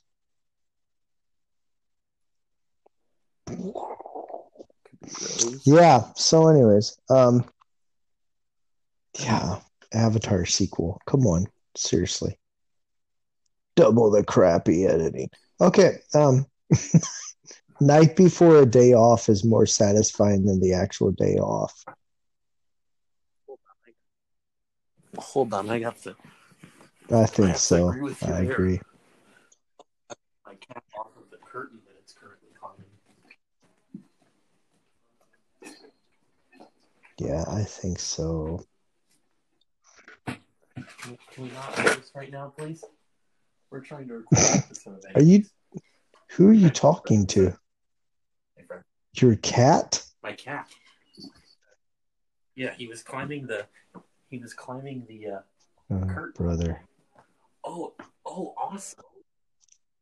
Rose. 5.21 5.63
Yeah. 5.67 6.05
So, 6.15 6.47
anyways, 6.47 6.97
um, 7.11 7.45
yeah, 9.19 9.59
Avatar 9.93 10.47
sequel. 10.47 11.01
Come 11.09 11.27
on, 11.27 11.47
seriously. 11.77 12.39
Double 13.75 14.13
the 14.13 14.23
crappy 14.23 14.87
editing. 14.87 15.31
Okay. 15.61 15.99
Um, 16.15 16.47
night 17.81 18.17
before 18.17 18.57
a 18.59 18.67
day 18.67 18.93
off 18.95 19.29
is 19.29 19.45
more 19.45 19.67
satisfying 19.67 20.45
than 20.45 20.61
the 20.61 20.73
actual 20.75 21.11
day 21.13 21.37
off. 21.37 21.85
Hold 25.19 25.53
on, 25.55 25.69
I 25.71 25.79
got 25.81 26.01
to. 26.03 26.15
I 27.11 27.23
I 27.23 27.27
think 27.27 27.53
to 27.55 27.59
so. 27.59 27.89
agree 27.89 28.03
with 28.03 28.23
you 28.23 28.29
I 28.29 28.43
there. 28.45 28.53
agree. 28.53 28.81
My 30.47 30.55
cap 30.55 30.85
off 30.99 31.09
of 31.17 31.31
the 31.31 31.39
curtain 31.39 31.81
that 31.87 31.95
it's 32.03 32.13
currently 32.13 32.49
climbing. 32.61 32.85
Yeah, 37.19 37.45
I 37.51 37.65
think 37.65 37.99
so. 37.99 38.65
Can 40.27 40.37
we 41.45 41.51
not 41.51 41.75
do 41.77 41.83
this 41.83 42.11
right 42.15 42.31
now, 42.31 42.53
please? 42.57 42.85
We're 43.71 43.81
trying 43.81 44.09
to 44.09 44.19
record. 44.31 44.65
Are 45.15 45.23
you- 45.23 45.45
Who 46.33 46.49
are 46.51 46.55
you 46.55 46.71
talking 46.71 47.27
to? 47.29 47.57
Your 49.21 49.37
cat? 49.37 50.05
My 50.23 50.33
cat. 50.33 50.69
Yeah, 52.55 52.75
he 52.75 52.87
was 52.87 53.03
climbing 53.03 53.47
the. 53.47 53.67
He 54.29 54.39
was 54.39 54.55
climbing 54.55 55.05
the. 55.09 55.27
Uh, 55.37 55.41
Oh, 55.91 56.05
Kurt. 56.07 56.35
brother. 56.35 56.83
oh, 57.65 57.95
oh, 58.27 58.53
awesome! 58.63 59.05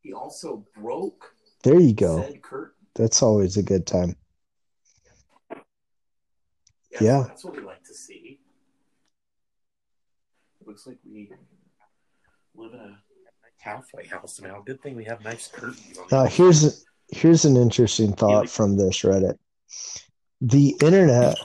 He 0.03 0.13
also 0.13 0.67
broke 0.75 1.33
There 1.63 1.79
you 1.79 1.93
go. 1.95 2.29
curtain. 2.43 2.73
That's 2.97 3.23
always 3.23 3.57
a 3.57 3.63
good 3.63 3.87
time. 3.87 4.17
Yes, 6.91 7.01
Yeah. 7.03 7.23
that's 7.29 7.45
what 7.45 7.55
we 7.55 7.63
like 7.63 7.85
to 7.85 7.95
see. 7.95 8.41
It 10.61 10.67
looks 10.67 10.89
like 10.89 10.99
we 11.09 11.31
live 12.57 12.73
in 12.75 12.81
a 12.81 12.99
halfway 13.59 14.07
house 14.09 14.41
now. 14.41 14.61
Good 14.67 14.83
thing 14.83 14.97
we 14.97 15.05
have 15.05 15.23
nice 15.23 15.47
curtains. 15.47 15.97
On 15.99 16.09
the 16.09 16.17
Now, 16.17 16.25
outside. 16.25 16.73
Here's 17.09 17.45
an 17.45 17.57
interesting 17.57 18.13
thought 18.13 18.49
from 18.49 18.77
this 18.77 19.03
Reddit. 19.03 19.39
The 20.41 20.75
internet 20.83 21.37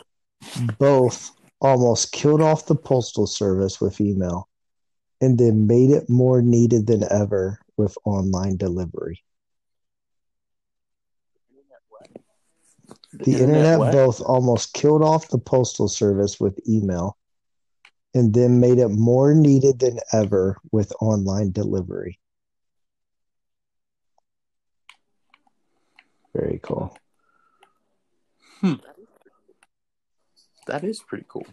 both 0.77 1.31
almost 1.59 2.11
killed 2.11 2.41
off 2.41 2.65
the 2.65 2.75
postal 2.75 3.27
service 3.27 3.79
with 3.79 4.01
email 4.01 4.47
and 5.21 5.37
then 5.37 5.67
made 5.67 5.91
it 5.91 6.09
more 6.09 6.41
needed 6.41 6.87
than 6.87 7.03
ever 7.11 7.59
with 7.77 7.95
online 8.05 8.57
delivery. 8.57 9.23
The 13.13 13.33
internet 13.33 13.91
both 13.91 14.21
almost 14.21 14.73
killed 14.73 15.03
off 15.03 15.29
the 15.29 15.37
postal 15.37 15.87
service 15.87 16.39
with 16.39 16.57
email 16.67 17.17
and 18.13 18.33
then 18.33 18.59
made 18.59 18.79
it 18.79 18.89
more 18.89 19.33
needed 19.33 19.79
than 19.79 19.99
ever 20.11 20.57
with 20.71 20.91
online 21.01 21.51
delivery. 21.51 22.19
Very 26.33 26.59
cool. 26.63 26.95
Hmm. 28.61 28.75
That 30.67 30.83
is 30.83 30.99
pretty 31.01 31.25
cool. 31.27 31.45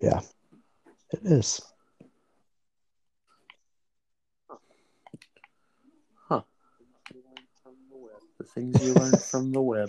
Yeah, 0.00 0.20
it 1.12 1.20
is. 1.24 1.60
Huh. 6.28 6.42
The 8.38 8.44
things 8.44 8.82
you 8.84 8.94
learn 8.94 9.16
from 9.30 9.52
the 9.52 9.62
web. 9.62 9.88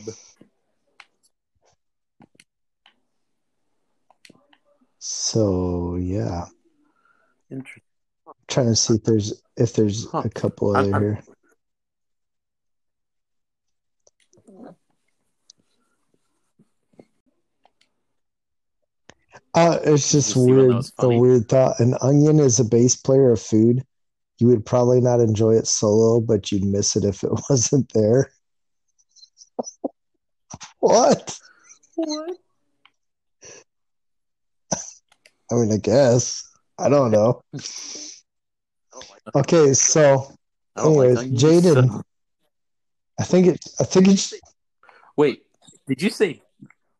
So 4.99 5.95
yeah, 5.97 6.45
Interesting. 7.51 7.83
trying 8.47 8.67
to 8.67 8.75
see 8.75 8.95
if 8.95 9.03
there's 9.03 9.41
if 9.57 9.73
there's 9.73 10.07
Huh. 10.09 10.23
a 10.25 10.29
couple 10.29 10.75
I'm- 10.75 10.93
other 10.93 10.93
I'm- 10.93 11.01
here. 11.25 11.34
Uh, 19.55 19.79
it's 19.83 20.11
just 20.11 20.33
Just 20.33 20.37
even 20.37 20.67
though 20.67 20.75
weird. 20.75 20.85
A 20.99 21.19
weird 21.19 21.49
thought. 21.49 21.79
An 21.79 21.95
onion 22.01 22.39
is 22.39 22.59
a 22.59 22.65
bass 22.65 22.95
player 22.95 23.31
of 23.31 23.41
food. 23.41 23.83
You 24.37 24.47
would 24.47 24.65
probably 24.65 24.99
not 24.99 25.21
enjoy 25.21 25.55
it 25.55 25.65
solo, 25.65 26.19
but 26.19 26.51
you'd 26.51 26.65
miss 26.65 26.95
it 26.95 27.05
if 27.05 27.23
it 27.23 27.31
wasn't 27.49 27.91
there. 27.93 28.31
What? 30.79 31.39
What? 31.95 32.37
I 35.51 35.55
mean, 35.55 35.71
I 35.71 35.77
guess. 35.77 36.43
I 36.77 36.89
don't 36.89 37.11
know. 37.11 37.41
Okay, 39.35 39.73
so 39.73 40.31
I 40.75 40.83
don't 40.83 40.95
like 40.95 41.17
anyways. 41.17 41.41
Jaden, 41.41 42.03
I 43.19 43.23
think 43.23 43.47
it. 43.47 43.65
I 43.79 43.83
think 43.83 44.07
it's 44.07 44.33
Wait, 45.17 45.43
did 45.87 46.01
you 46.01 46.09
say? 46.09 46.41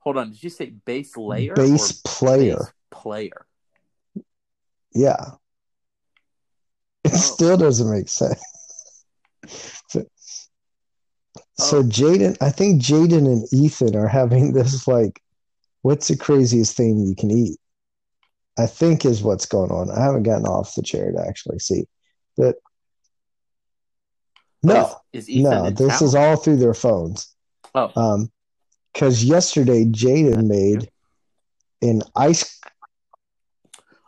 Hold 0.06 0.18
on. 0.18 0.32
Did 0.32 0.44
you 0.44 0.50
say 0.50 0.70
bass 0.86 1.18
layer? 1.18 1.54
bass 1.56 2.02
player. 2.06 2.58
bass 2.58 2.72
player. 2.92 3.46
Yeah. 4.94 5.32
It 7.04 7.12
Oh. 7.14 7.18
still 7.18 7.58
doesn't 7.58 7.90
make 7.92 8.08
sense. 8.08 8.40
So, 9.90 10.06
so 11.58 11.78
Oh. 11.80 11.84
Jaden, 11.84 12.38
I 12.42 12.50
think 12.52 12.82
Jaden 12.82 13.26
and 13.26 13.48
Ethan 13.54 13.96
are 13.96 14.08
having 14.08 14.54
this 14.54 14.88
like, 14.88 15.22
what's 15.82 16.08
the 16.08 16.16
craziest 16.18 16.78
thing 16.78 17.00
you 17.00 17.16
can 17.16 17.32
eat? 17.32 17.58
I 18.58 18.68
think 18.68 19.06
is 19.06 19.22
what's 19.22 19.46
going 19.46 19.72
on. 19.72 19.92
I 19.92 20.02
haven't 20.02 20.24
gotten 20.24 20.46
off 20.46 20.76
the 20.76 20.82
chair 20.82 21.12
to 21.12 21.20
actually 21.28 21.60
see, 21.60 21.88
but 22.38 22.56
no, 24.64 24.76
Oh, 24.88 25.02
is, 25.14 25.24
is 25.26 25.30
Ethan 25.30 25.44
no, 25.44 25.70
this 25.72 26.00
town? 26.00 26.08
is 26.08 26.16
all 26.16 26.38
through 26.38 26.56
their 26.58 26.74
phones. 26.74 27.36
Oh, 27.76 27.92
Um, 27.96 28.32
because 28.96 29.26
yesterday 29.26 29.84
Jaden 29.84 30.48
made 30.48 30.90
an 31.82 32.02
ice. 32.16 32.62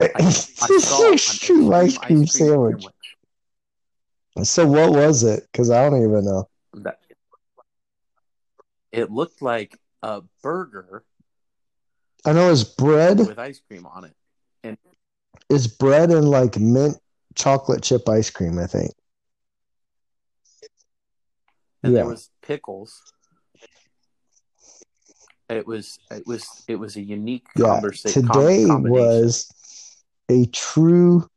I, 0.02 0.06
I 0.15 0.19
an 0.21 1.13
extreme 1.13 1.73
ice 1.73 1.97
cream 1.97 2.26
sandwich. 2.26 2.86
So 4.43 4.65
what 4.65 4.91
was 4.91 5.23
it? 5.23 5.45
Because 5.52 5.69
I 5.69 5.89
don't 5.89 6.04
even 6.04 6.23
know. 6.23 6.47
That 6.73 7.00
it 8.93 9.12
looked 9.12 9.41
like 9.41 9.78
a 10.02 10.21
burger 10.41 11.04
I 12.26 12.34
know 12.34 12.52
it's 12.52 12.63
bread. 12.63 13.19
with 13.19 13.39
ice 13.39 13.62
cream 13.67 13.86
on 13.86 14.06
it, 14.06 14.13
and 14.63 14.78
It's 15.50 15.67
bread 15.67 16.12
and 16.12 16.30
like 16.30 16.58
mint 16.58 16.97
chocolate 17.36 17.84
chip 17.84 18.08
ice 18.08 18.30
cream. 18.30 18.58
I 18.58 18.67
think. 18.67 18.91
and 21.84 21.95
there 21.95 22.06
was 22.06 22.30
pickles. 22.41 23.13
It 25.50 25.66
was 25.66 26.00
it 26.12 26.28
was 26.28 26.64
it 26.68 26.76
was 26.76 26.96
a 26.98 27.02
unique 27.02 27.46
Yeah. 27.56 27.76
conversation. 27.76 28.24
Today 28.24 28.66
was 28.66 29.50
a 30.30 30.46
true 30.48 31.28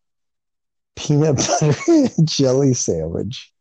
peanut 0.96 1.36
butter 1.60 1.78
and 1.86 2.28
jelly 2.28 2.74
sandwich, 2.74 3.52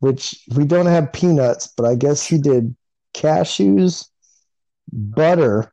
which 0.00 0.44
we 0.54 0.64
don't 0.64 0.86
have 0.86 1.12
peanuts, 1.12 1.68
but 1.74 1.86
I 1.86 1.94
guess 1.94 2.24
he 2.26 2.38
did 2.38 2.76
cashews, 3.14 4.08
butter, 4.92 5.72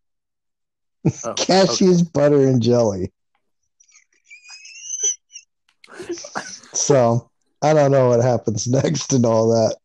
oh, 1.06 1.10
cashews, 1.36 2.12
butter, 2.14 2.48
and 2.48 2.62
jelly. 2.62 3.12
So 6.74 7.30
I 7.62 7.74
don't 7.74 7.92
know 7.92 8.08
what 8.08 8.22
happens 8.22 8.66
next 8.70 9.12
and 9.12 9.26
all 9.26 9.50
that. 9.50 9.76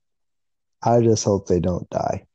I 0.85 1.01
just 1.01 1.25
hope 1.25 1.49
they 1.49 1.61
don't 1.61 1.89
die. 1.91 2.27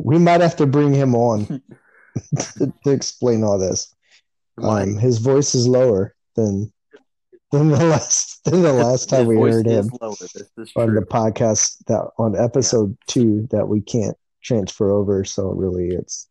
We 0.00 0.18
might 0.18 0.40
have 0.40 0.56
to 0.56 0.66
bring 0.66 0.92
him 0.92 1.14
on 1.14 1.46
to, 2.38 2.72
to 2.84 2.90
explain 2.90 3.42
all 3.44 3.58
this. 3.58 3.94
Um, 4.62 4.96
his 4.98 5.18
voice 5.18 5.54
is 5.54 5.66
lower 5.66 6.14
than 6.36 6.72
than 7.50 7.68
the 7.68 7.84
last 7.84 8.44
than 8.44 8.62
the 8.62 8.72
last 8.84 9.08
time 9.08 9.26
we 9.26 9.36
heard 9.36 9.66
him. 9.66 9.88
On 10.00 10.16
true. 10.16 11.00
the 11.00 11.06
podcast 11.08 11.78
that 11.86 12.02
on 12.18 12.36
episode 12.38 12.96
two 13.06 13.48
that 13.50 13.66
we 13.66 13.80
can't 13.80 14.16
transfer 14.42 14.90
over. 14.90 15.24
So 15.24 15.48
really, 15.50 15.88
it's 15.88 16.28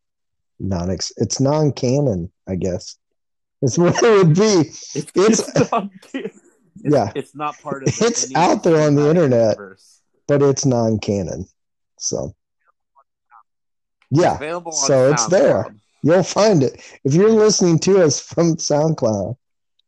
non 0.60 0.90
it's 0.92 1.40
non 1.40 1.72
canon, 1.72 2.32
I 2.48 2.56
guess. 2.56 2.98
It's 3.64 3.78
what 3.78 4.02
it 4.02 4.26
would 4.26 4.36
be. 4.36 4.70
It's, 4.96 4.96
it's- 5.16 6.32
Yeah. 6.84 7.12
it's 7.16 7.36
not 7.36 7.60
part 7.62 7.84
of. 7.84 7.96
the- 7.96 8.06
It's 8.08 8.34
out 8.36 8.64
there 8.64 8.82
on 8.88 8.96
the 8.96 9.08
internet. 9.10 9.56
universe. 9.58 10.02
but 10.28 10.42
it's 10.42 10.66
non 10.66 10.98
canon. 11.00 11.46
So 12.00 12.34
yeah, 14.12 14.38
so 14.72 15.12
it's 15.12 15.28
there. 15.28 15.66
You'll 16.04 16.24
find 16.24 16.64
it. 16.64 16.82
If 17.04 17.14
you're 17.14 17.30
listening 17.30 17.80
to 17.80 18.04
us 18.04 18.20
from 18.20 18.56
SoundCloud 18.58 19.38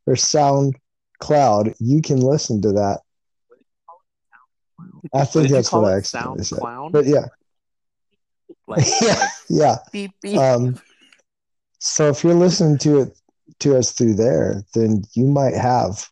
or 0.06 0.14
SoundCloud, 0.14 1.76
you 1.80 2.02
can 2.02 2.20
listen 2.20 2.62
to 2.62 2.72
that. 2.74 3.00
I 5.14 5.26
think 5.26 5.50
that's 5.50 5.72
what 5.72 5.86
I 5.86 5.98
accidentally 5.98 6.44
said. 6.44 6.60
SoundCloud? 6.60 6.92
But 6.92 7.06
yeah, 7.06 7.26
Like, 8.68 8.86
yeah, 9.02 9.16
like 9.20 9.30
yeah. 9.50 9.76
beep 9.92 10.12
beep. 10.22 10.38
Um, 10.38 10.80
so 11.80 12.10
if 12.10 12.24
you're 12.24 12.34
listening 12.34 12.78
to 12.80 13.02
it 13.02 13.20
to 13.60 13.76
us 13.78 13.92
through 13.92 14.14
there, 14.14 14.64
then 14.74 15.04
you 15.14 15.26
might 15.26 15.56
have 15.56 16.08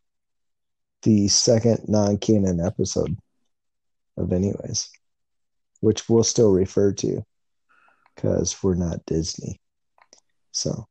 the 1.03 1.27
second 1.29 1.79
non-canon 1.87 2.59
episode 2.59 3.17
of 4.17 4.33
anyways, 4.33 4.89
which 5.79 6.09
we'll 6.09 6.23
still 6.23 6.51
refer 6.51 6.91
to 6.91 7.25
because 8.21 8.61
we're 8.61 8.75
not 8.75 9.05
Disney. 9.05 9.59
So 10.51 10.87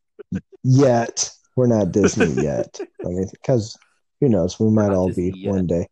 yet 0.63 1.31
we're 1.57 1.67
not 1.67 1.93
Disney 1.93 2.43
yet. 2.43 2.81
I 3.05 3.09
mean, 3.09 3.29
because 3.31 3.77
who 4.21 4.29
knows, 4.29 4.59
we 4.59 4.71
might 4.71 4.93
all 4.93 5.09
Disney 5.09 5.31
be 5.33 5.41
yet. 5.41 5.51
one 5.51 5.67
day. 5.67 5.87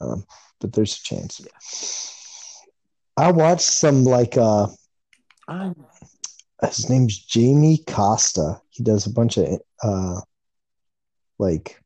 Um, 0.00 0.24
but 0.60 0.72
there's 0.72 0.96
a 0.96 1.02
chance. 1.02 1.40
I 3.16 3.32
watched 3.32 3.62
some 3.62 4.04
like 4.04 4.36
uh 4.36 4.68
I'm 5.48 5.74
his 6.62 6.88
name's 6.88 7.18
Jamie 7.18 7.82
Costa. 7.86 8.60
He 8.70 8.82
does 8.82 9.06
a 9.06 9.12
bunch 9.12 9.36
of 9.38 9.60
uh 9.82 10.20
like 11.38 11.80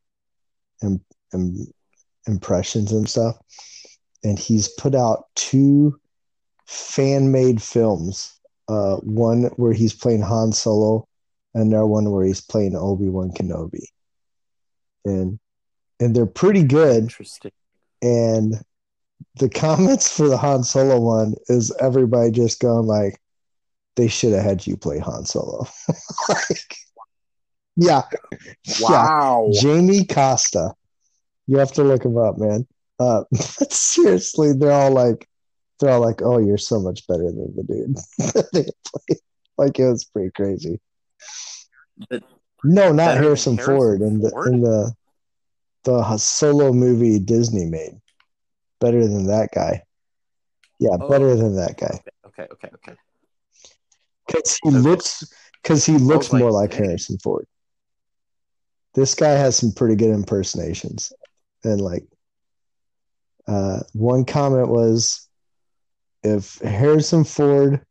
im- 0.83 1.05
im- 1.33 1.73
impressions 2.27 2.93
and 2.93 3.09
stuff. 3.09 3.37
And 4.25 4.39
he's 4.39 4.69
put 4.69 4.95
out 4.95 5.25
two 5.35 5.99
fan-made 6.67 7.63
films. 7.63 8.39
Uh 8.69 8.97
one 8.99 9.45
where 9.57 9.73
he's 9.73 9.95
playing 9.95 10.23
Han 10.23 10.53
Solo 10.53 11.07
and 11.55 11.69
another 11.73 11.87
one 11.87 12.11
where 12.11 12.25
he's 12.25 12.41
playing 12.41 12.77
Obi-Wan 12.77 13.31
Kenobi. 13.33 13.85
And 15.05 15.39
and 16.01 16.15
they're 16.17 16.27
pretty 16.27 16.63
good 16.65 16.97
interesting. 17.05 17.53
and 18.03 18.55
the 19.37 19.49
comments 19.49 20.15
for 20.17 20.29
the 20.29 20.37
Han 20.37 20.65
Solo 20.65 21.01
one 21.01 21.35
is 21.49 21.75
everybody 21.81 22.31
just 22.31 22.61
going 22.61 22.87
like, 22.87 23.21
they 23.97 24.09
should 24.09 24.33
have 24.33 24.43
had 24.45 24.67
you 24.67 24.77
play 24.77 24.99
Han 24.99 25.25
Solo. 25.25 25.67
like, 26.29 26.77
yeah, 27.77 28.03
Wow. 28.81 29.49
yeah. 29.53 29.61
Jamie 29.63 30.05
Costa. 30.05 30.75
You 31.47 31.59
have 31.59 31.73
to 31.73 31.85
look 31.85 32.05
him 32.05 32.17
up, 32.19 32.39
man. 32.39 32.67
Uh, 32.99 33.25
but 33.31 33.73
seriously, 33.73 34.53
they're 34.53 34.73
all 34.73 34.91
like, 34.93 35.29
they're 35.87 35.95
all 35.95 36.01
like, 36.01 36.23
oh, 36.23 36.39
you're 36.39 36.57
so 36.59 36.81
much 36.81 37.07
better 37.07 37.25
than 37.25 37.55
the 37.57 37.63
dude 37.63 37.97
that 38.35 38.49
they 38.53 38.63
played. 38.87 39.19
Like 39.59 39.79
it 39.79 39.85
was 39.91 40.05
pretty 40.05 40.31
crazy. 40.35 40.81
But 42.09 42.23
No, 42.65 42.91
not 42.93 43.17
Harrison, 43.17 43.57
Harrison 43.57 43.77
Ford 43.77 44.01
in 44.01 44.21
the 44.21 44.31
Ford? 44.31 44.49
in 44.49 44.61
the 44.63 44.95
the 45.85 46.17
solo 46.17 46.73
movie 46.73 47.19
Disney 47.19 47.67
made. 47.67 48.01
Better 48.81 49.07
than 49.07 49.27
that 49.27 49.51
guy. 49.55 49.83
Yeah, 50.79 50.97
Oh. 51.01 51.09
better 51.09 51.35
than 51.37 51.57
that 51.57 51.77
guy. 51.77 52.01
okay, 52.27 52.47
okay, 52.53 52.71
okay. 52.75 52.97
Because 54.27 54.59
he 54.63 54.69
Okay. 54.71 54.79
looks 54.79 55.25
because 55.63 55.85
he 55.87 55.99
looks 55.99 56.33
like, 56.33 56.41
more 56.41 56.51
like 56.51 56.71
dang. 56.71 56.85
Harrison 56.85 57.19
Ford. 57.19 57.47
This 58.95 59.15
guy 59.15 59.31
has 59.31 59.57
some 59.57 59.73
pretty 59.73 59.95
good 59.97 60.11
impersonations. 60.11 61.13
And 61.65 61.81
like 61.81 62.05
uh 63.47 63.81
one 63.93 64.25
comment 64.25 64.69
was 64.69 65.29
if 66.23 66.59
Harrison 66.61 67.25
Ford 67.25 67.85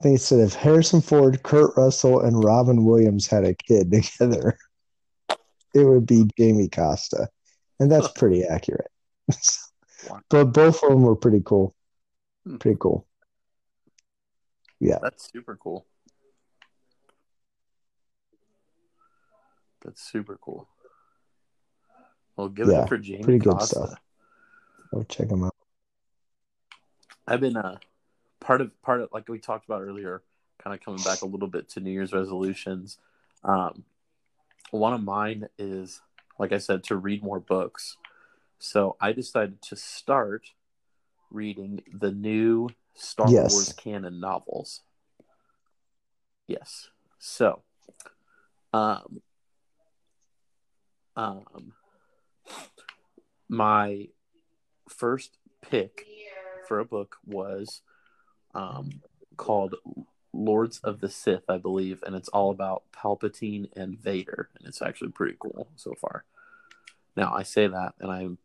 I 0.00 0.02
think 0.02 0.16
it 0.16 0.22
said 0.22 0.40
if 0.40 0.54
Harrison 0.54 1.00
Ford, 1.00 1.44
Kurt 1.44 1.76
Russell, 1.76 2.20
and 2.22 2.42
Robin 2.42 2.84
Williams 2.84 3.28
had 3.28 3.44
a 3.44 3.54
kid 3.54 3.92
together, 3.92 4.58
it 5.74 5.84
would 5.84 6.06
be 6.06 6.28
Jamie 6.36 6.68
Costa. 6.68 7.28
And 7.78 7.90
that's 7.90 8.08
pretty 8.08 8.42
accurate. 8.44 8.90
But 10.28 10.46
both 10.46 10.82
of 10.82 10.88
them 10.90 11.02
were 11.02 11.14
pretty 11.14 11.40
cool. 11.44 11.76
Hmm. 12.44 12.56
Pretty 12.56 12.76
cool. 12.80 13.06
Yeah. 14.80 14.98
That's 15.00 15.30
super 15.32 15.56
cool. 15.56 15.86
That's 19.84 20.02
super 20.02 20.36
cool. 20.42 20.68
Well, 22.36 22.48
give 22.48 22.68
it 22.68 22.72
Yeah, 22.72 22.78
up 22.80 22.88
for 22.88 22.98
Jamie 22.98 23.22
pretty 23.22 23.38
good 23.38 23.52
Costa. 23.52 23.74
stuff. 23.74 23.98
I'll 24.92 25.04
check 25.04 25.30
him 25.30 25.44
out. 25.44 25.54
I've 27.32 27.40
been 27.40 27.56
uh 27.56 27.78
part 28.40 28.60
of 28.60 28.82
part 28.82 29.00
of 29.00 29.08
like 29.10 29.26
we 29.26 29.38
talked 29.38 29.64
about 29.64 29.80
earlier, 29.80 30.22
kind 30.62 30.74
of 30.74 30.84
coming 30.84 31.02
back 31.02 31.22
a 31.22 31.26
little 31.26 31.48
bit 31.48 31.66
to 31.70 31.80
New 31.80 31.90
Year's 31.90 32.12
resolutions. 32.12 32.98
Um, 33.42 33.84
one 34.70 34.92
of 34.92 35.02
mine 35.02 35.48
is, 35.58 36.02
like 36.38 36.52
I 36.52 36.58
said, 36.58 36.84
to 36.84 36.96
read 36.96 37.22
more 37.22 37.40
books. 37.40 37.96
So 38.58 38.96
I 39.00 39.12
decided 39.12 39.62
to 39.62 39.76
start 39.76 40.50
reading 41.30 41.80
the 41.90 42.12
new 42.12 42.68
Star 42.92 43.30
Yes. 43.30 43.50
Wars 43.50 43.72
canon 43.72 44.20
novels. 44.20 44.82
Yes. 46.46 46.90
So, 47.18 47.62
um, 48.74 49.22
um, 51.16 51.72
my 53.48 54.08
first 54.86 55.38
pick 55.62 56.06
for 56.72 56.78
a 56.78 56.84
book 56.86 57.16
was 57.26 57.82
um, 58.54 59.02
called 59.36 59.74
Lords 60.32 60.78
of 60.78 61.00
the 61.00 61.10
Sith, 61.10 61.42
I 61.46 61.58
believe, 61.58 62.02
and 62.06 62.16
it's 62.16 62.30
all 62.30 62.50
about 62.50 62.84
Palpatine 62.96 63.68
and 63.76 63.98
Vader, 63.98 64.48
and 64.56 64.66
it's 64.66 64.80
actually 64.80 65.10
pretty 65.10 65.36
cool 65.38 65.68
so 65.76 65.92
far. 66.00 66.24
Now 67.14 67.34
I 67.34 67.42
say 67.42 67.66
that, 67.66 67.92
and 68.00 68.10
I'm 68.10 68.38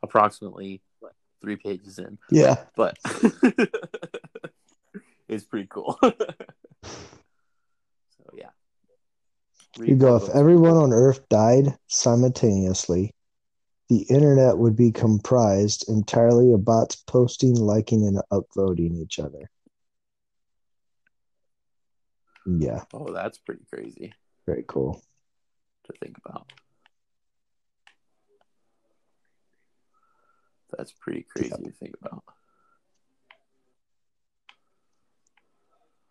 approximately 0.00 0.80
three 1.40 1.56
pages 1.56 1.98
in, 1.98 2.18
Yeah. 2.30 2.54
but 2.76 2.96
it's 5.28 5.42
pretty 5.42 5.66
cool. 5.68 5.98
so 6.84 8.30
yeah, 8.32 8.50
You 9.76 9.96
go, 9.96 10.18
if 10.18 10.28
everyone 10.28 10.76
on 10.76 10.92
Earth 10.92 11.28
died 11.28 11.76
simultaneously, 11.88 13.12
the 13.92 14.06
internet 14.14 14.56
would 14.56 14.74
be 14.74 14.90
comprised 14.90 15.84
entirely 15.86 16.50
of 16.54 16.64
bots 16.64 16.96
posting, 16.96 17.54
liking, 17.54 18.06
and 18.06 18.22
upvoting 18.32 18.98
each 18.98 19.18
other. 19.18 19.50
Yeah, 22.46 22.84
Oh, 22.94 23.12
that's 23.12 23.36
pretty 23.36 23.64
crazy 23.70 24.14
very 24.46 24.64
cool. 24.66 25.02
to 25.84 25.92
think 26.00 26.16
about. 26.24 26.50
That's 30.76 30.92
pretty 30.92 31.26
crazy 31.28 31.50
to 31.50 31.70
think 31.72 31.94
about. 32.00 32.24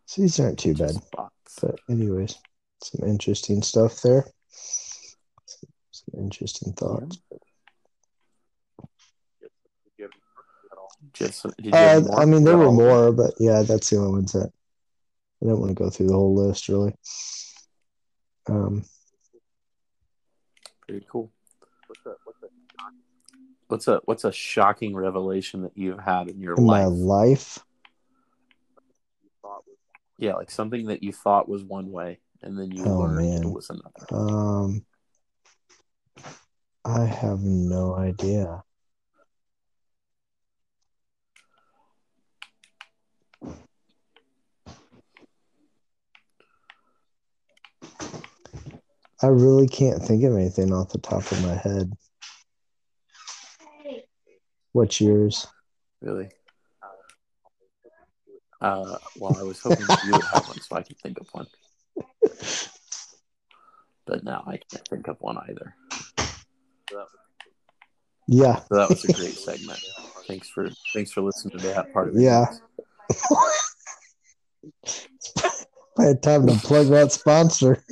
So 0.06 0.22
these 0.22 0.40
aren't 0.40 0.60
too 0.60 0.76
bad. 0.76 0.98
Bots. 1.12 1.34
But 1.60 1.80
anyways, 1.90 2.38
some 2.84 3.10
interesting 3.10 3.64
stuff 3.64 4.04
there. 4.04 4.28
Some, 4.52 5.70
interesting 6.18 6.74
thoughts. 6.74 7.18
Just 7.18 7.31
did 11.28 11.66
you 11.66 11.72
have 11.74 12.08
Uh. 12.08 12.16
I 12.18 12.26
mean, 12.26 12.44
there 12.44 12.58
were 12.58 12.72
more, 12.72 13.12
but 13.12 13.34
yeah, 13.40 13.62
that's 13.64 13.90
the 13.90 13.98
only 13.98 14.12
ones 14.14 14.32
that 14.34 14.52
I 15.42 15.46
don't 15.48 15.60
want 15.60 15.70
to 15.70 15.76
go 15.84 15.90
through 15.90 16.08
the 16.08 16.14
whole 16.14 16.36
list 16.36 16.68
really. 16.68 16.94
Um, 18.48 18.84
Pretty 20.88 21.06
cool. 21.10 21.32
What's 21.88 22.06
a 22.06 22.16
what's 23.68 23.88
a 23.88 24.02
what's 24.06 24.26
a 24.26 24.32
shocking 24.32 24.96
revelation 24.96 25.62
that 25.64 25.72
you've 25.76 26.00
had 26.00 26.28
in 26.28 26.42
your 26.42 26.58
in 26.58 26.66
my 26.66 26.86
life? 26.86 26.92
life, 26.92 27.60
Yeah, 30.18 30.34
like 30.34 30.52
something 30.52 30.86
that 30.88 31.02
you 31.02 31.14
thought 31.14 31.48
was 31.50 31.64
one 31.64 31.92
way, 31.92 32.20
and 32.44 32.58
then 32.60 32.72
you 32.72 32.84
Oh, 32.86 33.00
learned 33.00 33.22
man. 33.22 33.44
it 33.44 33.52
was 33.52 33.70
another. 33.70 34.06
um, 34.12 34.86
I 36.84 37.06
have 37.06 37.40
no 37.42 37.96
idea. 37.96 38.64
I 49.24 49.28
really 49.28 49.68
can't 49.68 50.02
think 50.02 50.24
of 50.24 50.36
anything 50.36 50.74
off 50.74 50.90
the 50.90 50.98
top 50.98 51.32
of 51.32 51.44
my 51.44 51.56
head. 51.56 51.94
What's 54.72 55.00
yours? 55.00 55.48
Really? 56.02 56.30
Uh, 58.60 58.98
well, 59.18 59.36
I 59.38 59.44
was 59.44 59.60
hoping 59.60 59.86
that 59.88 60.04
you 60.06 60.14
would 60.14 60.24
have 60.24 60.48
one, 60.48 60.60
so 60.62 60.76
I 60.76 60.84
could 60.84 60.98
think 61.00 61.20
of 61.20 61.28
one. 61.34 61.48
But 64.06 64.24
now 64.24 64.44
I 64.48 64.58
can't 64.58 64.88
think 64.88 65.08
of 65.08 65.18
one 65.20 65.38
either. 65.50 65.76
Yeah. 68.28 68.58
So 68.64 68.76
that 68.76 68.90
was 68.90 69.04
a 69.06 69.14
great 69.14 69.38
segment. 69.38 69.80
Thanks 70.28 70.50
for 70.50 70.70
thanks 70.94 71.12
for 71.12 71.22
listening 71.22 71.58
to 71.60 71.68
that 71.68 71.94
part 71.94 72.10
of 72.10 72.16
it. 72.16 72.22
Yeah. 72.22 72.46
I 75.98 76.04
had 76.06 76.24
time 76.24 76.48
to 76.48 76.54
plug 76.56 76.88
that 76.88 77.12
sponsor. 77.12 77.84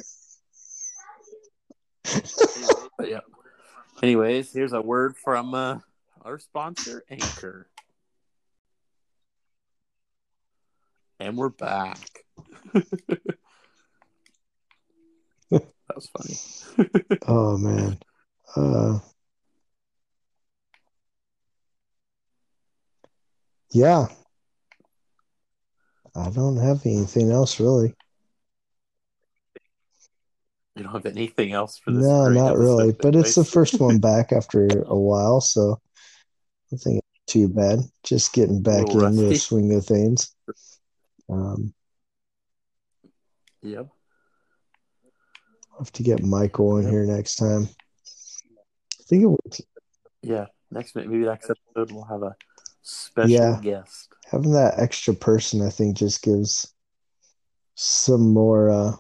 Yeah. 3.04 3.20
Anyways, 4.04 4.54
here's 4.54 4.74
a 4.74 4.82
word 4.82 5.18
from 5.18 5.54
uh, 5.54 5.80
our 6.24 6.40
sponsor, 6.40 7.04
Anchor. 7.10 7.68
And 11.20 11.38
we're 11.38 11.50
back. 11.50 12.00
that 15.52 15.64
was 15.96 16.10
funny. 16.18 16.36
Oh 17.28 17.58
man. 17.58 18.00
Uh 18.56 19.00
Yeah. 23.72 24.08
I 26.16 26.30
don't 26.30 26.58
have 26.58 26.86
anything 26.86 27.32
else 27.32 27.60
really. 27.60 27.94
You 30.80 30.86
don't 30.86 30.94
have 30.94 31.06
anything 31.06 31.52
else 31.52 31.78
for 31.78 31.92
this? 31.92 32.02
No, 32.02 32.30
not 32.30 32.58
really. 32.58 32.94
But 32.94 33.14
it's 33.14 33.36
the 33.36 33.44
first 33.44 33.82
one 33.82 34.00
back 34.00 34.32
after 34.32 34.66
a 34.86 34.98
while, 34.98 35.42
so 35.42 35.82
I 36.72 36.78
think 36.78 37.02
it's 37.26 37.34
too 37.34 37.50
bad. 37.50 37.80
Just 38.06 38.32
getting 38.32 38.62
back 38.62 38.88
into 38.88 39.12
the 39.28 39.36
swing 39.36 39.74
of 39.76 39.86
things. 39.86 40.34
Um 41.30 41.74
Yep. 43.62 43.88
I'll 45.74 45.80
have 45.80 45.92
to 45.92 46.04
get 46.04 46.24
Michael 46.24 46.78
in 46.78 46.88
here 46.90 47.04
next 47.06 47.36
time. 47.36 47.68
I 47.68 49.04
think 49.04 49.24
it 49.24 49.28
was 49.28 49.62
Yeah. 50.22 50.46
Next 50.72 50.96
maybe 50.96 51.18
next 51.18 51.50
episode 51.50 51.92
we'll 51.92 52.06
have 52.06 52.24
a 52.24 52.38
special 52.84 53.30
Yeah. 53.32 53.60
guest. 53.62 54.14
having 54.32 54.54
that 54.54 54.80
extra 54.80 55.14
person 55.14 55.62
I 55.62 55.72
think 55.72 55.98
just 55.98 56.22
gives 56.24 56.74
some 57.76 58.32
more 58.34 58.70
uh 58.70 58.96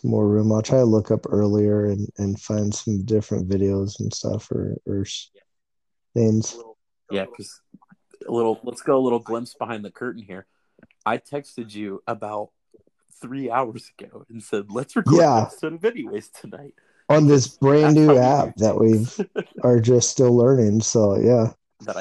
some 0.00 0.10
more 0.10 0.26
room. 0.26 0.52
I'll 0.52 0.62
try 0.62 0.78
to 0.78 0.84
look 0.84 1.10
up 1.10 1.26
earlier 1.28 1.86
and, 1.86 2.08
and 2.18 2.40
find 2.40 2.74
some 2.74 3.04
different 3.04 3.48
videos 3.48 4.00
and 4.00 4.12
stuff 4.12 4.50
or, 4.50 4.76
or 4.86 5.04
things. 6.14 6.56
Yeah, 7.10 7.24
because 7.24 7.60
a 8.26 8.32
little 8.32 8.60
let's 8.62 8.82
go 8.82 8.98
a 8.98 9.02
little 9.02 9.18
glimpse 9.18 9.54
behind 9.54 9.84
the 9.84 9.90
curtain 9.90 10.22
here. 10.22 10.46
I 11.04 11.18
texted 11.18 11.74
you 11.74 12.02
about 12.06 12.50
three 13.20 13.50
hours 13.50 13.90
ago 13.98 14.24
and 14.28 14.42
said, 14.42 14.70
Let's 14.70 14.96
record 14.96 15.18
Yeah. 15.18 15.48
an 15.62 15.74
of 15.74 15.84
anyways 15.84 16.30
tonight. 16.30 16.74
On 17.08 17.26
this 17.26 17.48
brand 17.48 17.96
new 17.96 18.16
app 18.18 18.56
that 18.56 18.78
we 18.78 19.06
are 19.62 19.80
just 19.80 20.10
still 20.10 20.34
learning. 20.36 20.80
So 20.80 21.16
yeah. 21.16 21.52
that 21.80 21.96
I, 21.96 22.00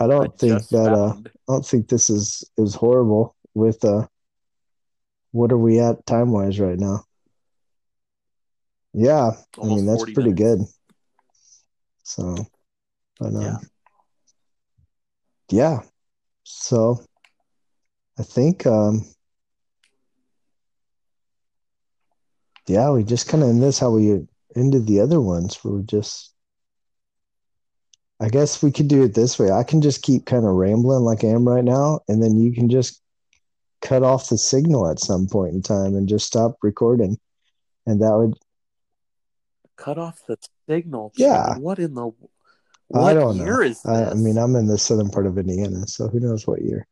I 0.00 0.04
I 0.04 0.06
don't 0.08 0.38
think 0.38 0.58
just 0.58 0.70
that 0.70 0.92
uh. 0.92 1.14
I 1.16 1.52
don't 1.52 1.66
think 1.66 1.88
this 1.88 2.10
is 2.10 2.44
is 2.58 2.74
horrible 2.74 3.36
with 3.54 3.84
uh 3.84 4.06
what 5.30 5.50
are 5.50 5.58
we 5.58 5.80
at 5.80 6.04
time 6.06 6.30
wise 6.30 6.60
right 6.60 6.78
now? 6.78 7.04
Yeah, 8.94 9.32
I 9.60 9.66
mean 9.66 9.86
that's 9.86 10.04
pretty 10.04 10.30
minutes. 10.30 10.40
good. 10.40 10.60
So, 12.04 12.46
but 13.18 13.34
um, 13.34 13.42
Yeah. 13.42 13.58
yeah. 15.50 15.80
So, 16.44 17.04
I 18.18 18.22
think 18.22 18.66
um, 18.66 19.04
yeah, 22.68 22.90
we 22.92 23.02
just 23.02 23.28
kind 23.28 23.42
of 23.42 23.48
end 23.48 23.62
this 23.62 23.80
how 23.80 23.90
we 23.90 24.26
ended 24.54 24.86
the 24.86 25.00
other 25.00 25.20
ones. 25.20 25.56
Where 25.64 25.74
we 25.74 25.82
just, 25.82 26.32
I 28.20 28.28
guess 28.28 28.62
we 28.62 28.70
could 28.70 28.88
do 28.88 29.02
it 29.02 29.14
this 29.14 29.38
way. 29.40 29.50
I 29.50 29.64
can 29.64 29.82
just 29.82 30.02
keep 30.02 30.24
kind 30.24 30.44
of 30.46 30.54
rambling 30.54 31.02
like 31.02 31.24
I 31.24 31.28
am 31.28 31.48
right 31.48 31.64
now, 31.64 32.00
and 32.06 32.22
then 32.22 32.36
you 32.36 32.52
can 32.52 32.70
just 32.70 33.02
cut 33.82 34.04
off 34.04 34.28
the 34.28 34.38
signal 34.38 34.88
at 34.88 35.00
some 35.00 35.26
point 35.26 35.54
in 35.54 35.62
time 35.62 35.96
and 35.96 36.08
just 36.08 36.26
stop 36.26 36.58
recording, 36.62 37.18
and 37.86 38.00
that 38.00 38.16
would 38.16 38.34
Cut 39.76 39.98
off 39.98 40.20
the 40.26 40.36
signal. 40.68 41.12
Yeah. 41.16 41.56
What 41.58 41.78
in 41.78 41.94
the 41.94 42.06
I 42.94 42.98
what 42.98 43.14
don't 43.14 43.36
year 43.36 43.56
know. 43.56 43.62
is 43.62 43.82
this? 43.82 43.86
I, 43.86 44.10
I 44.10 44.14
mean, 44.14 44.36
I'm 44.38 44.54
in 44.56 44.66
the 44.66 44.78
southern 44.78 45.10
part 45.10 45.26
of 45.26 45.38
Indiana, 45.38 45.86
so 45.86 46.08
who 46.08 46.20
knows 46.20 46.46
what 46.46 46.62
year, 46.62 46.86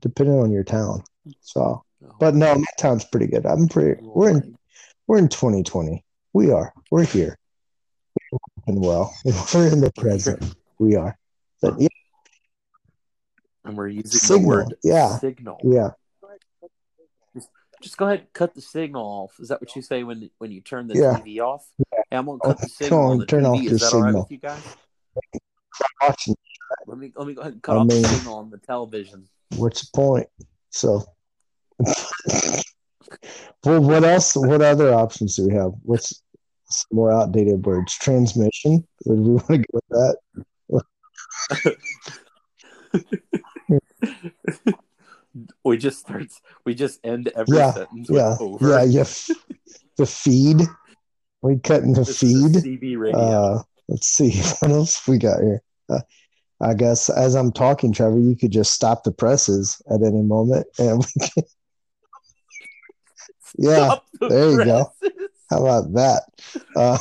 depending 0.00 0.38
on 0.38 0.50
your 0.50 0.64
town. 0.64 1.02
So, 1.40 1.82
Oh, 2.04 2.12
but 2.20 2.34
no, 2.34 2.54
my 2.54 2.64
town's 2.78 3.04
pretty 3.06 3.26
good. 3.26 3.46
I'm 3.46 3.68
pretty. 3.68 4.00
We're 4.02 4.30
in. 4.30 4.56
We're 5.06 5.18
in 5.18 5.28
2020. 5.28 6.04
We 6.34 6.50
are. 6.52 6.72
We're 6.90 7.04
here. 7.04 7.38
And 8.66 8.80
well, 8.84 9.14
we're 9.54 9.72
in 9.72 9.80
the 9.80 9.90
present. 9.96 10.54
We 10.78 10.94
are. 10.96 11.18
But 11.62 11.80
yeah, 11.80 11.88
and 13.64 13.76
we're 13.76 13.88
using 13.88 14.10
Signal, 14.10 14.40
the 14.40 14.46
word 14.46 14.74
yeah. 14.84 15.18
signal. 15.18 15.58
yeah. 15.64 15.90
Just 17.82 17.96
go 17.98 18.06
ahead 18.06 18.20
and 18.20 18.32
cut 18.32 18.54
the 18.54 18.60
signal 18.62 19.04
off. 19.04 19.38
Is 19.38 19.48
that 19.48 19.60
what 19.60 19.74
you 19.76 19.82
say 19.82 20.02
when 20.02 20.30
when 20.38 20.50
you 20.50 20.60
turn 20.60 20.86
the 20.88 20.94
Yeah. 20.96 21.20
TV 21.22 21.40
off? 21.40 21.68
Hey, 22.10 22.16
I'm 22.16 22.26
gonna 22.26 22.38
cut 22.40 22.58
the 22.58 22.68
signal 22.68 23.00
on, 23.00 23.10
on 23.12 23.18
the 23.18 23.26
turn 23.26 23.42
TV. 23.44 23.46
off 23.46 23.60
Is 23.62 23.70
the 23.72 23.78
that 23.78 23.92
all 23.94 24.00
right 24.02 24.06
signal. 24.08 24.22
with 24.22 24.30
you 24.32 24.38
guys? 24.38 24.62
Let 26.86 26.98
me 26.98 27.12
let 27.16 27.26
me 27.26 27.34
go 27.34 27.40
ahead 27.42 27.52
and 27.54 27.62
cut 27.62 27.76
I 27.76 27.80
off 27.80 27.86
mean- 27.86 28.02
the 28.02 28.08
signal 28.08 28.34
on 28.38 28.50
the 28.50 28.58
television. 28.58 29.28
what's 29.56 29.82
the 29.82 29.90
point? 29.96 30.28
So, 30.70 31.04
well, 33.64 33.80
what 33.82 34.04
else? 34.04 34.34
What 34.36 34.62
other 34.62 34.92
options 34.94 35.36
do 35.36 35.46
we 35.48 35.54
have? 35.54 35.72
What's 35.82 36.22
some 36.68 36.96
more 36.96 37.12
outdated 37.12 37.64
words? 37.64 37.94
Transmission. 37.98 38.86
Would 39.06 39.18
we 39.20 39.30
want 39.30 39.46
to 39.48 39.58
go 39.58 39.64
with 39.72 39.88
that? 39.90 40.16
We 45.64 45.76
just 45.78 46.00
start. 46.00 46.26
We 46.64 46.74
just 46.74 47.00
end 47.04 47.30
every 47.36 47.58
Yeah, 47.58 47.72
sentence 47.72 48.08
with 48.08 48.18
Yeah, 48.18 48.36
over. 48.40 48.68
yeah, 48.70 48.82
yeah. 48.84 49.00
f- 49.02 49.30
The 49.98 50.06
feed. 50.06 50.60
We 51.42 51.58
cutting 51.58 51.92
the 51.92 52.04
This 52.04 52.18
feed. 52.18 52.52
CB 52.54 52.96
radio. 52.98 53.18
Uh, 53.20 53.62
let's 53.88 54.06
see 54.08 54.30
what 54.60 54.70
else 54.70 55.06
we 55.06 55.18
got 55.18 55.40
here. 55.40 55.62
Uh, 55.88 56.00
I 56.60 56.74
guess 56.74 57.10
as 57.10 57.34
I'm 57.34 57.52
talking, 57.52 57.92
Trevor, 57.92 58.18
you 58.18 58.34
could 58.36 58.50
just 58.50 58.72
stop 58.72 59.04
the 59.04 59.12
presses 59.12 59.80
at 59.90 60.02
any 60.02 60.22
moment, 60.22 60.66
and 60.78 60.98
we 60.98 61.26
can. 61.28 61.44
Yeah, 63.58 63.96
the 64.20 64.28
there 64.28 64.50
you 64.50 64.64
go. 64.64 64.92
how 65.50 65.64
about 65.64 65.92
that? 65.94 66.22
Uh, 66.74 66.98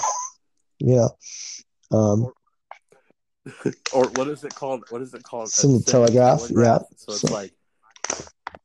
yeah, 0.79 1.07
um, 1.91 2.31
Or 3.93 4.05
what 4.15 4.27
is 4.29 4.43
it 4.43 4.55
called? 4.55 4.85
What 4.89 5.01
is 5.01 5.13
it 5.13 5.23
called? 5.23 5.49
Some 5.49 5.71
sentence 5.81 5.85
telegraph, 5.85 6.41
yeah. 6.51 6.79
So 6.97 7.11
it's 7.13 7.21
So- 7.21 7.33
like 7.33 7.53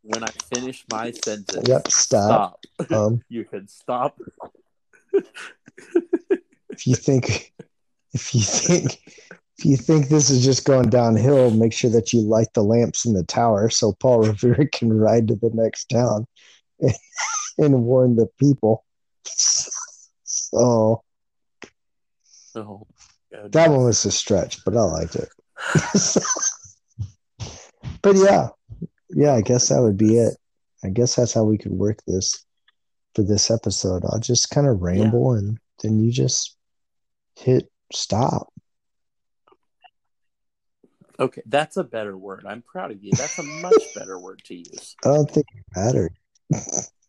when 0.02 0.22
I 0.24 0.28
finish 0.54 0.84
my 0.90 1.10
sentence. 1.12 1.68
yep. 1.68 1.88
Stop. 1.88 2.58
Stop. 2.82 2.90
Um, 2.92 3.22
You 3.28 3.44
can 3.44 3.68
stop. 3.68 4.18
if 6.70 6.86
you 6.86 6.94
think, 6.94 7.52
if 8.12 8.34
you 8.34 8.40
think, 8.40 8.98
if 9.58 9.64
you 9.64 9.76
think 9.76 10.08
this 10.08 10.30
is 10.30 10.42
just 10.44 10.64
going 10.64 10.88
downhill, 10.88 11.50
make 11.50 11.72
sure 11.72 11.90
that 11.90 12.12
you 12.12 12.22
light 12.22 12.48
the 12.54 12.62
lamps 12.62 13.04
in 13.04 13.12
the 13.12 13.22
tower 13.24 13.68
so 13.70 13.92
Paul 14.00 14.20
Revere 14.26 14.68
can 14.72 14.92
ride 14.92 15.28
to 15.28 15.34
the 15.36 15.50
next 15.52 15.86
town 15.90 16.26
and, 16.80 16.94
and 17.58 17.82
warn 17.84 18.16
the 18.16 18.26
people. 18.38 18.84
So 20.24 21.02
Oh, 22.56 22.86
that 23.50 23.70
one 23.70 23.84
was 23.84 24.04
a 24.04 24.10
stretch, 24.10 24.64
but 24.64 24.76
I 24.76 24.80
liked 24.82 25.14
it. 25.16 25.28
but 28.02 28.16
yeah, 28.16 28.48
yeah, 29.14 29.34
I 29.34 29.40
guess 29.40 29.68
that 29.68 29.82
would 29.82 29.96
be 29.96 30.18
it. 30.18 30.36
I 30.84 30.88
guess 30.88 31.16
that's 31.16 31.34
how 31.34 31.44
we 31.44 31.58
could 31.58 31.72
work 31.72 31.98
this 32.06 32.44
for 33.14 33.22
this 33.22 33.50
episode. 33.50 34.04
I'll 34.04 34.20
just 34.20 34.50
kind 34.50 34.66
of 34.66 34.80
ramble 34.80 35.32
and 35.32 35.58
then 35.82 36.00
you 36.00 36.10
just 36.10 36.56
hit 37.36 37.70
stop. 37.92 38.52
Okay, 41.18 41.42
that's 41.46 41.76
a 41.76 41.84
better 41.84 42.16
word. 42.16 42.46
I'm 42.48 42.62
proud 42.62 42.92
of 42.92 43.02
you. 43.02 43.12
That's 43.12 43.38
a 43.38 43.42
much 43.42 43.82
better 43.94 44.18
word 44.18 44.40
to 44.46 44.54
use. 44.54 44.96
I 45.04 45.08
don't 45.08 45.30
think 45.30 45.46
it 45.54 45.64
mattered. 45.76 46.14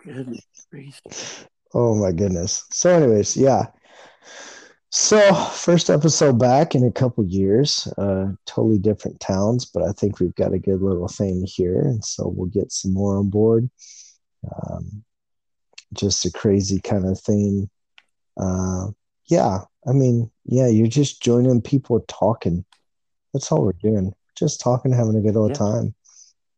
Goodness 0.03 0.45
gracious. 0.69 1.45
Oh 1.73 1.95
my 1.95 2.11
goodness. 2.11 2.65
So, 2.73 2.89
anyways, 2.89 3.37
yeah. 3.37 3.67
So, 4.93 5.33
first 5.33 5.89
episode 5.89 6.37
back 6.37 6.75
in 6.75 6.83
a 6.83 6.91
couple 6.91 7.23
years, 7.23 7.87
uh, 7.97 8.33
totally 8.45 8.77
different 8.77 9.21
towns, 9.21 9.63
but 9.63 9.83
I 9.83 9.93
think 9.93 10.19
we've 10.19 10.35
got 10.35 10.51
a 10.53 10.59
good 10.59 10.81
little 10.81 11.07
thing 11.07 11.45
here, 11.45 11.79
and 11.79 12.03
so 12.03 12.27
we'll 12.27 12.49
get 12.49 12.73
some 12.73 12.91
more 12.91 13.15
on 13.15 13.29
board. 13.29 13.69
Um, 14.53 15.05
just 15.93 16.25
a 16.25 16.31
crazy 16.31 16.81
kind 16.81 17.05
of 17.05 17.17
thing. 17.17 17.69
Uh, 18.35 18.87
yeah, 19.27 19.59
I 19.87 19.93
mean, 19.93 20.29
yeah, 20.43 20.67
you're 20.67 20.87
just 20.87 21.23
joining 21.23 21.61
people 21.61 22.03
talking. 22.09 22.65
That's 23.31 23.49
all 23.49 23.63
we're 23.63 23.71
doing. 23.71 24.13
Just 24.37 24.59
talking, 24.59 24.91
having 24.91 25.15
a 25.15 25.21
good 25.21 25.37
old 25.37 25.51
Yeah. 25.51 25.57
time, 25.57 25.95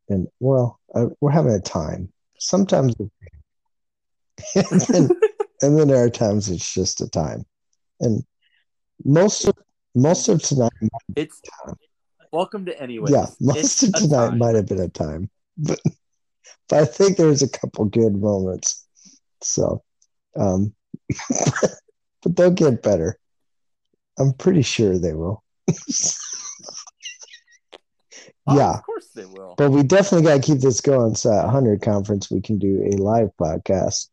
and 0.10 0.28
well, 0.40 0.80
uh, 0.96 1.10
we're 1.22 1.30
having 1.30 1.54
a 1.54 1.60
time. 1.60 2.12
Sometimes, 2.40 2.96
and 4.56 4.82
then 4.82 5.10
and 5.62 5.78
then 5.78 5.88
there 5.88 6.04
are 6.04 6.10
times 6.10 6.50
it's 6.50 6.74
just 6.74 7.00
a 7.00 7.08
time 7.08 7.46
and 8.04 8.24
most 9.06 9.46
of 9.48 9.56
most 9.96 10.30
of 10.30 10.42
tonight 10.42 10.72
It's 11.16 11.42
welcome 12.32 12.66
to 12.66 12.82
anyway. 12.82 13.12
yeah 13.12 13.26
most 13.40 13.84
of 13.84 13.94
tonight 13.94 14.36
might 14.38 14.56
have 14.56 14.68
been 14.68 14.80
a 14.82 14.90
time 14.90 15.30
but 15.58 15.80
but 16.70 16.80
i 16.80 16.86
think 16.86 17.18
there's 17.18 17.42
a 17.42 17.50
couple 17.50 17.86
good 17.86 18.16
moments. 18.16 18.86
So 19.42 19.84
um 20.40 20.74
but 22.24 22.36
they'll 22.36 22.52
get 22.52 22.82
better. 22.82 23.18
I'm 24.18 24.34
pretty 24.34 24.62
sure 24.62 24.98
they 24.98 25.14
will. 25.14 25.44
Yeah. 28.50 28.74
of 28.78 28.84
course 28.84 29.08
they 29.16 29.26
will. 29.26 29.56
but 29.58 29.72
we 29.72 29.84
definitely 29.84 30.28
got 30.28 30.36
to 30.36 30.42
keep 30.42 30.60
this 30.60 30.82
going 30.82 31.16
so 31.16 31.32
at 31.32 31.46
100 31.46 31.82
conference 31.82 32.30
we 32.30 32.42
can 32.42 32.60
do 32.60 32.84
a 32.92 32.98
live 33.02 33.30
podcast. 33.40 34.10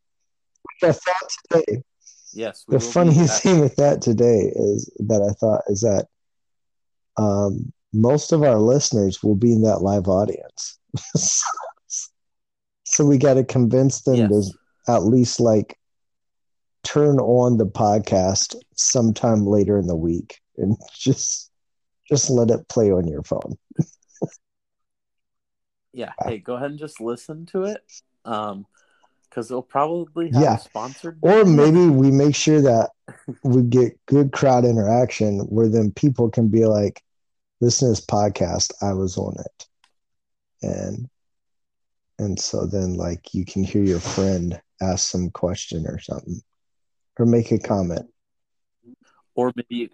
Which 0.63 0.91
i 0.91 0.93
thought 0.93 1.31
today 1.67 1.83
Yes, 2.33 2.65
the 2.69 2.81
funny 2.81 3.15
thing 3.27 3.61
with 3.61 3.77
that 3.77 4.03
today 4.03 4.53
is 4.55 4.91
that 5.01 5.23
I 5.23 5.33
thought 5.35 5.63
is 5.69 5.81
that 5.81 6.07
um, 7.17 7.73
most 7.93 8.33
of 8.33 8.43
our 8.43 8.59
listeners 8.59 9.23
will 9.23 9.35
be 9.35 9.53
in 9.53 9.63
that 9.63 9.83
live 9.83 10.09
audience. 10.09 10.79
so 12.85 13.05
we 13.05 13.19
got 13.19 13.35
to 13.35 13.45
convince 13.45 14.03
them 14.03 14.17
Yes. 14.17 14.51
to 14.87 14.93
at 14.93 15.05
least 15.05 15.41
like 15.41 15.77
turn 16.83 17.19
on 17.19 17.59
the 17.59 17.67
podcast 17.67 18.57
sometime 18.75 19.47
later 19.47 19.79
in 19.79 19.87
the 19.87 19.97
week 19.97 20.41
and 20.57 20.77
just 20.95 21.51
just 22.09 22.31
let 22.31 22.51
it 22.51 22.69
play 22.69 22.91
on 22.91 23.07
your 23.07 23.23
phone. 23.23 23.57
Yeah. 25.93 26.13
Hey, 26.25 26.39
go 26.39 26.55
ahead 26.55 26.71
and 26.71 26.79
just 26.79 27.01
listen 27.01 27.47
to 27.47 27.65
it. 27.65 27.83
Um, 28.25 28.67
because 29.31 29.49
they'll 29.49 29.63
probably 29.63 30.31
have 30.33 30.43
Yeah. 30.43 30.57
sponsored. 30.57 31.19
Or 31.23 31.45
maybe 31.45 31.89
we 31.89 32.11
make 32.11 32.35
sure 32.35 32.61
that 32.61 32.91
we 33.45 33.63
get 33.63 33.99
good 34.07 34.33
crowd 34.33 34.65
interaction 34.65 35.41
where 35.47 35.69
then 35.69 35.93
people 35.93 36.29
can 36.31 36.49
be 36.49 36.67
like, 36.67 37.03
listen 37.61 37.87
to 37.89 37.93
this 37.93 38.05
podcast, 38.05 38.73
I 38.83 38.93
was 38.93 39.17
on 39.17 39.37
it. 39.39 39.67
And 40.63 41.09
and 42.19 42.39
so 42.39 42.67
then 42.67 42.95
like 42.95 43.33
you 43.33 43.45
can 43.47 43.63
hear 43.65 43.83
your 43.83 44.01
friend 44.01 44.61
ask 44.83 45.09
some 45.09 45.31
question 45.31 45.87
or 45.87 45.99
something. 46.01 46.41
Or 47.19 47.27
make 47.27 47.51
a 47.53 47.59
comment. 47.59 48.09
or 49.35 49.53
maybe, 49.55 49.91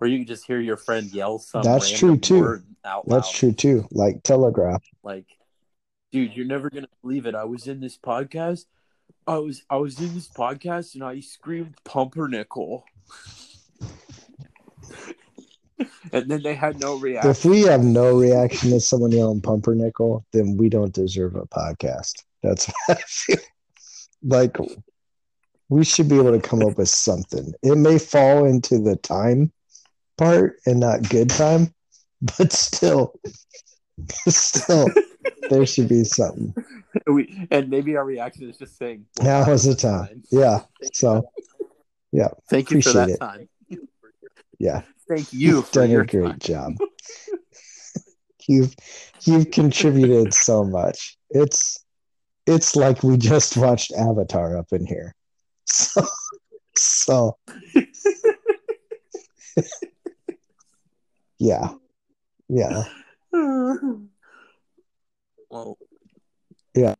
or 0.00 0.06
you 0.08 0.18
can 0.18 0.26
just 0.26 0.44
hear 0.46 0.58
your 0.60 0.76
friend 0.76 1.06
yell 1.12 1.38
some. 1.38 1.62
That's 1.62 1.88
true, 1.90 2.16
too. 2.18 2.40
word 2.40 2.64
Out 2.84 3.06
loud. 3.08 3.16
That's 3.16 3.30
true 3.30 3.52
too. 3.52 3.86
Like 3.92 4.22
telegraph. 4.24 4.82
Like, 5.04 5.26
dude, 6.12 6.34
you're 6.34 6.46
never 6.46 6.70
gonna 6.70 6.88
believe 7.02 7.26
it. 7.26 7.34
I 7.34 7.44
was 7.44 7.66
in 7.66 7.80
this 7.80 7.96
podcast. 7.96 8.66
I 9.26 9.38
was 9.38 9.62
I 9.68 9.76
was 9.76 10.00
in 10.00 10.14
this 10.14 10.28
podcast 10.28 10.94
and 10.94 11.04
I 11.04 11.20
screamed 11.20 11.74
pumpernickel. 11.84 12.84
and 16.12 16.30
then 16.30 16.42
they 16.42 16.54
had 16.54 16.80
no 16.80 16.96
reaction. 16.96 17.30
If 17.30 17.44
we 17.44 17.62
have 17.62 17.82
no 17.84 18.18
reaction 18.18 18.70
to 18.70 18.80
someone 18.80 19.12
yelling 19.12 19.40
pumpernickel, 19.40 20.24
then 20.32 20.56
we 20.56 20.68
don't 20.68 20.92
deserve 20.92 21.36
a 21.36 21.46
podcast. 21.46 22.24
That's 22.42 22.66
what 22.86 22.98
I 22.98 23.02
feel. 23.06 23.38
Like 24.22 24.56
we 25.68 25.84
should 25.84 26.08
be 26.08 26.16
able 26.16 26.32
to 26.32 26.40
come 26.40 26.62
up 26.62 26.78
with 26.78 26.88
something. 26.88 27.52
It 27.62 27.76
may 27.76 27.98
fall 27.98 28.44
into 28.44 28.78
the 28.78 28.96
time 28.96 29.52
part 30.16 30.56
and 30.66 30.80
not 30.80 31.08
good 31.08 31.30
time, 31.30 31.74
but 32.38 32.52
still, 32.52 33.18
still, 34.28 34.88
there 35.50 35.66
should 35.66 35.88
be 35.88 36.04
something. 36.04 36.54
we, 37.06 37.46
and 37.50 37.70
maybe 37.70 37.96
our 37.96 38.04
reaction 38.04 38.48
is 38.50 38.58
just 38.58 38.76
saying, 38.78 39.06
Now 39.20 39.50
is 39.50 39.64
the 39.64 39.74
time. 39.74 40.22
Yeah. 40.30 40.60
So 40.92 41.28
yeah. 42.12 42.28
Thank 42.50 42.70
you 42.70 42.82
for 42.82 42.92
that 42.92 43.10
it. 43.10 43.18
time. 43.18 43.48
yeah, 44.58 44.82
Thank 45.08 45.32
you 45.32 45.56
you've 45.56 45.66
for 45.68 45.72
done 45.80 45.90
your 45.90 46.02
a 46.02 46.06
great 46.06 46.40
time. 46.40 46.76
job. 46.78 46.88
you've 48.48 48.74
you've 49.22 49.50
contributed 49.50 50.32
so 50.34 50.64
much. 50.64 51.16
It's 51.30 51.84
it's 52.46 52.76
like 52.76 53.02
we 53.02 53.16
just 53.16 53.56
watched 53.56 53.92
Avatar 53.92 54.56
up 54.56 54.72
in 54.72 54.86
here. 54.86 55.14
So 55.64 56.06
so 56.76 57.36
yeah. 61.38 61.70
Yeah. 62.48 62.84
well, 65.50 65.78
Yeah. 66.74 66.94